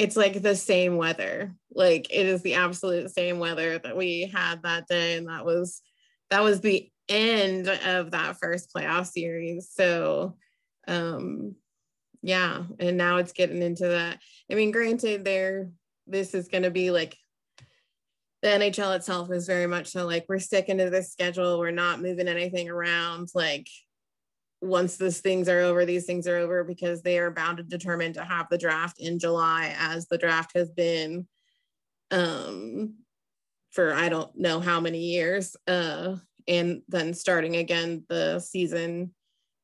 it's 0.00 0.16
like 0.16 0.40
the 0.40 0.56
same 0.56 0.96
weather. 0.96 1.54
Like 1.72 2.08
it 2.10 2.26
is 2.26 2.42
the 2.42 2.54
absolute 2.54 3.10
same 3.10 3.38
weather 3.38 3.78
that 3.78 3.96
we 3.96 4.30
had 4.32 4.62
that 4.62 4.88
day, 4.88 5.16
and 5.16 5.28
that 5.28 5.44
was 5.44 5.82
that 6.30 6.42
was 6.42 6.60
the 6.60 6.90
end 7.08 7.68
of 7.68 8.12
that 8.12 8.36
first 8.38 8.72
playoff 8.74 9.06
series. 9.06 9.70
So 9.72 10.36
um 10.88 11.54
yeah 12.22 12.64
and 12.78 12.96
now 12.96 13.16
it's 13.16 13.32
getting 13.32 13.62
into 13.62 13.88
that 13.88 14.18
i 14.50 14.54
mean 14.54 14.70
granted 14.70 15.24
there 15.24 15.70
this 16.06 16.34
is 16.34 16.48
going 16.48 16.62
to 16.62 16.70
be 16.70 16.90
like 16.90 17.16
the 18.42 18.48
nhl 18.48 18.96
itself 18.96 19.30
is 19.30 19.46
very 19.46 19.66
much 19.66 19.88
so 19.88 20.06
like 20.06 20.24
we're 20.28 20.38
sticking 20.38 20.78
to 20.78 20.90
this 20.90 21.12
schedule 21.12 21.58
we're 21.58 21.70
not 21.70 22.00
moving 22.00 22.28
anything 22.28 22.68
around 22.68 23.28
like 23.34 23.66
once 24.62 24.96
these 24.96 25.20
things 25.20 25.48
are 25.48 25.60
over 25.60 25.84
these 25.84 26.04
things 26.04 26.26
are 26.26 26.36
over 26.36 26.64
because 26.64 27.02
they 27.02 27.18
are 27.18 27.30
bound 27.30 27.58
and 27.58 27.68
determined 27.68 28.14
to 28.14 28.24
have 28.24 28.46
the 28.50 28.58
draft 28.58 29.00
in 29.00 29.18
july 29.18 29.74
as 29.78 30.06
the 30.08 30.18
draft 30.18 30.52
has 30.54 30.70
been 30.70 31.26
um 32.10 32.94
for 33.70 33.94
i 33.94 34.08
don't 34.08 34.36
know 34.36 34.60
how 34.60 34.80
many 34.80 34.98
years 34.98 35.56
uh 35.66 36.14
and 36.48 36.82
then 36.88 37.14
starting 37.14 37.56
again 37.56 38.04
the 38.08 38.38
season 38.40 39.14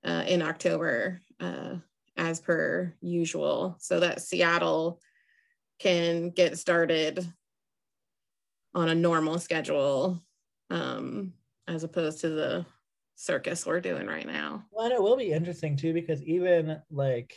uh, 0.04 0.24
in 0.26 0.40
october 0.40 1.20
uh, 1.40 1.74
as 2.16 2.40
per 2.40 2.94
usual 3.00 3.76
so 3.78 4.00
that 4.00 4.22
Seattle 4.22 5.00
can 5.78 6.30
get 6.30 6.58
started 6.58 7.26
on 8.74 8.88
a 8.88 8.94
normal 8.94 9.38
schedule 9.38 10.22
um, 10.70 11.32
as 11.68 11.84
opposed 11.84 12.20
to 12.20 12.30
the 12.30 12.66
circus 13.16 13.66
we're 13.66 13.80
doing 13.80 14.06
right 14.06 14.26
now. 14.26 14.64
Well, 14.70 14.90
it 14.90 15.02
will 15.02 15.16
be 15.16 15.32
interesting 15.32 15.76
too 15.76 15.92
because 15.92 16.22
even 16.22 16.80
like 16.90 17.34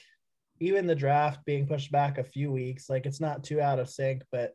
even 0.60 0.86
the 0.86 0.96
draft 0.96 1.44
being 1.46 1.66
pushed 1.66 1.92
back 1.92 2.18
a 2.18 2.24
few 2.24 2.52
weeks, 2.52 2.90
like 2.90 3.06
it's 3.06 3.22
not 3.22 3.44
too 3.44 3.62
out 3.62 3.80
of 3.80 3.90
sync, 3.90 4.24
but 4.32 4.54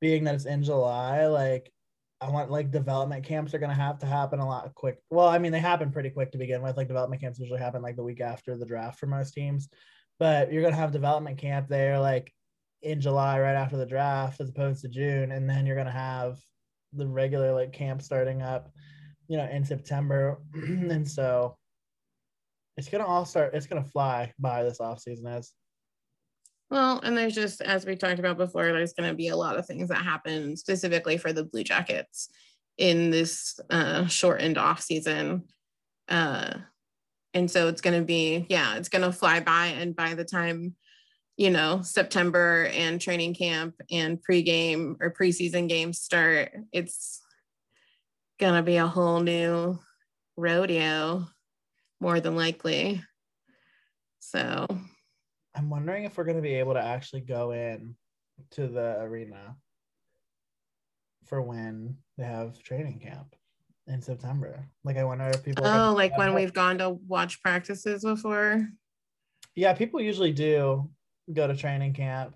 being 0.00 0.24
that 0.24 0.34
it's 0.34 0.44
in 0.44 0.62
July, 0.62 1.26
like 1.26 1.72
I 2.20 2.28
want 2.28 2.50
like 2.50 2.70
development 2.70 3.24
camps 3.24 3.54
are 3.54 3.58
gonna 3.58 3.74
have 3.74 3.98
to 4.00 4.06
happen 4.06 4.38
a 4.40 4.46
lot 4.46 4.74
quick. 4.74 4.98
Well, 5.10 5.28
I 5.28 5.38
mean 5.38 5.52
they 5.52 5.60
happen 5.60 5.90
pretty 5.90 6.10
quick 6.10 6.30
to 6.32 6.38
begin 6.38 6.62
with. 6.62 6.76
Like 6.76 6.88
development 6.88 7.22
camps 7.22 7.38
usually 7.38 7.58
happen 7.58 7.82
like 7.82 7.96
the 7.96 8.02
week 8.02 8.20
after 8.20 8.56
the 8.56 8.66
draft 8.66 9.00
for 9.00 9.06
most 9.06 9.32
teams, 9.32 9.68
but 10.18 10.52
you're 10.52 10.62
gonna 10.62 10.76
have 10.76 10.92
development 10.92 11.38
camp 11.38 11.68
there 11.68 11.98
like 11.98 12.32
in 12.82 13.00
July 13.00 13.40
right 13.40 13.54
after 13.54 13.76
the 13.76 13.86
draft 13.86 14.40
as 14.40 14.50
opposed 14.50 14.82
to 14.82 14.88
June, 14.88 15.32
and 15.32 15.48
then 15.48 15.64
you're 15.64 15.76
gonna 15.76 15.90
have 15.90 16.38
the 16.92 17.06
regular 17.06 17.54
like 17.54 17.72
camp 17.72 18.02
starting 18.02 18.42
up, 18.42 18.70
you 19.32 19.38
know, 19.38 19.48
in 19.48 19.64
September, 19.64 20.38
and 20.54 21.10
so 21.10 21.56
it's 22.76 22.90
gonna 22.90 23.06
all 23.06 23.24
start. 23.24 23.54
It's 23.54 23.66
gonna 23.66 23.82
fly 23.82 24.30
by 24.38 24.62
this 24.62 24.78
off 24.78 25.00
season 25.00 25.26
as 25.26 25.52
well, 26.70 27.00
and 27.02 27.16
there's 27.16 27.34
just, 27.34 27.62
as 27.62 27.86
we 27.86 27.96
talked 27.96 28.18
about 28.18 28.36
before, 28.36 28.64
there's 28.64 28.92
to 29.08 29.14
be 29.14 29.28
a 29.28 29.36
lot 29.36 29.58
of 29.58 29.66
things 29.66 29.88
that 29.88 30.02
happen 30.02 30.54
specifically 30.54 31.16
for 31.16 31.32
the 31.32 31.44
Blue 31.44 31.64
Jackets 31.64 32.28
in 32.76 33.08
this 33.08 33.58
uh, 33.70 34.06
shortened 34.06 34.58
off 34.58 34.82
season. 34.82 35.44
Uh, 36.10 36.52
and 37.32 37.50
so 37.50 37.68
it's 37.68 37.80
to 37.98 38.04
be, 38.04 38.44
yeah, 38.50 38.76
it's 38.76 38.90
to 39.02 39.12
fly 39.12 39.40
by. 39.40 39.68
And 39.68 39.96
by 39.96 40.12
the 40.12 40.24
time, 40.24 40.74
you 41.38 41.48
know, 41.48 41.80
September 41.82 42.70
and 42.74 43.00
training 43.00 43.34
camp 43.34 43.74
and 43.90 44.18
pregame 44.22 44.96
or 45.00 45.10
preseason 45.10 45.70
games 45.70 46.00
start, 46.00 46.52
it's 46.70 47.21
going 48.42 48.54
to 48.54 48.62
be 48.62 48.78
a 48.78 48.86
whole 48.88 49.20
new 49.20 49.78
rodeo, 50.36 51.24
more 52.00 52.18
than 52.18 52.34
likely. 52.34 53.00
So 54.18 54.66
I'm 55.54 55.70
wondering 55.70 56.02
if 56.04 56.18
we're 56.18 56.24
going 56.24 56.38
to 56.38 56.42
be 56.42 56.54
able 56.54 56.74
to 56.74 56.82
actually 56.82 57.20
go 57.20 57.52
in 57.52 57.94
to 58.50 58.66
the 58.66 59.00
arena 59.00 59.54
for 61.26 61.40
when 61.40 61.98
they 62.18 62.24
have 62.24 62.60
training 62.60 62.98
camp 62.98 63.36
in 63.86 64.02
September. 64.02 64.66
Like, 64.82 64.96
I 64.96 65.04
wonder 65.04 65.28
if 65.28 65.44
people. 65.44 65.64
Oh, 65.64 65.94
like 65.96 66.18
when 66.18 66.34
we've 66.34 66.52
gone 66.52 66.78
to 66.78 66.90
watch 66.90 67.40
practices 67.42 68.02
before. 68.02 68.66
Yeah, 69.54 69.72
people 69.74 70.00
usually 70.00 70.32
do 70.32 70.90
go 71.32 71.46
to 71.46 71.54
training 71.54 71.92
camp. 71.92 72.34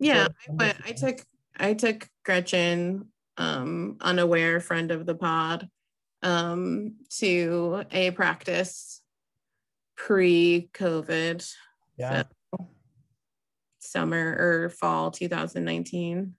Yeah, 0.00 0.26
but 0.50 0.74
I 0.84 0.90
took 0.90 1.20
I 1.56 1.74
took 1.74 2.08
Gretchen, 2.24 3.12
um, 3.36 3.96
unaware 4.00 4.60
friend 4.60 4.90
of 4.90 5.06
the 5.06 5.14
pod, 5.14 5.68
um, 6.22 6.96
to 7.18 7.84
a 7.90 8.10
practice 8.12 9.00
pre-COVID 9.96 11.48
yeah. 11.98 12.22
So, 12.54 12.68
summer 13.78 14.36
or 14.38 14.68
fall 14.70 15.10
2019. 15.10 16.34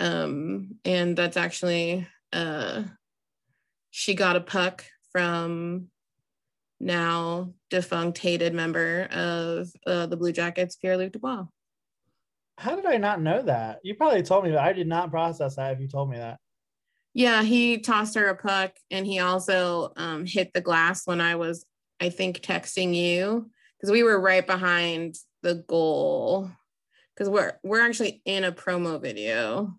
Um, 0.00 0.76
and 0.84 1.16
that's 1.16 1.36
actually 1.36 2.06
uh 2.32 2.84
she 3.90 4.14
got 4.14 4.36
a 4.36 4.40
puck 4.40 4.84
from 5.10 5.88
now 6.78 7.52
defunct 7.70 8.18
hated 8.18 8.54
member 8.54 9.08
of 9.10 9.68
uh, 9.86 10.06
the 10.06 10.16
Blue 10.16 10.30
Jackets, 10.30 10.76
Pierre 10.76 10.96
Luc 10.96 11.12
Dubois. 11.12 11.44
How 12.58 12.74
did 12.74 12.86
I 12.86 12.96
not 12.96 13.22
know 13.22 13.40
that? 13.42 13.78
You 13.84 13.94
probably 13.94 14.22
told 14.22 14.44
me, 14.44 14.50
but 14.50 14.58
I 14.58 14.72
did 14.72 14.88
not 14.88 15.12
process 15.12 15.56
that 15.56 15.72
if 15.72 15.80
you 15.80 15.86
told 15.86 16.10
me 16.10 16.16
that. 16.16 16.40
Yeah, 17.14 17.44
he 17.44 17.78
tossed 17.78 18.16
her 18.16 18.26
a 18.26 18.36
puck 18.36 18.72
and 18.90 19.06
he 19.06 19.20
also 19.20 19.92
um, 19.96 20.26
hit 20.26 20.52
the 20.52 20.60
glass 20.60 21.06
when 21.06 21.20
I 21.20 21.36
was, 21.36 21.64
I 22.00 22.10
think, 22.10 22.40
texting 22.40 22.94
you 22.94 23.48
because 23.76 23.92
we 23.92 24.02
were 24.02 24.20
right 24.20 24.44
behind 24.44 25.14
the 25.42 25.64
goal 25.68 26.50
because 27.14 27.30
we're 27.30 27.54
we're 27.62 27.80
actually 27.80 28.22
in 28.24 28.42
a 28.42 28.52
promo 28.52 29.00
video. 29.00 29.78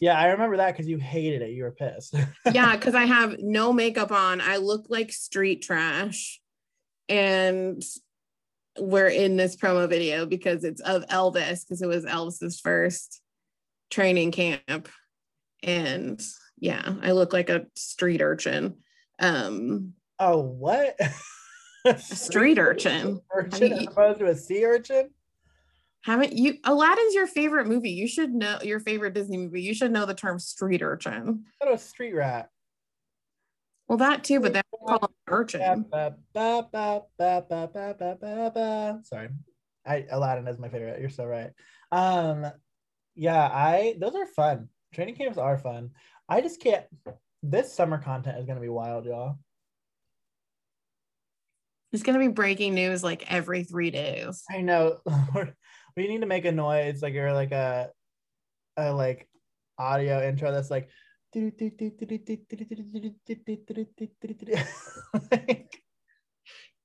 Yeah, 0.00 0.18
I 0.18 0.26
remember 0.32 0.58
that 0.58 0.72
because 0.72 0.88
you 0.88 0.98
hated 0.98 1.40
it. 1.40 1.50
You 1.50 1.64
were 1.64 1.70
pissed. 1.70 2.14
yeah, 2.52 2.76
because 2.76 2.94
I 2.94 3.04
have 3.04 3.36
no 3.38 3.72
makeup 3.72 4.10
on. 4.10 4.40
I 4.40 4.56
look 4.56 4.86
like 4.88 5.12
street 5.12 5.62
trash. 5.62 6.40
And 7.08 7.82
we're 8.78 9.08
in 9.08 9.36
this 9.36 9.56
promo 9.56 9.88
video 9.88 10.26
because 10.26 10.64
it's 10.64 10.80
of 10.80 11.06
Elvis, 11.06 11.66
because 11.66 11.82
it 11.82 11.88
was 11.88 12.04
Elvis's 12.04 12.60
first 12.60 13.20
training 13.90 14.32
camp. 14.32 14.88
And 15.62 16.20
yeah, 16.58 16.94
I 17.02 17.12
look 17.12 17.32
like 17.32 17.50
a 17.50 17.66
street 17.74 18.22
urchin. 18.22 18.76
Um 19.18 19.94
oh 20.18 20.40
what? 20.40 20.98
street 21.98 22.58
urchin. 22.58 23.20
urchin 23.32 23.72
as 23.72 23.86
opposed 23.86 24.18
to 24.20 24.26
a 24.26 24.34
sea 24.34 24.64
urchin? 24.64 25.10
Haven't 26.02 26.34
you? 26.34 26.58
Aladdin's 26.62 27.14
your 27.14 27.26
favorite 27.26 27.66
movie. 27.66 27.90
You 27.90 28.06
should 28.06 28.32
know 28.32 28.58
your 28.62 28.78
favorite 28.78 29.14
Disney 29.14 29.38
movie. 29.38 29.62
You 29.62 29.74
should 29.74 29.90
know 29.90 30.06
the 30.06 30.14
term 30.14 30.38
street 30.38 30.80
urchin. 30.80 31.44
What 31.58 31.72
a 31.72 31.78
street 31.78 32.14
rat. 32.14 32.50
Well, 33.88 33.98
that 33.98 34.24
too, 34.24 34.40
but 34.40 34.52
that's 34.52 34.68
called 34.86 35.12
urchin. 35.28 35.60
Sorry, 39.04 39.28
I, 39.86 40.06
Aladdin 40.10 40.48
is 40.48 40.58
my 40.58 40.68
favorite. 40.68 41.00
You're 41.00 41.08
so 41.08 41.24
right. 41.24 41.50
Um, 41.92 42.46
yeah, 43.14 43.44
I 43.46 43.96
those 44.00 44.14
are 44.14 44.26
fun. 44.26 44.68
Training 44.92 45.14
camps 45.14 45.38
are 45.38 45.56
fun. 45.56 45.90
I 46.28 46.40
just 46.40 46.60
can't. 46.60 46.84
This 47.42 47.72
summer 47.72 47.98
content 47.98 48.38
is 48.38 48.46
gonna 48.46 48.60
be 48.60 48.68
wild, 48.68 49.06
y'all. 49.06 49.38
It's 51.92 52.02
gonna 52.02 52.18
be 52.18 52.28
breaking 52.28 52.74
news 52.74 53.04
like 53.04 53.30
every 53.30 53.62
three 53.62 53.90
days. 53.90 54.42
I 54.50 54.62
know. 54.62 54.98
we 55.96 56.08
need 56.08 56.20
to 56.20 56.26
make 56.26 56.44
a 56.44 56.52
noise 56.52 57.02
like 57.02 57.14
or 57.14 57.32
like 57.32 57.52
a, 57.52 57.90
a 58.76 58.92
like 58.92 59.28
audio 59.78 60.26
intro 60.26 60.50
that's 60.50 60.70
like 60.70 60.88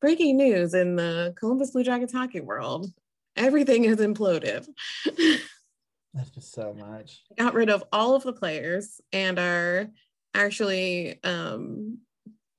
breaking 0.02 0.38
news 0.38 0.74
in 0.74 0.96
the 0.96 1.34
Columbus 1.38 1.72
Blue 1.72 1.84
Jackets 1.84 2.14
hockey 2.14 2.42
world. 2.42 2.92
Everything 3.36 3.84
has 3.86 4.00
imploded. 4.00 4.68
That's 6.14 6.32
just 6.32 6.54
so 6.54 6.74
much. 6.74 7.22
Got 7.38 7.54
rid 7.54 7.70
of 7.70 7.84
all 7.94 8.16
of 8.16 8.24
the 8.24 8.34
players 8.34 9.00
and 9.14 9.40
are 9.40 9.90
actually 10.34 11.24
um, 11.24 12.00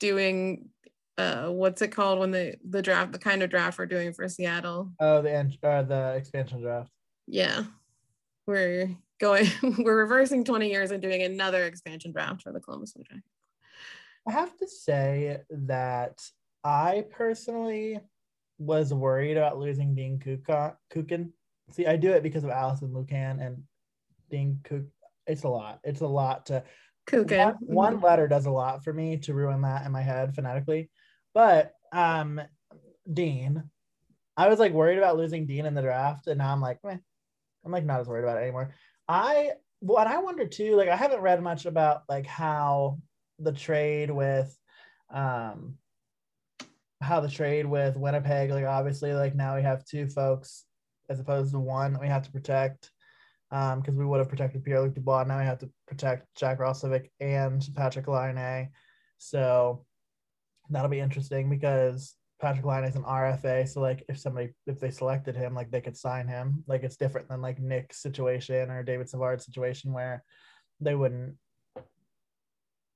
doing 0.01 0.71
uh, 1.19 1.49
what's 1.49 1.83
it 1.83 1.89
called 1.89 2.19
when 2.19 2.31
the 2.31 2.57
the 2.69 2.81
draft, 2.81 3.13
the 3.13 3.19
kind 3.19 3.43
of 3.43 3.51
draft 3.51 3.79
we're 3.79 3.87
doing 3.87 4.13
for 4.13 4.29
Seattle. 4.29 4.91
Oh, 4.99 5.21
the 5.21 5.59
uh, 5.63 5.83
the 5.83 6.15
expansion 6.17 6.63
draft. 6.63 6.91
Yeah, 7.27 7.65
we're 8.47 8.97
going. 9.23 9.47
we're 9.79 9.97
reversing 9.97 10.45
twenty 10.45 10.69
years 10.69 10.91
and 10.91 11.01
doing 11.01 11.23
another 11.23 11.65
expansion 11.65 12.13
draft 12.13 12.43
for 12.43 12.53
the 12.53 12.61
Columbus 12.61 12.93
Blue 12.93 13.05
Jackets. 13.05 13.25
I 14.29 14.33
have 14.33 14.55
to 14.59 14.69
say 14.69 15.39
that 15.51 16.21
I 16.63 17.05
personally 17.11 18.01
was 18.59 18.93
worried 18.93 19.37
about 19.37 19.59
losing 19.59 19.95
Dean 19.95 20.19
Kukan. 20.19 21.31
See, 21.71 21.87
I 21.87 21.97
do 21.97 22.13
it 22.13 22.23
because 22.23 22.45
of 22.45 22.51
Alison 22.51 22.91
Lukan 22.91 23.45
and 23.45 23.63
Dean 24.29 24.61
Cook. 24.65 24.85
It's 25.27 25.45
a 25.45 25.49
lot. 25.49 25.81
It's 25.85 26.03
a 26.03 26.07
lot 26.07 26.47
to. 26.47 26.65
Kukan. 27.09 27.57
One, 27.61 27.95
one 27.95 28.01
letter 28.01 28.29
does 28.29 28.47
a 28.47 28.51
lot 28.51 28.85
for 28.85 28.93
me 28.93 29.17
to 29.19 29.35
ruin 29.35 29.63
that 29.63 29.87
in 29.87 29.93
my 29.93 30.03
head 30.03 30.35
phonetically. 30.35 30.91
But 31.35 31.73
um, 31.93 32.41
Dean, 33.11 33.63
I 34.37 34.49
was 34.49 34.59
like 34.59 34.73
worried 34.73 34.99
about 34.99 35.17
losing 35.17 35.47
Dean 35.47 35.67
in 35.67 35.75
the 35.75 35.83
draft, 35.83 36.27
and 36.27 36.39
now 36.39 36.53
I'm 36.53 36.61
like, 36.61 36.79
Meh. 36.85 36.99
I'm 37.65 37.73
like 37.73 37.85
not 37.85 38.01
as 38.01 38.09
worried 38.09 38.25
about 38.25 38.39
it 38.39 38.43
anymore. 38.43 38.75
I 39.13 39.53
what 39.81 40.07
I 40.07 40.19
wonder 40.19 40.47
too, 40.47 40.75
like 40.75 40.89
I 40.89 40.97
haven't 40.97 41.21
read 41.21 41.43
much 41.43 41.67
about 41.67 42.05
like 42.09 42.27
how 42.27 42.99
the 43.39 43.53
trade 43.53 44.11
with 44.11 44.57
um 45.13 45.75
how 47.03 47.21
the 47.21 47.29
trade 47.29 47.67
with 47.67 47.97
Winnipeg, 47.97 48.51
like 48.51 48.65
obviously, 48.65 49.13
like 49.13 49.35
now 49.35 49.57
we 49.57 49.63
have 49.63 49.85
two 49.85 50.07
folks 50.09 50.65
as 51.11 51.21
opposed 51.21 51.53
to 51.53 51.59
one 51.59 51.99
we 52.01 52.07
have 52.07 52.25
to 52.25 52.33
protect. 52.33 52.91
Um, 53.51 53.81
because 53.81 53.97
we 53.97 54.07
would 54.07 54.19
have 54.19 54.31
protected 54.31 54.65
Pierre 54.65 54.81
Luc 54.81 54.95
Dubois. 54.95 55.25
Now 55.25 55.39
we 55.39 55.45
have 55.45 55.59
to 55.59 55.69
protect 55.87 56.27
Jack 56.37 56.59
Roslovic 56.59 57.11
and 57.21 57.61
Patrik 57.75 58.07
Laine. 58.07 58.71
So 59.19 59.85
that'll 60.71 60.89
be 60.89 61.01
interesting 61.01 61.51
because 61.51 62.15
Patrik 62.43 62.65
Laine 62.65 62.85
is 62.85 62.97
an 62.97 63.05
RFA. 63.05 63.69
So 63.69 63.81
like 63.81 64.05
if 64.09 64.19
somebody 64.19 64.51
if 64.67 64.81
they 64.81 64.91
selected 64.91 65.37
him, 65.37 65.55
like 65.55 65.71
they 65.71 65.81
could 65.81 65.97
sign 65.97 66.27
him. 66.27 66.65
Like 66.67 66.83
it's 66.83 66.97
different 66.97 67.29
than 67.29 67.41
like 67.41 67.61
Nick's 67.61 68.03
situation 68.03 68.71
or 68.71 68.83
David 68.83 69.09
Savard's 69.09 69.45
situation 69.45 69.93
where 69.93 70.25
they 70.81 70.95
wouldn't 70.95 71.37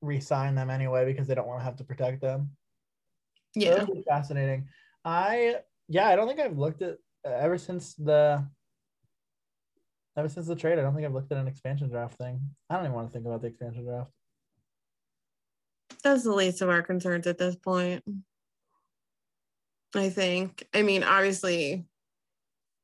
re-sign 0.03 0.55
them 0.55 0.69
anyway 0.71 1.05
because 1.05 1.27
they 1.29 1.35
don't 1.35 1.47
want 1.47 1.61
to 1.61 1.65
have 1.65 1.77
to 1.77 1.85
protect 1.85 2.21
them. 2.21 2.51
Yeah, 3.55 3.87
so 3.87 4.03
fascinating. 4.07 4.69
I 5.05 5.57
yeah, 5.89 6.09
I 6.09 6.17
don't 6.17 6.27
think 6.27 6.41
I've 6.41 6.59
looked 6.59 6.83
at 6.83 6.97
uh, 7.25 7.31
ever 7.31 7.57
since 7.57 7.95
the 7.95 8.45
ever 10.17 10.29
since 10.29 10.49
the 10.49 10.57
trade. 10.57 10.79
I 10.79 10.83
don't 10.83 10.95
think 10.95 11.07
I've 11.07 11.15
looked 11.15 11.31
at 11.31 11.39
an 11.39 11.47
expansion 11.47 11.89
draft 11.89 12.19
thing. 12.19 12.41
I 12.69 12.75
don't 12.75 12.85
even 12.85 12.95
want 12.95 13.09
to 13.09 13.13
think 13.13 13.27
about 13.27 13.43
the 13.43 13.49
expansion 13.49 13.85
draft. 13.85 14.11
That's 16.03 16.25
the 16.25 16.33
least 16.33 16.63
of 16.63 16.69
our 16.69 16.83
concerns 16.83 17.27
at 17.27 17.39
this 17.39 17.55
point. 17.55 18.03
I 19.95 20.11
think. 20.11 20.67
I 20.75 20.83
mean, 20.83 21.03
obviously, 21.03 21.85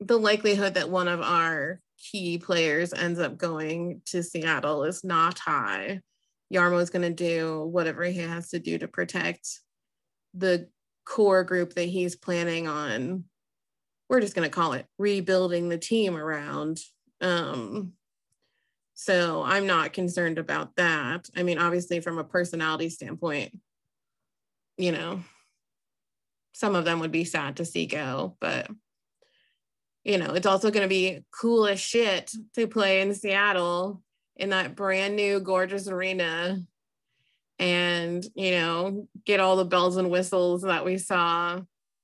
the 0.01 0.19
likelihood 0.19 0.75
that 0.75 0.91
one 0.91 1.09
of 1.09 1.21
our 1.21 1.81
key 1.99 2.39
players 2.39 2.93
ends 2.93 3.19
up 3.19 3.39
going 3.39 4.03
to 4.07 4.23
Seattle 4.23 4.85
is 4.85 5.05
not 5.05 5.39
high. 5.39 6.01
Jarmo 6.53 6.81
is 6.81 6.91
going 6.91 7.03
to 7.03 7.11
do 7.11 7.65
whatever 7.65 8.05
he 8.05 8.19
has 8.19 8.51
to 8.51 8.59
do 8.59 8.79
to 8.79 8.89
protect 8.89 9.61
the 10.35 10.69
core 11.05 11.45
group 11.45 11.75
that 11.75 11.85
he's 11.85 12.17
planning 12.17 12.69
on. 12.69 13.25
We're 14.09 14.21
just 14.21 14.35
going 14.35 14.49
to 14.49 14.55
call 14.55 14.75
it 14.75 14.87
rebuilding 14.99 15.69
the 15.69 15.79
team 15.79 16.17
around. 16.17 16.81
Um, 17.21 17.93
so 18.95 19.43
I'm 19.43 19.67
not 19.67 19.93
concerned 19.93 20.39
about 20.39 20.77
that. 20.77 21.29
I 21.37 21.43
mean, 21.43 21.59
obviously, 21.59 22.01
from 22.01 22.19
a 22.19 22.25
personality 22.25 22.89
standpoint, 22.91 23.59
you 24.77 24.93
know, 24.93 25.23
some 26.53 26.75
of 26.75 26.85
them 26.85 27.01
would 27.01 27.13
be 27.13 27.25
sad 27.25 27.57
to 27.57 27.65
see 27.65 27.87
go, 27.87 28.37
but 28.41 28.69
you 30.05 30.19
know, 30.19 30.35
it's 30.35 30.47
also 30.47 30.71
going 30.71 30.83
to 30.83 30.89
be 30.89 31.25
cool 31.31 31.67
as 31.67 31.79
shit 31.79 32.33
to 32.55 32.67
play 32.67 33.01
in 33.01 33.15
Seattle 33.15 34.03
in 34.37 34.51
that 34.51 34.75
brand 34.75 35.15
new 35.15 35.39
gorgeous 35.41 35.89
arena 35.89 36.61
and, 37.59 38.25
you 38.35 38.51
know, 38.51 39.07
get 39.25 39.39
all 39.39 39.57
the 39.57 39.65
bells 39.65 39.97
and 39.97 40.11
whistles 40.11 40.63
that 40.63 40.85
we 40.85 40.99
saw 40.99 41.61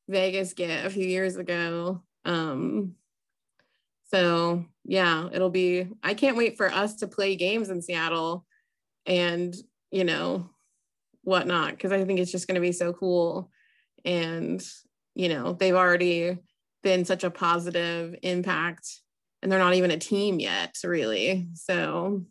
Vegas 0.09 0.53
get 0.53 0.87
a 0.87 0.91
few 0.91 1.05
years 1.05 1.37
ago. 1.37 2.03
Um, 2.25 2.95
so 4.13 4.65
yeah, 4.85 5.29
it'll 5.33 5.51
be, 5.51 5.89
I 6.03 6.15
can't 6.15 6.37
wait 6.37 6.57
for 6.57 6.71
us 6.71 6.97
to 6.97 7.09
play 7.09 7.35
games 7.35 7.69
in 7.69 7.83
Seattle 7.83 8.47
and, 9.07 9.55
you 9.91 10.05
know, 10.05 10.49
whatnot, 11.23 11.73
because 11.73 11.91
I 11.91 12.05
think 12.05 12.21
it's 12.21 12.31
just 12.31 12.47
going 12.47 12.55
to 12.55 12.61
be 12.61 12.73
so 12.73 12.93
cool. 12.93 13.51
And, 14.09 14.61
you 15.15 15.29
know, 15.29 15.53
they've 15.53 15.75
already 15.75 16.39
been 16.83 17.05
such 17.05 17.25
a 17.25 17.31
positive 17.31 18.17
impact 18.23 18.89
and 19.43 19.53
they're 19.53 19.59
not 19.59 19.75
even 19.75 19.91
a 19.91 19.99
team 19.99 20.41
yet, 20.41 20.77
really. 20.83 21.49
So, 21.55 22.25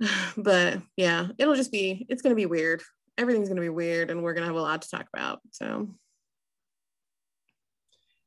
but 0.36 0.80
yeah, 0.96 1.28
it'll 1.36 1.56
just 1.56 1.72
be, 1.72 2.06
it's 2.08 2.22
going 2.22 2.30
to 2.30 2.40
be 2.40 2.46
weird. 2.46 2.82
Everything's 3.18 3.48
going 3.48 3.56
to 3.56 3.62
be 3.62 3.68
weird 3.68 4.10
and 4.10 4.22
we're 4.22 4.32
going 4.34 4.42
to 4.42 4.48
have 4.48 4.56
a 4.56 4.62
lot 4.62 4.82
to 4.82 4.90
talk 4.90 5.06
about. 5.12 5.40
So, 5.50 5.88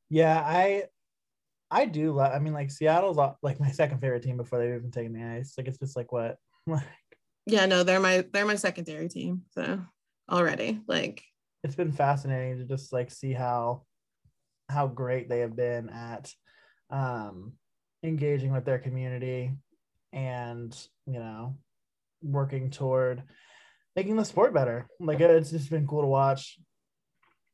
yeah, 0.09 0.39
I 0.45 0.83
I 1.71 1.85
do 1.85 2.11
love. 2.11 2.31
I 2.31 2.39
mean, 2.39 2.53
like 2.53 2.71
Seattle's 2.71 3.17
like 3.41 3.59
my 3.59 3.71
second 3.71 3.99
favorite 3.99 4.23
team 4.23 4.37
before 4.37 4.59
they've 4.59 4.75
even 4.75 4.91
taken 4.91 5.13
the 5.13 5.23
ice. 5.23 5.55
Like 5.57 5.67
it's 5.67 5.79
just 5.79 5.95
like 5.95 6.11
what. 6.11 6.37
like 6.67 6.83
yeah, 7.45 7.65
no, 7.65 7.83
they're 7.83 7.99
my 7.99 8.23
they're 8.31 8.45
my 8.45 8.55
secondary 8.55 9.09
team. 9.09 9.43
So 9.51 9.81
already, 10.31 10.79
like 10.87 11.23
it's 11.65 11.75
been 11.75 11.91
fascinating 11.91 12.59
to 12.59 12.63
just 12.63 12.93
like 12.93 13.09
see 13.09 13.33
how 13.33 13.83
how 14.69 14.87
great 14.87 15.29
they 15.29 15.39
have 15.39 15.55
been 15.55 15.89
at 15.89 16.31
um 16.91 17.53
engaging 18.03 18.53
with 18.53 18.65
their 18.65 18.77
community 18.77 19.51
and 20.13 20.77
you 21.07 21.19
know 21.19 21.57
working 22.21 22.69
toward 22.69 23.23
making 23.95 24.15
the 24.15 24.25
sport 24.25 24.53
better. 24.53 24.87
Like 24.99 25.19
it's 25.19 25.51
just 25.51 25.69
been 25.69 25.87
cool 25.87 26.01
to 26.01 26.07
watch. 26.07 26.59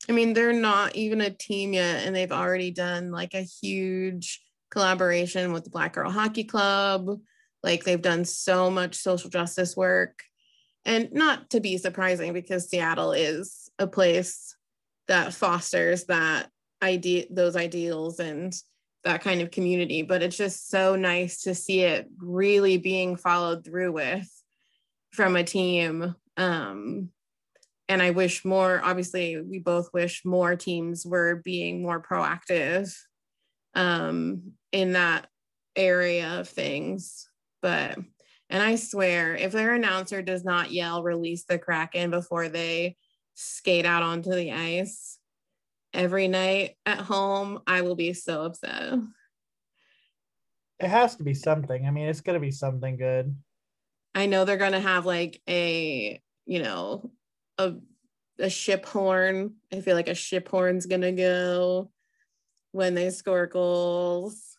I 0.09 0.13
mean, 0.13 0.33
they're 0.33 0.53
not 0.53 0.95
even 0.95 1.21
a 1.21 1.29
team 1.29 1.73
yet, 1.73 2.05
and 2.05 2.15
they've 2.15 2.31
already 2.31 2.71
done 2.71 3.11
like 3.11 3.33
a 3.33 3.41
huge 3.41 4.41
collaboration 4.71 5.53
with 5.53 5.63
the 5.63 5.69
Black 5.69 5.93
Girl 5.93 6.11
Hockey 6.11 6.43
Club. 6.43 7.19
Like 7.63 7.83
they've 7.83 8.01
done 8.01 8.25
so 8.25 8.69
much 8.69 8.95
social 8.95 9.29
justice 9.29 9.77
work. 9.77 10.23
And 10.83 11.11
not 11.13 11.51
to 11.51 11.59
be 11.59 11.77
surprising 11.77 12.33
because 12.33 12.67
Seattle 12.67 13.11
is 13.11 13.69
a 13.81 13.87
place 13.87 14.55
that 15.07 15.33
fosters 15.33 16.05
that 16.05 16.49
idea, 16.81 17.25
those 17.29 17.55
ideals 17.55 18.19
and 18.19 18.53
that 19.03 19.21
kind 19.21 19.41
of 19.41 19.51
community. 19.51 20.03
But 20.03 20.23
it's 20.23 20.37
just 20.37 20.69
so 20.69 20.95
nice 20.95 21.41
to 21.41 21.55
see 21.55 21.81
it 21.81 22.07
really 22.17 22.77
being 22.77 23.15
followed 23.15 23.65
through 23.65 23.91
with 23.91 24.29
from 25.11 25.35
a 25.35 25.43
team 25.43 26.15
um, 26.37 27.09
and 27.91 28.01
I 28.01 28.11
wish 28.11 28.45
more, 28.45 28.79
obviously, 28.81 29.41
we 29.41 29.59
both 29.59 29.89
wish 29.93 30.23
more 30.23 30.55
teams 30.55 31.05
were 31.05 31.41
being 31.43 31.81
more 31.81 32.01
proactive 32.01 32.95
um, 33.75 34.53
in 34.71 34.93
that 34.93 35.27
area 35.75 36.39
of 36.39 36.47
things. 36.47 37.27
But, 37.61 37.97
and 38.49 38.63
I 38.63 38.77
swear, 38.77 39.35
if 39.35 39.51
their 39.51 39.73
announcer 39.73 40.21
does 40.21 40.45
not 40.45 40.71
yell, 40.71 41.03
release 41.03 41.43
the 41.43 41.59
Kraken 41.59 42.11
before 42.11 42.47
they 42.47 42.95
skate 43.41 43.85
out 43.85 44.03
onto 44.03 44.31
the 44.31 44.51
ice, 44.51 45.17
every 45.93 46.27
night 46.27 46.75
at 46.85 46.99
home, 46.99 47.59
I 47.67 47.81
will 47.81 47.95
be 47.95 48.13
so 48.13 48.43
upset. 48.43 48.99
It 50.79 50.87
has 50.87 51.15
to 51.17 51.23
be 51.23 51.33
something. 51.33 51.85
I 51.85 51.91
mean, 51.91 52.07
it's 52.07 52.21
gonna 52.21 52.39
be 52.39 52.51
something 52.51 52.97
good. 52.97 53.35
I 54.15 54.25
know 54.25 54.45
they're 54.45 54.57
gonna 54.57 54.79
have 54.79 55.05
like 55.05 55.41
a, 55.47 56.21
you 56.45 56.63
know, 56.63 57.11
a 57.57 57.75
a 58.39 58.49
ship 58.49 58.85
horn. 58.85 59.55
I 59.71 59.81
feel 59.81 59.95
like 59.95 60.09
a 60.09 60.15
ship 60.15 60.47
horn's 60.49 60.85
gonna 60.85 61.11
go 61.11 61.91
when 62.71 62.95
they 62.95 63.09
score 63.09 63.45
goals. 63.47 64.57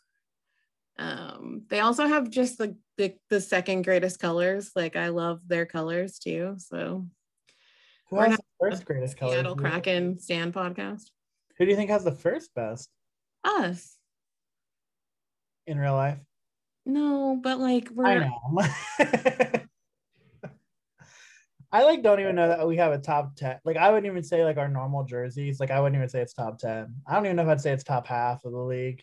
Um, 0.98 1.62
they 1.68 1.80
also 1.80 2.06
have 2.06 2.30
just 2.30 2.58
the, 2.58 2.76
the 2.96 3.14
the 3.28 3.40
second 3.40 3.82
greatest 3.82 4.20
colors. 4.20 4.70
Like 4.76 4.94
I 4.94 5.08
love 5.08 5.46
their 5.48 5.66
colors 5.66 6.18
too. 6.18 6.54
So 6.58 7.06
Who 8.12 8.18
We're 8.18 8.28
has 8.28 8.36
the 8.36 8.44
first 8.60 8.84
greatest 8.84 9.16
color? 9.16 9.32
Seattle 9.32 9.56
Kraken 9.56 10.18
Stand 10.18 10.52
podcast. 10.52 11.04
Who 11.56 11.64
do 11.64 11.70
you 11.70 11.76
think 11.78 11.88
has 11.88 12.04
the 12.04 12.12
first 12.12 12.54
best 12.54 12.90
Us. 13.42 13.96
in 15.66 15.78
real 15.78 15.94
life? 15.94 16.18
No, 16.84 17.40
but 17.42 17.58
like 17.58 17.88
we're 17.90 18.04
I 18.04 18.18
know. 18.18 18.38
I 21.72 21.84
like 21.84 22.02
don't 22.02 22.20
even 22.20 22.36
know 22.36 22.48
that 22.48 22.68
we 22.68 22.76
have 22.76 22.92
a 22.92 22.98
top 22.98 23.34
10. 23.36 23.60
Like 23.64 23.78
I 23.78 23.88
wouldn't 23.88 24.04
even 24.04 24.22
say 24.22 24.44
like 24.44 24.58
our 24.58 24.68
normal 24.68 25.04
jerseys. 25.04 25.58
Like 25.58 25.70
I 25.70 25.80
wouldn't 25.80 25.96
even 25.96 26.10
say 26.10 26.20
it's 26.20 26.34
top 26.34 26.58
10. 26.58 26.94
I 27.06 27.14
don't 27.14 27.24
even 27.24 27.36
know 27.36 27.44
if 27.44 27.48
I'd 27.48 27.62
say 27.62 27.72
it's 27.72 27.82
top 27.82 28.06
half 28.06 28.44
of 28.44 28.52
the 28.52 28.58
league. 28.58 29.02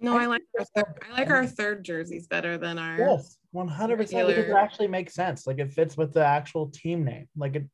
No, 0.00 0.16
I 0.16 0.26
like 0.26 0.42
our 0.58 0.64
third, 0.64 1.02
I 1.08 1.12
like 1.12 1.30
our 1.30 1.46
third 1.46 1.84
jerseys 1.84 2.26
better 2.26 2.56
than 2.56 2.78
our 2.78 2.98
Yes, 2.98 3.38
100% 3.54 3.98
because 3.98 4.12
it 4.12 4.50
actually 4.50 4.88
makes 4.88 5.14
sense. 5.14 5.46
Like 5.46 5.58
it 5.58 5.72
fits 5.72 5.96
with 5.96 6.12
the 6.12 6.24
actual 6.24 6.68
team 6.68 7.04
name. 7.04 7.28
Like 7.36 7.56
it 7.56 7.66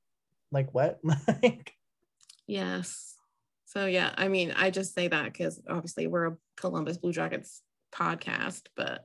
like 0.50 0.72
what? 0.72 1.00
like 1.42 1.72
yes. 2.46 3.14
So 3.66 3.86
yeah, 3.86 4.12
I 4.16 4.28
mean, 4.28 4.52
I 4.56 4.70
just 4.70 4.94
say 4.94 5.08
that 5.08 5.24
because 5.24 5.60
obviously 5.68 6.06
we're 6.06 6.26
a 6.26 6.36
Columbus 6.56 6.96
Blue 6.96 7.12
Jackets 7.12 7.60
podcast, 7.92 8.62
but 8.76 9.04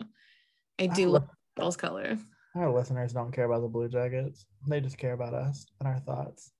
I 0.80 0.88
do 0.88 1.04
I 1.04 1.12
love 1.14 1.30
those 1.58 1.76
colors. 1.76 2.20
our 2.56 2.72
listeners 2.72 3.12
don't 3.12 3.32
care 3.32 3.46
about 3.46 3.62
the 3.62 3.68
Blue 3.68 3.90
Jackets. 3.90 4.46
They 4.68 4.80
just 4.80 4.98
care 4.98 5.14
about 5.14 5.34
us 5.34 5.66
and 5.80 5.88
our 5.88 6.00
thoughts. 6.00 6.52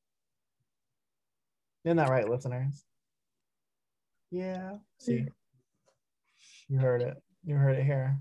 Isn't 1.86 1.98
that 1.98 2.10
right, 2.10 2.30
listeners? 2.30 2.84
Yeah. 4.32 4.78
See, 5.00 5.28
you 6.70 6.78
heard 6.78 7.02
it. 7.02 7.18
You 7.46 7.56
heard 7.56 7.78
it 7.78 7.84
here. 7.84 8.20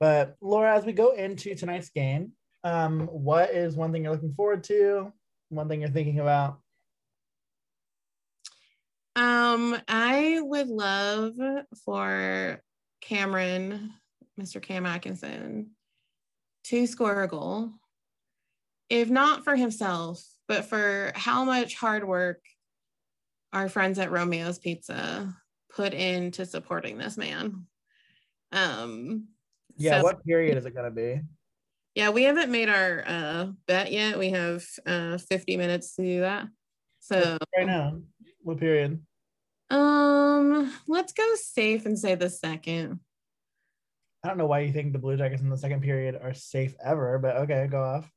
But 0.00 0.36
Laura, 0.40 0.74
as 0.76 0.84
we 0.84 0.92
go 0.92 1.12
into 1.12 1.54
tonight's 1.54 1.90
game, 1.90 2.32
um, 2.64 3.08
what 3.08 3.50
is 3.50 3.76
one 3.76 3.92
thing 3.92 4.04
you're 4.04 4.12
looking 4.12 4.34
forward 4.34 4.64
to? 4.64 5.12
One 5.50 5.68
thing 5.68 5.80
you're 5.80 5.90
thinking 5.90 6.20
about? 6.20 6.58
Um, 9.16 9.76
I 9.88 10.40
would 10.40 10.68
love 10.68 11.34
for 11.84 12.62
Cameron, 13.00 13.92
Mr. 14.40 14.62
Cam 14.62 14.86
Atkinson, 14.86 15.70
to 16.64 16.86
score 16.86 17.22
a 17.22 17.28
goal. 17.28 17.70
If 18.88 19.10
not 19.10 19.44
for 19.44 19.56
himself, 19.56 20.24
but 20.46 20.64
for 20.64 21.12
how 21.14 21.44
much 21.44 21.74
hard 21.74 22.06
work 22.06 22.40
our 23.52 23.68
friends 23.68 23.98
at 23.98 24.10
Romeo's 24.10 24.58
Pizza 24.58 25.34
put 25.74 25.92
into 25.94 26.46
supporting 26.46 26.98
this 26.98 27.16
man. 27.16 27.66
Um 28.52 29.28
Yeah. 29.76 29.98
so- 29.98 30.04
what 30.04 30.24
period 30.24 30.56
is 30.58 30.66
it 30.66 30.74
gonna 30.74 30.90
be? 30.90 31.20
yeah, 31.94 32.10
we 32.10 32.22
haven't 32.24 32.50
made 32.52 32.68
our 32.68 33.02
uh 33.06 33.46
bet 33.66 33.90
yet. 33.92 34.18
We 34.18 34.30
have 34.30 34.64
uh 34.86 35.18
50 35.18 35.56
minutes 35.56 35.96
to 35.96 36.02
do 36.02 36.20
that. 36.20 36.48
So 37.00 37.38
Right 37.56 37.66
now. 37.66 38.00
What 38.42 38.58
period? 38.58 39.04
Um, 39.70 40.72
let's 40.86 41.12
go 41.12 41.34
safe 41.34 41.84
and 41.84 41.98
say 41.98 42.14
the 42.14 42.30
second. 42.30 43.00
I 44.24 44.28
don't 44.28 44.38
know 44.38 44.46
why 44.46 44.60
you 44.60 44.72
think 44.72 44.92
the 44.92 44.98
Blue 44.98 45.16
Jackets 45.16 45.42
in 45.42 45.50
the 45.50 45.56
second 45.58 45.82
period 45.82 46.18
are 46.20 46.32
safe 46.34 46.74
ever, 46.82 47.18
but 47.18 47.36
okay, 47.38 47.66
go 47.66 47.82
off. 47.82 48.10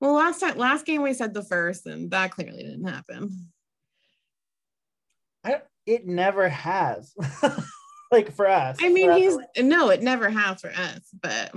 Well, 0.00 0.12
last 0.12 0.40
time, 0.40 0.58
last 0.58 0.84
game 0.84 1.00
we 1.02 1.14
said 1.14 1.32
the 1.32 1.42
first, 1.42 1.86
and 1.86 2.10
that 2.10 2.32
clearly 2.32 2.62
didn't 2.62 2.84
happen. 2.86 3.50
I, 5.42 5.62
it 5.86 6.06
never 6.06 6.48
has. 6.48 7.14
like 8.10 8.32
for 8.32 8.48
us. 8.48 8.78
I 8.80 8.88
mean, 8.88 9.10
he's 9.12 9.36
no, 9.58 9.90
it 9.90 10.02
never 10.02 10.28
has 10.28 10.60
for 10.60 10.70
us, 10.70 11.00
but 11.20 11.54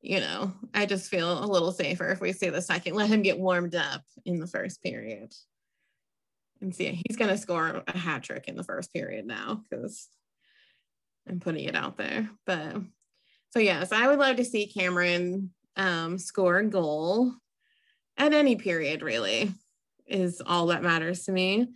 you 0.00 0.20
know, 0.20 0.52
I 0.72 0.86
just 0.86 1.10
feel 1.10 1.42
a 1.42 1.46
little 1.46 1.72
safer 1.72 2.08
if 2.10 2.20
we 2.20 2.32
say 2.32 2.50
the 2.50 2.62
second. 2.62 2.94
Let 2.94 3.08
him 3.08 3.22
get 3.22 3.38
warmed 3.38 3.74
up 3.74 4.02
in 4.24 4.38
the 4.38 4.46
first 4.46 4.82
period, 4.82 5.32
and 6.60 6.74
see 6.74 7.02
he's 7.06 7.16
gonna 7.16 7.38
score 7.38 7.82
a 7.86 7.98
hat 7.98 8.22
trick 8.22 8.48
in 8.48 8.56
the 8.56 8.64
first 8.64 8.92
period 8.92 9.26
now 9.26 9.62
because 9.68 10.08
I'm 11.28 11.40
putting 11.40 11.64
it 11.64 11.74
out 11.76 11.96
there. 11.96 12.30
But 12.46 12.76
so 13.50 13.58
yes, 13.58 13.92
I 13.92 14.06
would 14.06 14.18
love 14.18 14.36
to 14.36 14.44
see 14.44 14.66
Cameron 14.66 15.50
um, 15.76 16.18
score 16.18 16.58
a 16.58 16.66
goal 16.66 17.32
at 18.16 18.32
any 18.32 18.56
period. 18.56 19.02
Really, 19.02 19.52
is 20.06 20.40
all 20.44 20.66
that 20.66 20.82
matters 20.82 21.24
to 21.24 21.32
me. 21.32 21.68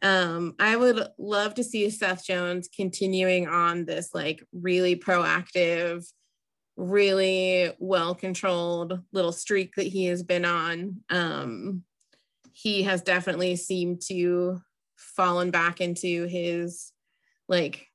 Um, 0.00 0.54
I 0.58 0.76
would 0.76 1.06
love 1.18 1.54
to 1.54 1.64
see 1.64 1.90
Seth 1.90 2.24
Jones 2.24 2.68
continuing 2.74 3.48
on 3.48 3.84
this 3.84 4.10
like 4.14 4.44
really 4.52 4.94
proactive, 4.94 6.06
really 6.76 7.72
well 7.78 8.14
controlled 8.14 9.00
little 9.12 9.32
streak 9.32 9.74
that 9.74 9.86
he 9.86 10.06
has 10.06 10.22
been 10.22 10.44
on. 10.44 10.98
Um, 11.10 11.82
he 12.52 12.84
has 12.84 13.02
definitely 13.02 13.56
seemed 13.56 14.02
to 14.08 14.60
fallen 14.96 15.50
back 15.50 15.80
into 15.80 16.26
his 16.26 16.92
like 17.48 17.86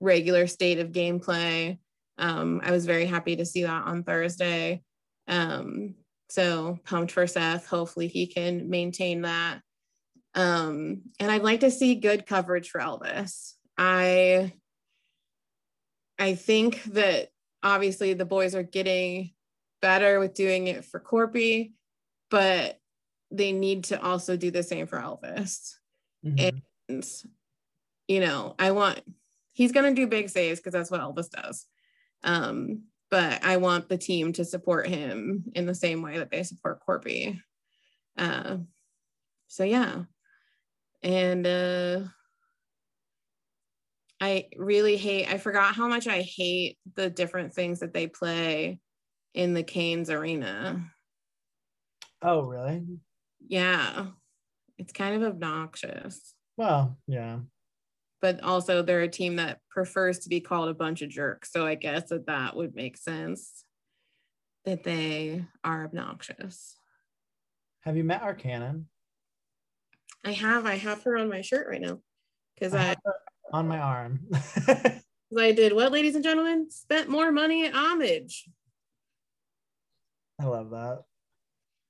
regular 0.00 0.46
state 0.46 0.78
of 0.78 0.92
gameplay. 0.92 1.78
Um, 2.18 2.60
I 2.64 2.70
was 2.70 2.86
very 2.86 3.06
happy 3.06 3.36
to 3.36 3.46
see 3.46 3.62
that 3.62 3.86
on 3.86 4.02
Thursday. 4.02 4.82
Um, 5.28 5.94
so 6.28 6.78
pumped 6.84 7.12
for 7.12 7.26
Seth. 7.26 7.66
Hopefully 7.66 8.08
he 8.08 8.26
can 8.26 8.68
maintain 8.70 9.22
that. 9.22 9.60
Um, 10.34 11.02
and 11.20 11.30
I'd 11.30 11.42
like 11.42 11.60
to 11.60 11.70
see 11.70 11.94
good 11.94 12.26
coverage 12.26 12.70
for 12.70 12.80
Elvis. 12.80 13.52
I 13.78 14.52
I 16.18 16.34
think 16.34 16.82
that 16.84 17.28
obviously 17.62 18.14
the 18.14 18.24
boys 18.24 18.54
are 18.54 18.62
getting 18.62 19.32
better 19.80 20.20
with 20.20 20.34
doing 20.34 20.66
it 20.68 20.84
for 20.84 21.00
Korpi, 21.00 21.72
but 22.30 22.78
they 23.30 23.52
need 23.52 23.84
to 23.84 24.00
also 24.00 24.36
do 24.36 24.50
the 24.50 24.62
same 24.62 24.86
for 24.86 24.98
Elvis. 24.98 25.74
Mhm. 26.24 26.62
And 26.88 27.04
you 28.08 28.20
know, 28.20 28.54
I 28.58 28.72
want 28.72 29.00
he's 29.52 29.72
gonna 29.72 29.94
do 29.94 30.06
big 30.06 30.28
saves 30.28 30.60
because 30.60 30.72
that's 30.72 30.90
what 30.90 31.00
Elvis 31.00 31.30
does. 31.30 31.66
Um, 32.22 32.84
but 33.10 33.44
I 33.44 33.58
want 33.58 33.88
the 33.88 33.98
team 33.98 34.32
to 34.34 34.44
support 34.44 34.88
him 34.88 35.44
in 35.54 35.66
the 35.66 35.74
same 35.74 36.02
way 36.02 36.18
that 36.18 36.30
they 36.30 36.42
support 36.42 36.80
Korpi. 36.86 37.40
Uh, 38.16 38.58
so 39.46 39.64
yeah. 39.64 40.04
And 41.04 41.46
uh 41.46 42.00
I 44.20 44.48
really 44.56 44.96
hate 44.96 45.28
I 45.28 45.38
forgot 45.38 45.74
how 45.74 45.86
much 45.86 46.08
I 46.08 46.22
hate 46.22 46.78
the 46.94 47.10
different 47.10 47.52
things 47.52 47.80
that 47.80 47.92
they 47.92 48.06
play 48.08 48.80
in 49.34 49.54
the 49.54 49.62
Canes 49.62 50.10
arena. 50.10 50.90
Oh, 52.22 52.40
really? 52.40 52.86
Yeah. 53.46 54.06
It's 54.78 54.92
kind 54.92 55.22
of 55.22 55.34
obnoxious. 55.34 56.34
Well, 56.56 56.96
yeah. 57.06 57.40
But 58.22 58.42
also 58.42 58.80
they're 58.80 59.02
a 59.02 59.08
team 59.08 59.36
that 59.36 59.58
prefers 59.68 60.20
to 60.20 60.30
be 60.30 60.40
called 60.40 60.70
a 60.70 60.74
bunch 60.74 61.02
of 61.02 61.10
jerks. 61.10 61.52
So 61.52 61.66
I 61.66 61.74
guess 61.74 62.08
that 62.08 62.26
that 62.26 62.56
would 62.56 62.74
make 62.74 62.96
sense 62.96 63.64
that 64.64 64.84
they 64.84 65.44
are 65.62 65.84
obnoxious. 65.84 66.78
Have 67.80 67.98
you 67.98 68.04
met 68.04 68.22
our 68.22 68.34
canon? 68.34 68.88
I 70.24 70.32
have 70.32 70.66
I 70.66 70.76
have 70.76 71.02
her 71.04 71.16
on 71.16 71.28
my 71.28 71.42
shirt 71.42 71.68
right 71.68 71.80
now 71.80 71.98
because 72.54 72.74
I 72.74 72.90
I 72.92 72.96
on 73.52 73.68
my 73.68 73.78
arm. 73.78 74.20
I 75.38 75.52
did 75.52 75.72
what, 75.72 75.92
ladies 75.92 76.14
and 76.14 76.24
gentlemen, 76.24 76.70
spent 76.70 77.08
more 77.08 77.32
money 77.32 77.66
at 77.66 77.74
homage. 77.74 78.48
I 80.40 80.44
love 80.46 80.70
that. 80.70 81.02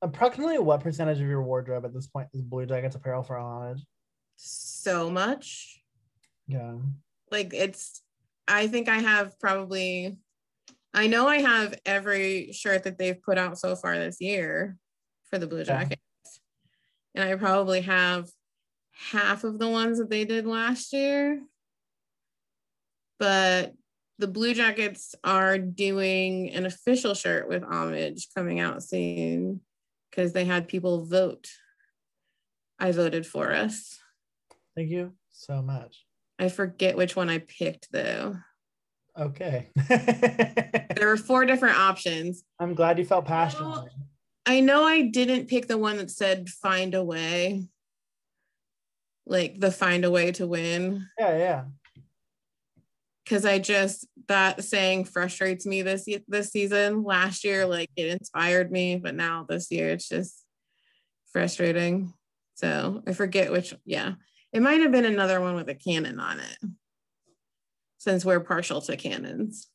Approximately 0.03 0.59
what 0.59 0.81
percentage 0.81 1.21
of 1.21 1.29
your 1.29 1.43
wardrobe 1.43 1.85
at 1.85 1.95
this 1.95 2.07
point 2.07 2.29
is 2.33 2.43
Blue 2.43 2.67
Jackets 2.67 2.97
apparel 2.97 3.23
for 3.23 3.39
homage? 3.39 3.83
So 4.37 5.11
much. 5.11 5.81
Yeah. 6.47 6.75
Like 7.31 7.55
it's 7.55 8.03
I 8.47 8.67
think 8.67 8.89
I 8.89 8.99
have 8.99 9.39
probably 9.39 10.19
I 10.93 11.07
know 11.07 11.27
I 11.27 11.39
have 11.39 11.75
every 11.87 12.53
shirt 12.53 12.85
that 12.85 12.99
they've 12.99 13.21
put 13.21 13.39
out 13.39 13.59
so 13.59 13.77
far 13.77 13.99
this 13.99 14.21
year 14.21 14.77
for 15.31 15.39
the 15.39 15.47
Blue. 15.47 15.65
Jackets. 15.65 15.94
And 17.15 17.29
I 17.29 17.35
probably 17.37 17.83
have 17.83 18.29
half 18.93 19.45
of 19.45 19.59
the 19.59 19.69
ones 19.69 19.99
that 19.99 20.11
they 20.11 20.25
did 20.25 20.47
last 20.47 20.93
year. 20.93 21.41
But 23.19 23.75
the 24.19 24.29
Blue 24.29 24.55
Jackets 24.55 25.15
are 25.25 25.59
doing 25.59 26.51
an 26.51 26.67
official 26.67 27.15
shirt 27.15 27.49
with 27.49 27.63
homage 27.63 28.29
coming 28.35 28.61
out 28.61 28.83
soon 28.83 29.61
because 30.11 30.33
they 30.33 30.45
had 30.45 30.69
people 30.69 31.05
vote 31.05 31.49
I 32.79 32.93
voted 32.93 33.27
for 33.27 33.53
us. 33.53 33.99
Thank 34.77 34.91
you 34.91 35.13
so 35.31 35.63
much. 35.63 36.05
I 36.39 36.49
forget 36.49 36.97
which 36.97 37.17
one 37.17 37.31
I 37.31 37.39
picked 37.39 37.91
though. 37.93 38.37
Okay. 39.19 39.69
there 39.89 41.07
were 41.07 41.17
four 41.17 41.47
different 41.47 41.79
options. 41.79 42.43
I'm 42.59 42.75
glad 42.75 42.99
you 42.99 43.05
felt 43.05 43.27
passionate. 43.27 43.91
I 44.47 44.61
know 44.61 44.85
I 44.85 45.03
didn't 45.03 45.49
pick 45.49 45.69
the 45.69 45.79
one 45.79 45.97
that 45.99 46.11
said 46.11 46.49
find 46.49 46.95
a 46.95 47.03
way. 47.03 47.67
Like 49.27 49.59
the 49.59 49.71
find 49.71 50.05
a 50.05 50.11
way 50.11 50.33
to 50.33 50.47
win. 50.47 51.09
Yeah, 51.19 51.39
yeah. 51.39 51.65
Cause 53.27 53.47
I 53.47 53.59
just 53.59 54.07
that 54.29 54.63
saying 54.65 55.07
frustrates 55.07 55.65
me 55.65 55.81
this 55.81 56.07
this 56.29 56.51
season. 56.51 57.05
Last 57.05 57.43
year, 57.43 57.65
like 57.65 57.89
it 57.97 58.09
inspired 58.09 58.71
me, 58.71 58.97
but 58.97 59.15
now 59.15 59.47
this 59.49 59.71
year 59.71 59.89
it's 59.91 60.09
just 60.09 60.45
frustrating. 61.33 62.13
So 62.55 63.03
I 63.07 63.13
forget 63.13 63.51
which, 63.51 63.75
yeah. 63.85 64.15
It 64.53 64.63
might 64.63 64.81
have 64.83 64.93
been 64.93 65.05
another 65.05 65.41
one 65.41 65.57
with 65.57 65.69
a 65.69 65.75
cannon 65.75 66.21
on 66.21 66.39
it 66.39 66.59
since 67.99 68.25
we're 68.25 68.41
partial 68.41 68.81
to 68.83 68.97
cannons, 68.97 69.69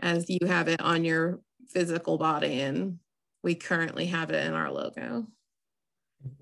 as 0.00 0.26
you 0.28 0.46
have 0.46 0.68
it 0.68 0.80
on 0.80 1.04
your 1.04 1.40
physical 1.68 2.18
body 2.18 2.60
and 2.60 2.98
we 3.42 3.54
currently 3.54 4.06
have 4.06 4.30
it 4.30 4.46
in 4.46 4.54
our 4.54 4.70
logo. 4.70 5.26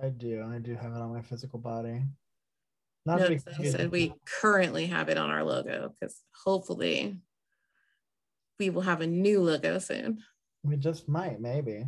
I 0.03 0.09
do. 0.09 0.45
I 0.51 0.59
do 0.59 0.75
have 0.75 0.93
it 0.93 1.01
on 1.01 1.13
my 1.13 1.23
physical 1.23 1.59
body. 1.59 2.03
Not 3.07 3.21
no, 3.21 3.27
I 3.27 3.65
said 3.65 3.91
we 3.91 4.15
currently 4.25 4.87
have 4.87 5.11
it 5.11 5.19
on 5.19 5.31
our 5.31 5.45
logo 5.45 5.95
because 6.01 6.17
hopefully 6.45 7.19
we 8.59 8.71
will 8.71 8.83
have 8.83 9.03
a 9.03 9.07
new 9.07 9.43
logo 9.43 9.79
soon. 9.79 10.21
We 10.63 10.77
just 10.77 11.07
might, 11.07 11.41
maybe. 11.41 11.85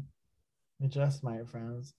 We 0.78 0.88
just 0.88 1.24
might, 1.24 1.48
friends. 1.48 1.94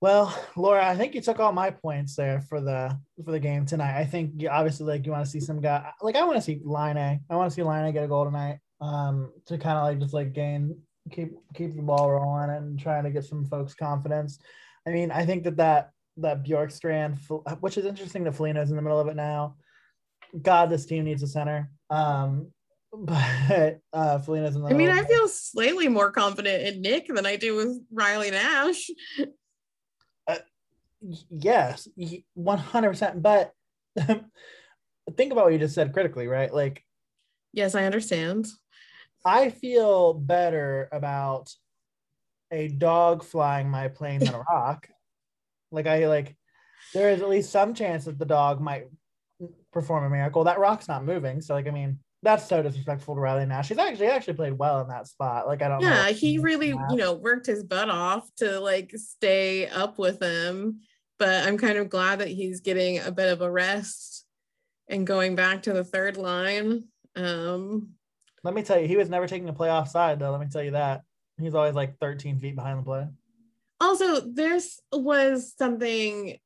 Well, 0.00 0.34
Laura, 0.56 0.86
I 0.86 0.96
think 0.96 1.14
you 1.14 1.20
took 1.20 1.40
all 1.40 1.52
my 1.52 1.70
points 1.70 2.14
there 2.14 2.40
for 2.40 2.60
the 2.60 2.98
for 3.24 3.32
the 3.32 3.40
game 3.40 3.66
tonight. 3.66 3.98
I 3.98 4.04
think 4.04 4.32
you 4.36 4.48
obviously 4.48 4.86
like 4.86 5.04
you 5.04 5.12
want 5.12 5.24
to 5.24 5.30
see 5.30 5.40
some 5.40 5.60
guy 5.60 5.90
like 6.00 6.16
I 6.16 6.24
want 6.24 6.36
to 6.36 6.42
see 6.42 6.60
Laine. 6.64 7.20
I 7.28 7.36
want 7.36 7.50
to 7.50 7.54
see 7.54 7.62
Laine 7.62 7.92
get 7.92 8.04
a 8.04 8.08
goal 8.08 8.24
tonight. 8.24 8.58
Um, 8.80 9.32
to 9.46 9.58
kind 9.58 9.76
of 9.76 9.84
like 9.84 9.98
just 9.98 10.14
like 10.14 10.32
gain 10.32 10.80
keep 11.10 11.32
keep 11.54 11.74
the 11.74 11.82
ball 11.82 12.10
rolling 12.10 12.50
and 12.50 12.78
trying 12.78 13.04
to 13.04 13.10
get 13.10 13.24
some 13.24 13.44
folks 13.44 13.74
confidence. 13.74 14.38
I 14.86 14.90
mean, 14.90 15.10
I 15.10 15.24
think 15.24 15.44
that 15.44 15.56
that 15.56 15.90
that 16.18 16.44
Bjorkstrand, 16.44 17.18
which 17.60 17.78
is 17.78 17.84
interesting 17.84 18.24
that 18.24 18.34
Foligno's 18.34 18.70
in 18.70 18.76
the 18.76 18.82
middle 18.82 19.00
of 19.00 19.08
it 19.08 19.16
now. 19.16 19.56
God, 20.42 20.68
this 20.68 20.86
team 20.86 21.04
needs 21.04 21.22
a 21.22 21.26
center. 21.26 21.70
Um, 21.90 22.48
but 22.92 23.80
uh 23.92 24.18
Foligno's 24.18 24.56
in 24.56 24.62
the 24.62 24.68
I 24.68 24.72
mean, 24.72 24.88
I 24.88 25.04
feel 25.04 25.28
slightly 25.28 25.88
more 25.88 26.10
confident 26.10 26.62
in 26.62 26.80
Nick 26.80 27.08
than 27.08 27.26
I 27.26 27.36
do 27.36 27.54
with 27.54 27.78
Riley 27.92 28.30
Nash 28.30 28.88
yes, 31.30 31.88
100%. 32.38 33.22
But 33.22 33.52
think 35.16 35.32
about 35.32 35.44
what 35.44 35.52
you 35.52 35.58
just 35.58 35.74
said 35.74 35.92
critically, 35.92 36.26
right? 36.26 36.52
Like, 36.52 36.84
yes, 37.52 37.74
I 37.74 37.84
understand. 37.84 38.46
I 39.28 39.50
feel 39.50 40.14
better 40.14 40.88
about 40.90 41.52
a 42.50 42.68
dog 42.68 43.22
flying 43.22 43.68
my 43.68 43.88
plane 43.88 44.20
than 44.20 44.34
a 44.34 44.38
rock. 44.50 44.88
like, 45.70 45.86
I 45.86 46.06
like, 46.06 46.36
there 46.94 47.10
is 47.10 47.20
at 47.20 47.28
least 47.28 47.50
some 47.50 47.74
chance 47.74 48.06
that 48.06 48.18
the 48.18 48.24
dog 48.24 48.60
might 48.60 48.88
perform 49.72 50.04
a 50.04 50.10
miracle. 50.10 50.44
That 50.44 50.58
rock's 50.58 50.88
not 50.88 51.04
moving. 51.04 51.42
So, 51.42 51.54
like, 51.54 51.68
I 51.68 51.70
mean, 51.70 51.98
that's 52.22 52.48
so 52.48 52.62
disrespectful 52.62 53.14
to 53.14 53.20
Riley 53.20 53.46
Nash. 53.46 53.68
He's 53.68 53.78
actually 53.78 54.06
actually 54.06 54.34
played 54.34 54.58
well 54.58 54.80
in 54.80 54.88
that 54.88 55.06
spot. 55.06 55.46
Like 55.46 55.62
I 55.62 55.68
don't. 55.68 55.80
Yeah, 55.80 56.08
he 56.10 56.38
really 56.38 56.68
you 56.68 56.96
know 56.96 57.14
worked 57.14 57.46
his 57.46 57.62
butt 57.62 57.90
off 57.90 58.28
to 58.38 58.58
like 58.58 58.92
stay 58.96 59.68
up 59.68 59.98
with 59.98 60.20
him, 60.20 60.80
but 61.18 61.46
I'm 61.46 61.58
kind 61.58 61.78
of 61.78 61.88
glad 61.88 62.18
that 62.18 62.28
he's 62.28 62.60
getting 62.60 62.98
a 62.98 63.12
bit 63.12 63.32
of 63.32 63.40
a 63.40 63.50
rest 63.50 64.24
and 64.88 65.06
going 65.06 65.36
back 65.36 65.62
to 65.62 65.72
the 65.72 65.84
third 65.84 66.16
line. 66.16 66.84
Um, 67.14 67.90
Let 68.44 68.54
me 68.54 68.62
tell 68.62 68.78
you, 68.78 68.86
he 68.86 68.96
was 68.96 69.08
never 69.08 69.26
taking 69.26 69.48
a 69.48 69.52
play 69.52 69.70
offside 69.70 70.18
though. 70.18 70.30
Let 70.30 70.40
me 70.40 70.46
tell 70.50 70.62
you 70.62 70.72
that 70.72 71.02
he's 71.38 71.54
always 71.54 71.74
like 71.74 71.98
13 71.98 72.38
feet 72.38 72.56
behind 72.56 72.80
the 72.80 72.84
play. 72.84 73.06
Also, 73.80 74.20
this 74.20 74.80
was 74.92 75.54
something 75.56 76.36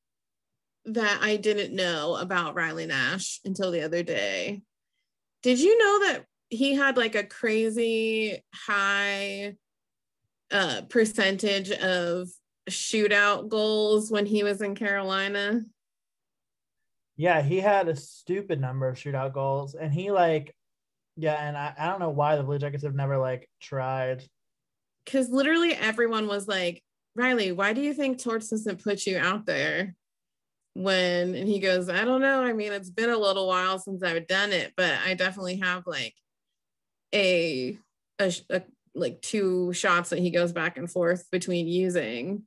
that 0.85 1.19
I 1.23 1.37
didn't 1.37 1.75
know 1.75 2.17
about 2.17 2.55
Riley 2.55 2.87
Nash 2.87 3.41
until 3.45 3.71
the 3.71 3.83
other 3.83 4.03
day. 4.03 4.63
Did 5.43 5.61
you 5.61 5.79
know 5.79 6.07
that 6.07 6.25
he 6.49 6.75
had 6.75 6.97
like 6.97 7.15
a 7.15 7.25
crazy 7.25 8.43
high 8.55 9.55
uh, 10.51 10.83
percentage 10.89 11.71
of 11.71 12.29
shootout 12.69 13.49
goals 13.49 14.11
when 14.11 14.27
he 14.27 14.43
was 14.45 14.61
in 14.61 14.75
Carolina? 14.75 15.63
Yeah, 17.17 17.43
he 17.43 17.61
had 17.61 17.89
a 17.89 17.97
stupid 17.97 18.61
number 18.61 18.89
of 18.89 18.97
shootout 18.97 19.33
goals, 19.33 19.75
and 19.75 19.93
he 19.93 20.11
like, 20.11 20.55
yeah, 21.17 21.35
and 21.35 21.57
I, 21.57 21.75
I 21.79 21.87
don't 21.87 22.01
know 22.01 22.11
why 22.11 22.37
the 22.37 22.43
Blue 22.43 22.59
Jackets 22.59 22.85
have 22.85 22.95
never 22.95 23.19
like 23.19 23.49
tried. 23.61 24.25
Because 25.05 25.31
literally 25.31 25.75
everyone 25.75 26.29
was 26.29 26.47
like, 26.47 26.83
Riley, 27.17 27.53
why 27.53 27.73
do 27.73 27.81
you 27.81 27.93
think 27.93 28.19
Torts 28.23 28.49
doesn't 28.49 28.83
put 28.83 29.07
you 29.07 29.19
out 29.19 29.47
there? 29.47 29.95
When 30.75 31.35
and 31.35 31.47
he 31.47 31.59
goes, 31.59 31.91
I 31.91 32.05
don't 32.05 32.23
know. 32.23 32.43
I 32.43 32.55
mean, 32.55 32.73
it's 32.73 32.89
been 32.89 33.11
a 33.11 33.19
little 33.19 33.47
while 33.47 33.79
since 33.79 34.03
I've 34.03 34.27
done 34.27 34.53
it, 34.53 34.73
but 34.77 34.95
I 35.05 35.15
definitely 35.15 35.57
have 35.57 35.87
like 35.87 36.15
a 37.15 37.77
a, 38.19 38.33
a 38.49 38.63
like 38.95 39.21
two 39.21 39.73
shots 39.75 40.11
that 40.11 40.19
he 40.19 40.31
goes 40.31 40.53
back 40.53 40.79
and 40.79 40.91
forth 40.91 41.31
between 41.31 41.67
using 41.69 42.45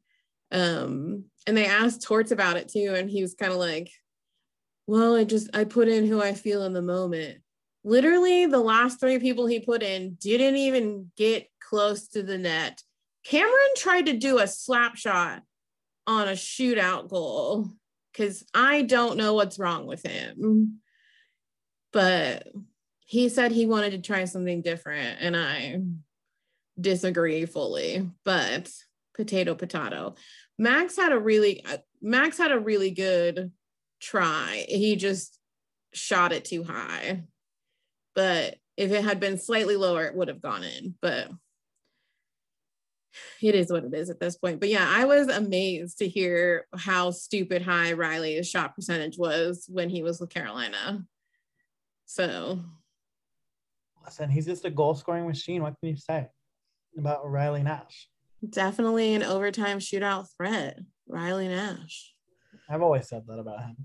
um, 0.51 1.25
and 1.47 1.57
they 1.57 1.65
asked 1.65 2.01
Torts 2.01 2.31
about 2.31 2.57
it 2.57 2.69
too, 2.69 2.93
and 2.95 3.09
he 3.09 3.21
was 3.21 3.33
kind 3.33 3.51
of 3.51 3.57
like, 3.57 3.91
Well, 4.87 5.15
I 5.15 5.23
just 5.23 5.55
I 5.55 5.63
put 5.63 5.87
in 5.87 6.05
who 6.05 6.21
I 6.21 6.33
feel 6.33 6.63
in 6.63 6.73
the 6.73 6.81
moment. 6.81 7.39
Literally, 7.85 8.47
the 8.47 8.59
last 8.59 8.99
three 8.99 9.19
people 9.19 9.45
he 9.45 9.59
put 9.59 9.83
in 9.83 10.15
didn't 10.15 10.57
even 10.57 11.11
get 11.15 11.47
close 11.61 12.07
to 12.09 12.23
the 12.23 12.35
net. 12.35 12.81
Cameron 13.23 13.53
tried 13.77 14.07
to 14.07 14.13
do 14.13 14.39
a 14.39 14.47
slap 14.47 14.95
shot 14.95 15.43
on 16.07 16.27
a 16.27 16.31
shootout 16.31 17.09
goal 17.09 17.69
because 18.11 18.43
I 18.55 18.81
don't 18.81 19.17
know 19.17 19.35
what's 19.35 19.59
wrong 19.59 19.85
with 19.85 20.03
him. 20.03 20.79
But 21.93 22.47
he 23.05 23.29
said 23.29 23.51
he 23.51 23.67
wanted 23.67 23.91
to 23.91 23.99
try 23.99 24.25
something 24.25 24.63
different, 24.63 25.19
and 25.21 25.37
I 25.37 25.79
disagree 26.81 27.45
fully. 27.45 28.09
But 28.23 28.71
potato 29.13 29.55
potato 29.55 30.15
max 30.59 30.97
had 30.97 31.13
a 31.13 31.19
really 31.19 31.63
uh, 31.65 31.77
max 32.01 32.37
had 32.37 32.51
a 32.51 32.59
really 32.59 32.91
good 32.91 33.49
try 34.01 34.65
he 34.67 34.97
just 34.97 35.39
shot 35.93 36.33
it 36.33 36.43
too 36.43 36.65
high 36.65 37.23
but 38.15 38.55
if 38.77 38.91
it 38.91 39.03
had 39.03 39.19
been 39.19 39.37
slightly 39.37 39.75
lower 39.75 40.03
it 40.05 40.15
would 40.15 40.27
have 40.27 40.41
gone 40.41 40.63
in 40.63 40.95
but 41.01 41.29
it 43.41 43.55
is 43.55 43.71
what 43.71 43.85
it 43.85 43.93
is 43.93 44.09
at 44.09 44.19
this 44.19 44.37
point 44.37 44.59
but 44.59 44.69
yeah 44.69 44.87
i 44.89 45.05
was 45.05 45.27
amazed 45.27 45.99
to 45.99 46.07
hear 46.07 46.65
how 46.75 47.11
stupid 47.11 47.61
high 47.61 47.93
riley's 47.93 48.49
shot 48.49 48.75
percentage 48.75 49.17
was 49.17 49.65
when 49.69 49.89
he 49.89 50.03
was 50.03 50.19
with 50.19 50.29
carolina 50.29 51.03
so 52.05 52.59
listen 54.03 54.29
he's 54.29 54.45
just 54.45 54.65
a 54.65 54.69
goal 54.69 54.95
scoring 54.95 55.27
machine 55.27 55.61
what 55.61 55.75
can 55.79 55.89
you 55.89 55.97
say 55.97 56.27
about 56.97 57.29
riley 57.29 57.63
nash 57.63 58.09
Definitely 58.49 59.13
an 59.13 59.23
overtime 59.23 59.79
shootout 59.79 60.27
threat, 60.35 60.79
Riley 61.07 61.47
Nash. 61.47 62.13
I've 62.69 62.81
always 62.81 63.07
said 63.07 63.23
that 63.27 63.39
about 63.39 63.61
him. 63.61 63.75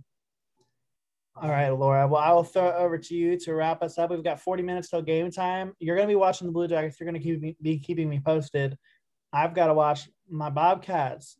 All 1.42 1.48
right, 1.48 1.70
Laura. 1.70 2.06
Well, 2.06 2.20
I 2.20 2.32
will 2.32 2.44
throw 2.44 2.68
it 2.68 2.74
over 2.74 2.98
to 2.98 3.14
you 3.14 3.38
to 3.38 3.54
wrap 3.54 3.82
us 3.82 3.96
up. 3.96 4.10
We've 4.10 4.22
got 4.22 4.40
40 4.40 4.62
minutes 4.62 4.90
till 4.90 5.00
game 5.00 5.30
time. 5.30 5.72
You're 5.78 5.96
going 5.96 6.06
to 6.06 6.12
be 6.12 6.16
watching 6.16 6.46
the 6.46 6.52
Blue 6.52 6.68
Jackets. 6.68 7.00
You're 7.00 7.10
going 7.10 7.20
to 7.20 7.26
keep 7.26 7.40
me, 7.40 7.56
be 7.62 7.78
keeping 7.78 8.10
me 8.10 8.20
posted. 8.20 8.76
I've 9.32 9.54
got 9.54 9.68
to 9.68 9.74
watch 9.74 10.10
my 10.28 10.50
Bobcats. 10.50 11.38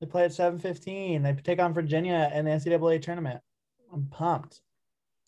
They 0.00 0.08
play 0.08 0.24
at 0.24 0.32
7:15. 0.32 1.22
They 1.22 1.32
take 1.42 1.60
on 1.60 1.72
Virginia 1.72 2.28
in 2.34 2.44
the 2.44 2.50
NCAA 2.50 3.02
tournament. 3.02 3.40
I'm 3.92 4.06
pumped. 4.06 4.60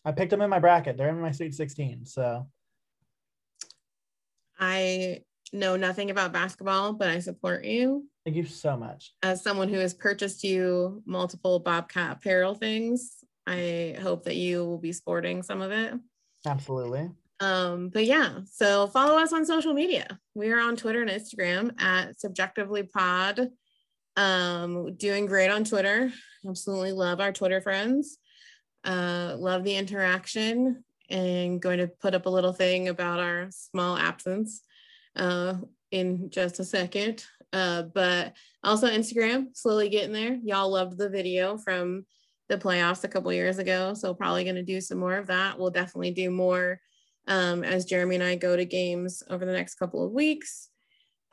I 0.03 0.11
picked 0.11 0.31
them 0.31 0.41
in 0.41 0.49
my 0.49 0.59
bracket. 0.59 0.97
They're 0.97 1.07
in 1.07 1.21
my 1.21 1.31
Sweet 1.31 1.53
16. 1.53 2.05
So 2.05 2.47
I 4.59 5.21
know 5.53 5.77
nothing 5.77 6.11
about 6.11 6.33
basketball, 6.33 6.91
but 6.91 7.07
I 7.07 7.19
support 7.19 7.63
you. 7.63 8.09
Thank 8.25 8.35
you 8.35 8.45
so 8.45 8.75
much. 8.75 9.13
As 9.21 9.41
someone 9.41 9.69
who 9.69 9.77
has 9.77 9.93
purchased 9.93 10.43
you 10.43 11.01
multiple 11.05 11.59
Bobcat 11.59 12.17
apparel 12.17 12.55
things, 12.55 13.23
I 13.45 13.97
hope 14.01 14.23
that 14.23 14.35
you 14.35 14.63
will 14.65 14.77
be 14.77 14.93
sporting 14.93 15.43
some 15.43 15.61
of 15.61 15.71
it. 15.71 15.93
Absolutely. 16.45 17.09
Um, 17.39 17.89
but 17.89 18.05
yeah, 18.05 18.39
so 18.49 18.87
follow 18.87 19.17
us 19.19 19.33
on 19.33 19.45
social 19.45 19.73
media. 19.73 20.19
We 20.33 20.51
are 20.51 20.59
on 20.59 20.75
Twitter 20.75 21.01
and 21.01 21.09
Instagram 21.09 21.81
at 21.81 22.17
CBJectively 22.17 22.89
Pod. 22.89 23.49
Um, 24.15 24.95
doing 24.95 25.25
great 25.25 25.49
on 25.49 25.63
Twitter. 25.63 26.11
Absolutely 26.47 26.91
love 26.91 27.19
our 27.19 27.33
Twitter 27.33 27.59
friends. 27.59 28.17
Uh, 28.85 29.35
love 29.37 29.63
the 29.63 29.75
interaction 29.75 30.83
and 31.09 31.61
going 31.61 31.79
to 31.79 31.87
put 31.87 32.13
up 32.13 32.25
a 32.25 32.29
little 32.29 32.53
thing 32.53 32.87
about 32.87 33.19
our 33.19 33.47
small 33.49 33.97
absence 33.97 34.61
uh, 35.15 35.55
in 35.91 36.29
just 36.29 36.59
a 36.59 36.63
second. 36.63 37.25
Uh, 37.51 37.83
but 37.83 38.33
also 38.63 38.87
Instagram, 38.87 39.55
slowly 39.55 39.89
getting 39.89 40.13
there. 40.13 40.39
Y'all 40.43 40.71
loved 40.71 40.97
the 40.97 41.09
video 41.09 41.57
from 41.57 42.05
the 42.53 42.63
playoffs 42.63 43.03
a 43.03 43.07
couple 43.07 43.33
years 43.33 43.57
ago. 43.57 43.93
So 43.93 44.13
probably 44.13 44.43
going 44.43 44.55
to 44.55 44.63
do 44.63 44.79
some 44.79 44.99
more 44.99 45.15
of 45.15 45.27
that. 45.27 45.57
We'll 45.57 45.71
definitely 45.71 46.11
do 46.11 46.29
more 46.29 46.79
um, 47.27 47.63
as 47.63 47.85
Jeremy 47.85 48.15
and 48.15 48.23
I 48.23 48.35
go 48.35 48.55
to 48.55 48.65
games 48.65 49.23
over 49.29 49.45
the 49.45 49.53
next 49.53 49.75
couple 49.75 50.05
of 50.05 50.11
weeks. 50.11 50.69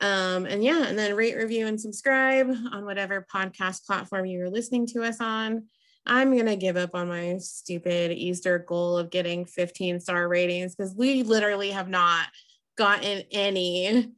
Um, 0.00 0.46
and 0.46 0.64
yeah, 0.64 0.86
and 0.86 0.98
then 0.98 1.14
rate, 1.14 1.36
review, 1.36 1.66
and 1.66 1.78
subscribe 1.78 2.48
on 2.72 2.86
whatever 2.86 3.26
podcast 3.32 3.84
platform 3.84 4.24
you're 4.24 4.48
listening 4.48 4.86
to 4.88 5.02
us 5.02 5.20
on. 5.20 5.66
I'm 6.06 6.32
going 6.32 6.46
to 6.46 6.56
give 6.56 6.78
up 6.78 6.94
on 6.94 7.08
my 7.08 7.36
stupid 7.38 8.12
Easter 8.12 8.58
goal 8.58 8.96
of 8.96 9.10
getting 9.10 9.44
15 9.44 10.00
star 10.00 10.26
ratings 10.26 10.74
because 10.74 10.94
we 10.96 11.22
literally 11.22 11.70
have 11.70 11.88
not 11.88 12.26
gotten 12.78 13.24
any 13.30 14.10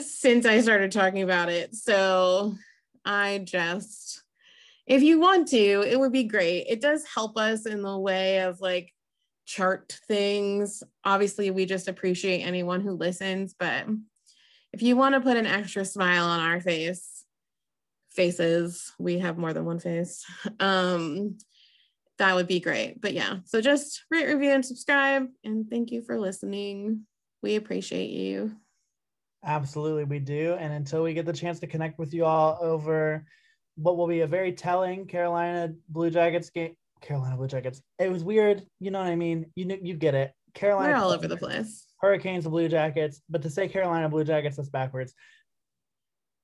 since 0.00 0.44
I 0.44 0.60
started 0.60 0.90
talking 0.90 1.22
about 1.22 1.48
it. 1.48 1.74
So 1.76 2.56
I 3.04 3.38
just, 3.44 4.11
if 4.86 5.02
you 5.02 5.20
want 5.20 5.48
to, 5.48 5.82
it 5.82 5.98
would 5.98 6.12
be 6.12 6.24
great. 6.24 6.66
It 6.68 6.80
does 6.80 7.04
help 7.04 7.36
us 7.36 7.66
in 7.66 7.82
the 7.82 7.98
way 7.98 8.40
of 8.40 8.60
like 8.60 8.92
chart 9.46 9.98
things. 10.08 10.82
Obviously, 11.04 11.50
we 11.50 11.66
just 11.66 11.88
appreciate 11.88 12.40
anyone 12.42 12.80
who 12.80 12.92
listens, 12.92 13.54
but 13.58 13.86
if 14.72 14.82
you 14.82 14.96
want 14.96 15.14
to 15.14 15.20
put 15.20 15.36
an 15.36 15.46
extra 15.46 15.84
smile 15.84 16.24
on 16.24 16.40
our 16.40 16.60
face, 16.60 17.24
faces, 18.10 18.92
we 18.98 19.18
have 19.18 19.38
more 19.38 19.52
than 19.52 19.64
one 19.64 19.78
face. 19.78 20.24
Um, 20.60 21.36
that 22.18 22.34
would 22.34 22.46
be 22.46 22.60
great. 22.60 23.00
But 23.00 23.14
yeah, 23.14 23.38
so 23.44 23.60
just 23.60 24.04
rate, 24.10 24.26
review, 24.26 24.50
and 24.50 24.64
subscribe. 24.64 25.26
And 25.44 25.68
thank 25.68 25.90
you 25.90 26.02
for 26.02 26.18
listening. 26.18 27.06
We 27.42 27.56
appreciate 27.56 28.10
you. 28.10 28.52
Absolutely, 29.44 30.04
we 30.04 30.20
do. 30.20 30.54
And 30.58 30.72
until 30.72 31.02
we 31.02 31.14
get 31.14 31.26
the 31.26 31.32
chance 31.32 31.58
to 31.60 31.66
connect 31.66 31.98
with 31.98 32.14
you 32.14 32.24
all 32.24 32.58
over 32.60 33.26
what 33.76 33.96
will 33.96 34.06
be 34.06 34.20
a 34.20 34.26
very 34.26 34.52
telling 34.52 35.06
Carolina 35.06 35.74
Blue 35.88 36.10
Jackets 36.10 36.50
game, 36.50 36.74
Carolina 37.00 37.36
Blue 37.36 37.48
Jackets. 37.48 37.82
It 37.98 38.10
was 38.10 38.24
weird, 38.24 38.64
you 38.80 38.90
know 38.90 39.00
what 39.00 39.08
I 39.08 39.16
mean. 39.16 39.46
You 39.54 39.78
you 39.82 39.94
get 39.94 40.14
it. 40.14 40.32
Carolina. 40.54 40.92
We're 40.92 40.98
all 40.98 41.10
over 41.10 41.28
the 41.28 41.36
place. 41.36 41.86
Hurricanes, 42.00 42.46
Blue 42.46 42.68
Jackets, 42.68 43.22
but 43.28 43.42
to 43.42 43.50
say 43.50 43.68
Carolina 43.68 44.08
Blue 44.08 44.24
Jackets, 44.24 44.56
that's 44.56 44.68
backwards. 44.68 45.14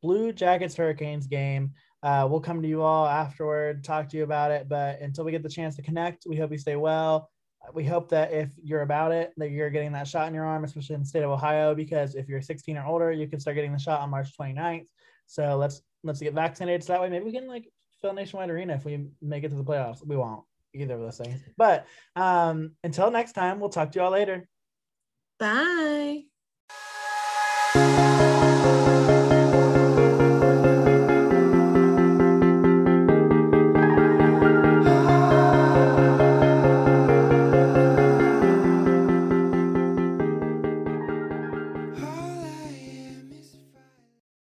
Blue 0.02 0.32
Jackets 0.32 0.76
Hurricanes 0.76 1.26
game. 1.26 1.72
Uh, 2.02 2.26
we'll 2.30 2.40
come 2.40 2.62
to 2.62 2.68
you 2.68 2.82
all 2.82 3.06
afterward, 3.06 3.82
talk 3.82 4.08
to 4.08 4.16
you 4.16 4.22
about 4.22 4.52
it. 4.52 4.68
But 4.68 5.00
until 5.00 5.24
we 5.24 5.32
get 5.32 5.42
the 5.42 5.48
chance 5.48 5.74
to 5.76 5.82
connect, 5.82 6.26
we 6.28 6.36
hope 6.36 6.52
you 6.52 6.58
stay 6.58 6.76
well 6.76 7.28
we 7.74 7.84
hope 7.84 8.08
that 8.10 8.32
if 8.32 8.50
you're 8.62 8.82
about 8.82 9.12
it, 9.12 9.32
that 9.36 9.50
you're 9.50 9.70
getting 9.70 9.92
that 9.92 10.08
shot 10.08 10.28
in 10.28 10.34
your 10.34 10.44
arm, 10.44 10.64
especially 10.64 10.94
in 10.94 11.02
the 11.02 11.06
state 11.06 11.22
of 11.22 11.30
Ohio, 11.30 11.74
because 11.74 12.14
if 12.14 12.28
you're 12.28 12.40
16 12.40 12.76
or 12.76 12.86
older, 12.86 13.12
you 13.12 13.26
can 13.26 13.40
start 13.40 13.56
getting 13.56 13.72
the 13.72 13.78
shot 13.78 14.00
on 14.00 14.10
March 14.10 14.30
29th. 14.38 14.86
So 15.26 15.56
let's 15.56 15.82
let's 16.04 16.20
get 16.20 16.34
vaccinated. 16.34 16.84
So 16.84 16.92
that 16.92 17.02
way, 17.02 17.08
maybe 17.08 17.24
we 17.24 17.32
can 17.32 17.46
like 17.46 17.70
fill 18.00 18.12
Nationwide 18.12 18.50
Arena 18.50 18.74
if 18.74 18.84
we 18.84 19.06
make 19.20 19.44
it 19.44 19.50
to 19.50 19.56
the 19.56 19.64
playoffs. 19.64 20.06
We 20.06 20.16
won't 20.16 20.44
either 20.74 20.94
of 20.94 21.00
those 21.00 21.18
things. 21.18 21.40
But 21.56 21.86
um, 22.16 22.72
until 22.84 23.10
next 23.10 23.32
time, 23.32 23.60
we'll 23.60 23.70
talk 23.70 23.92
to 23.92 23.98
you 23.98 24.04
all 24.04 24.10
later. 24.10 24.48
Bye. 25.38 26.24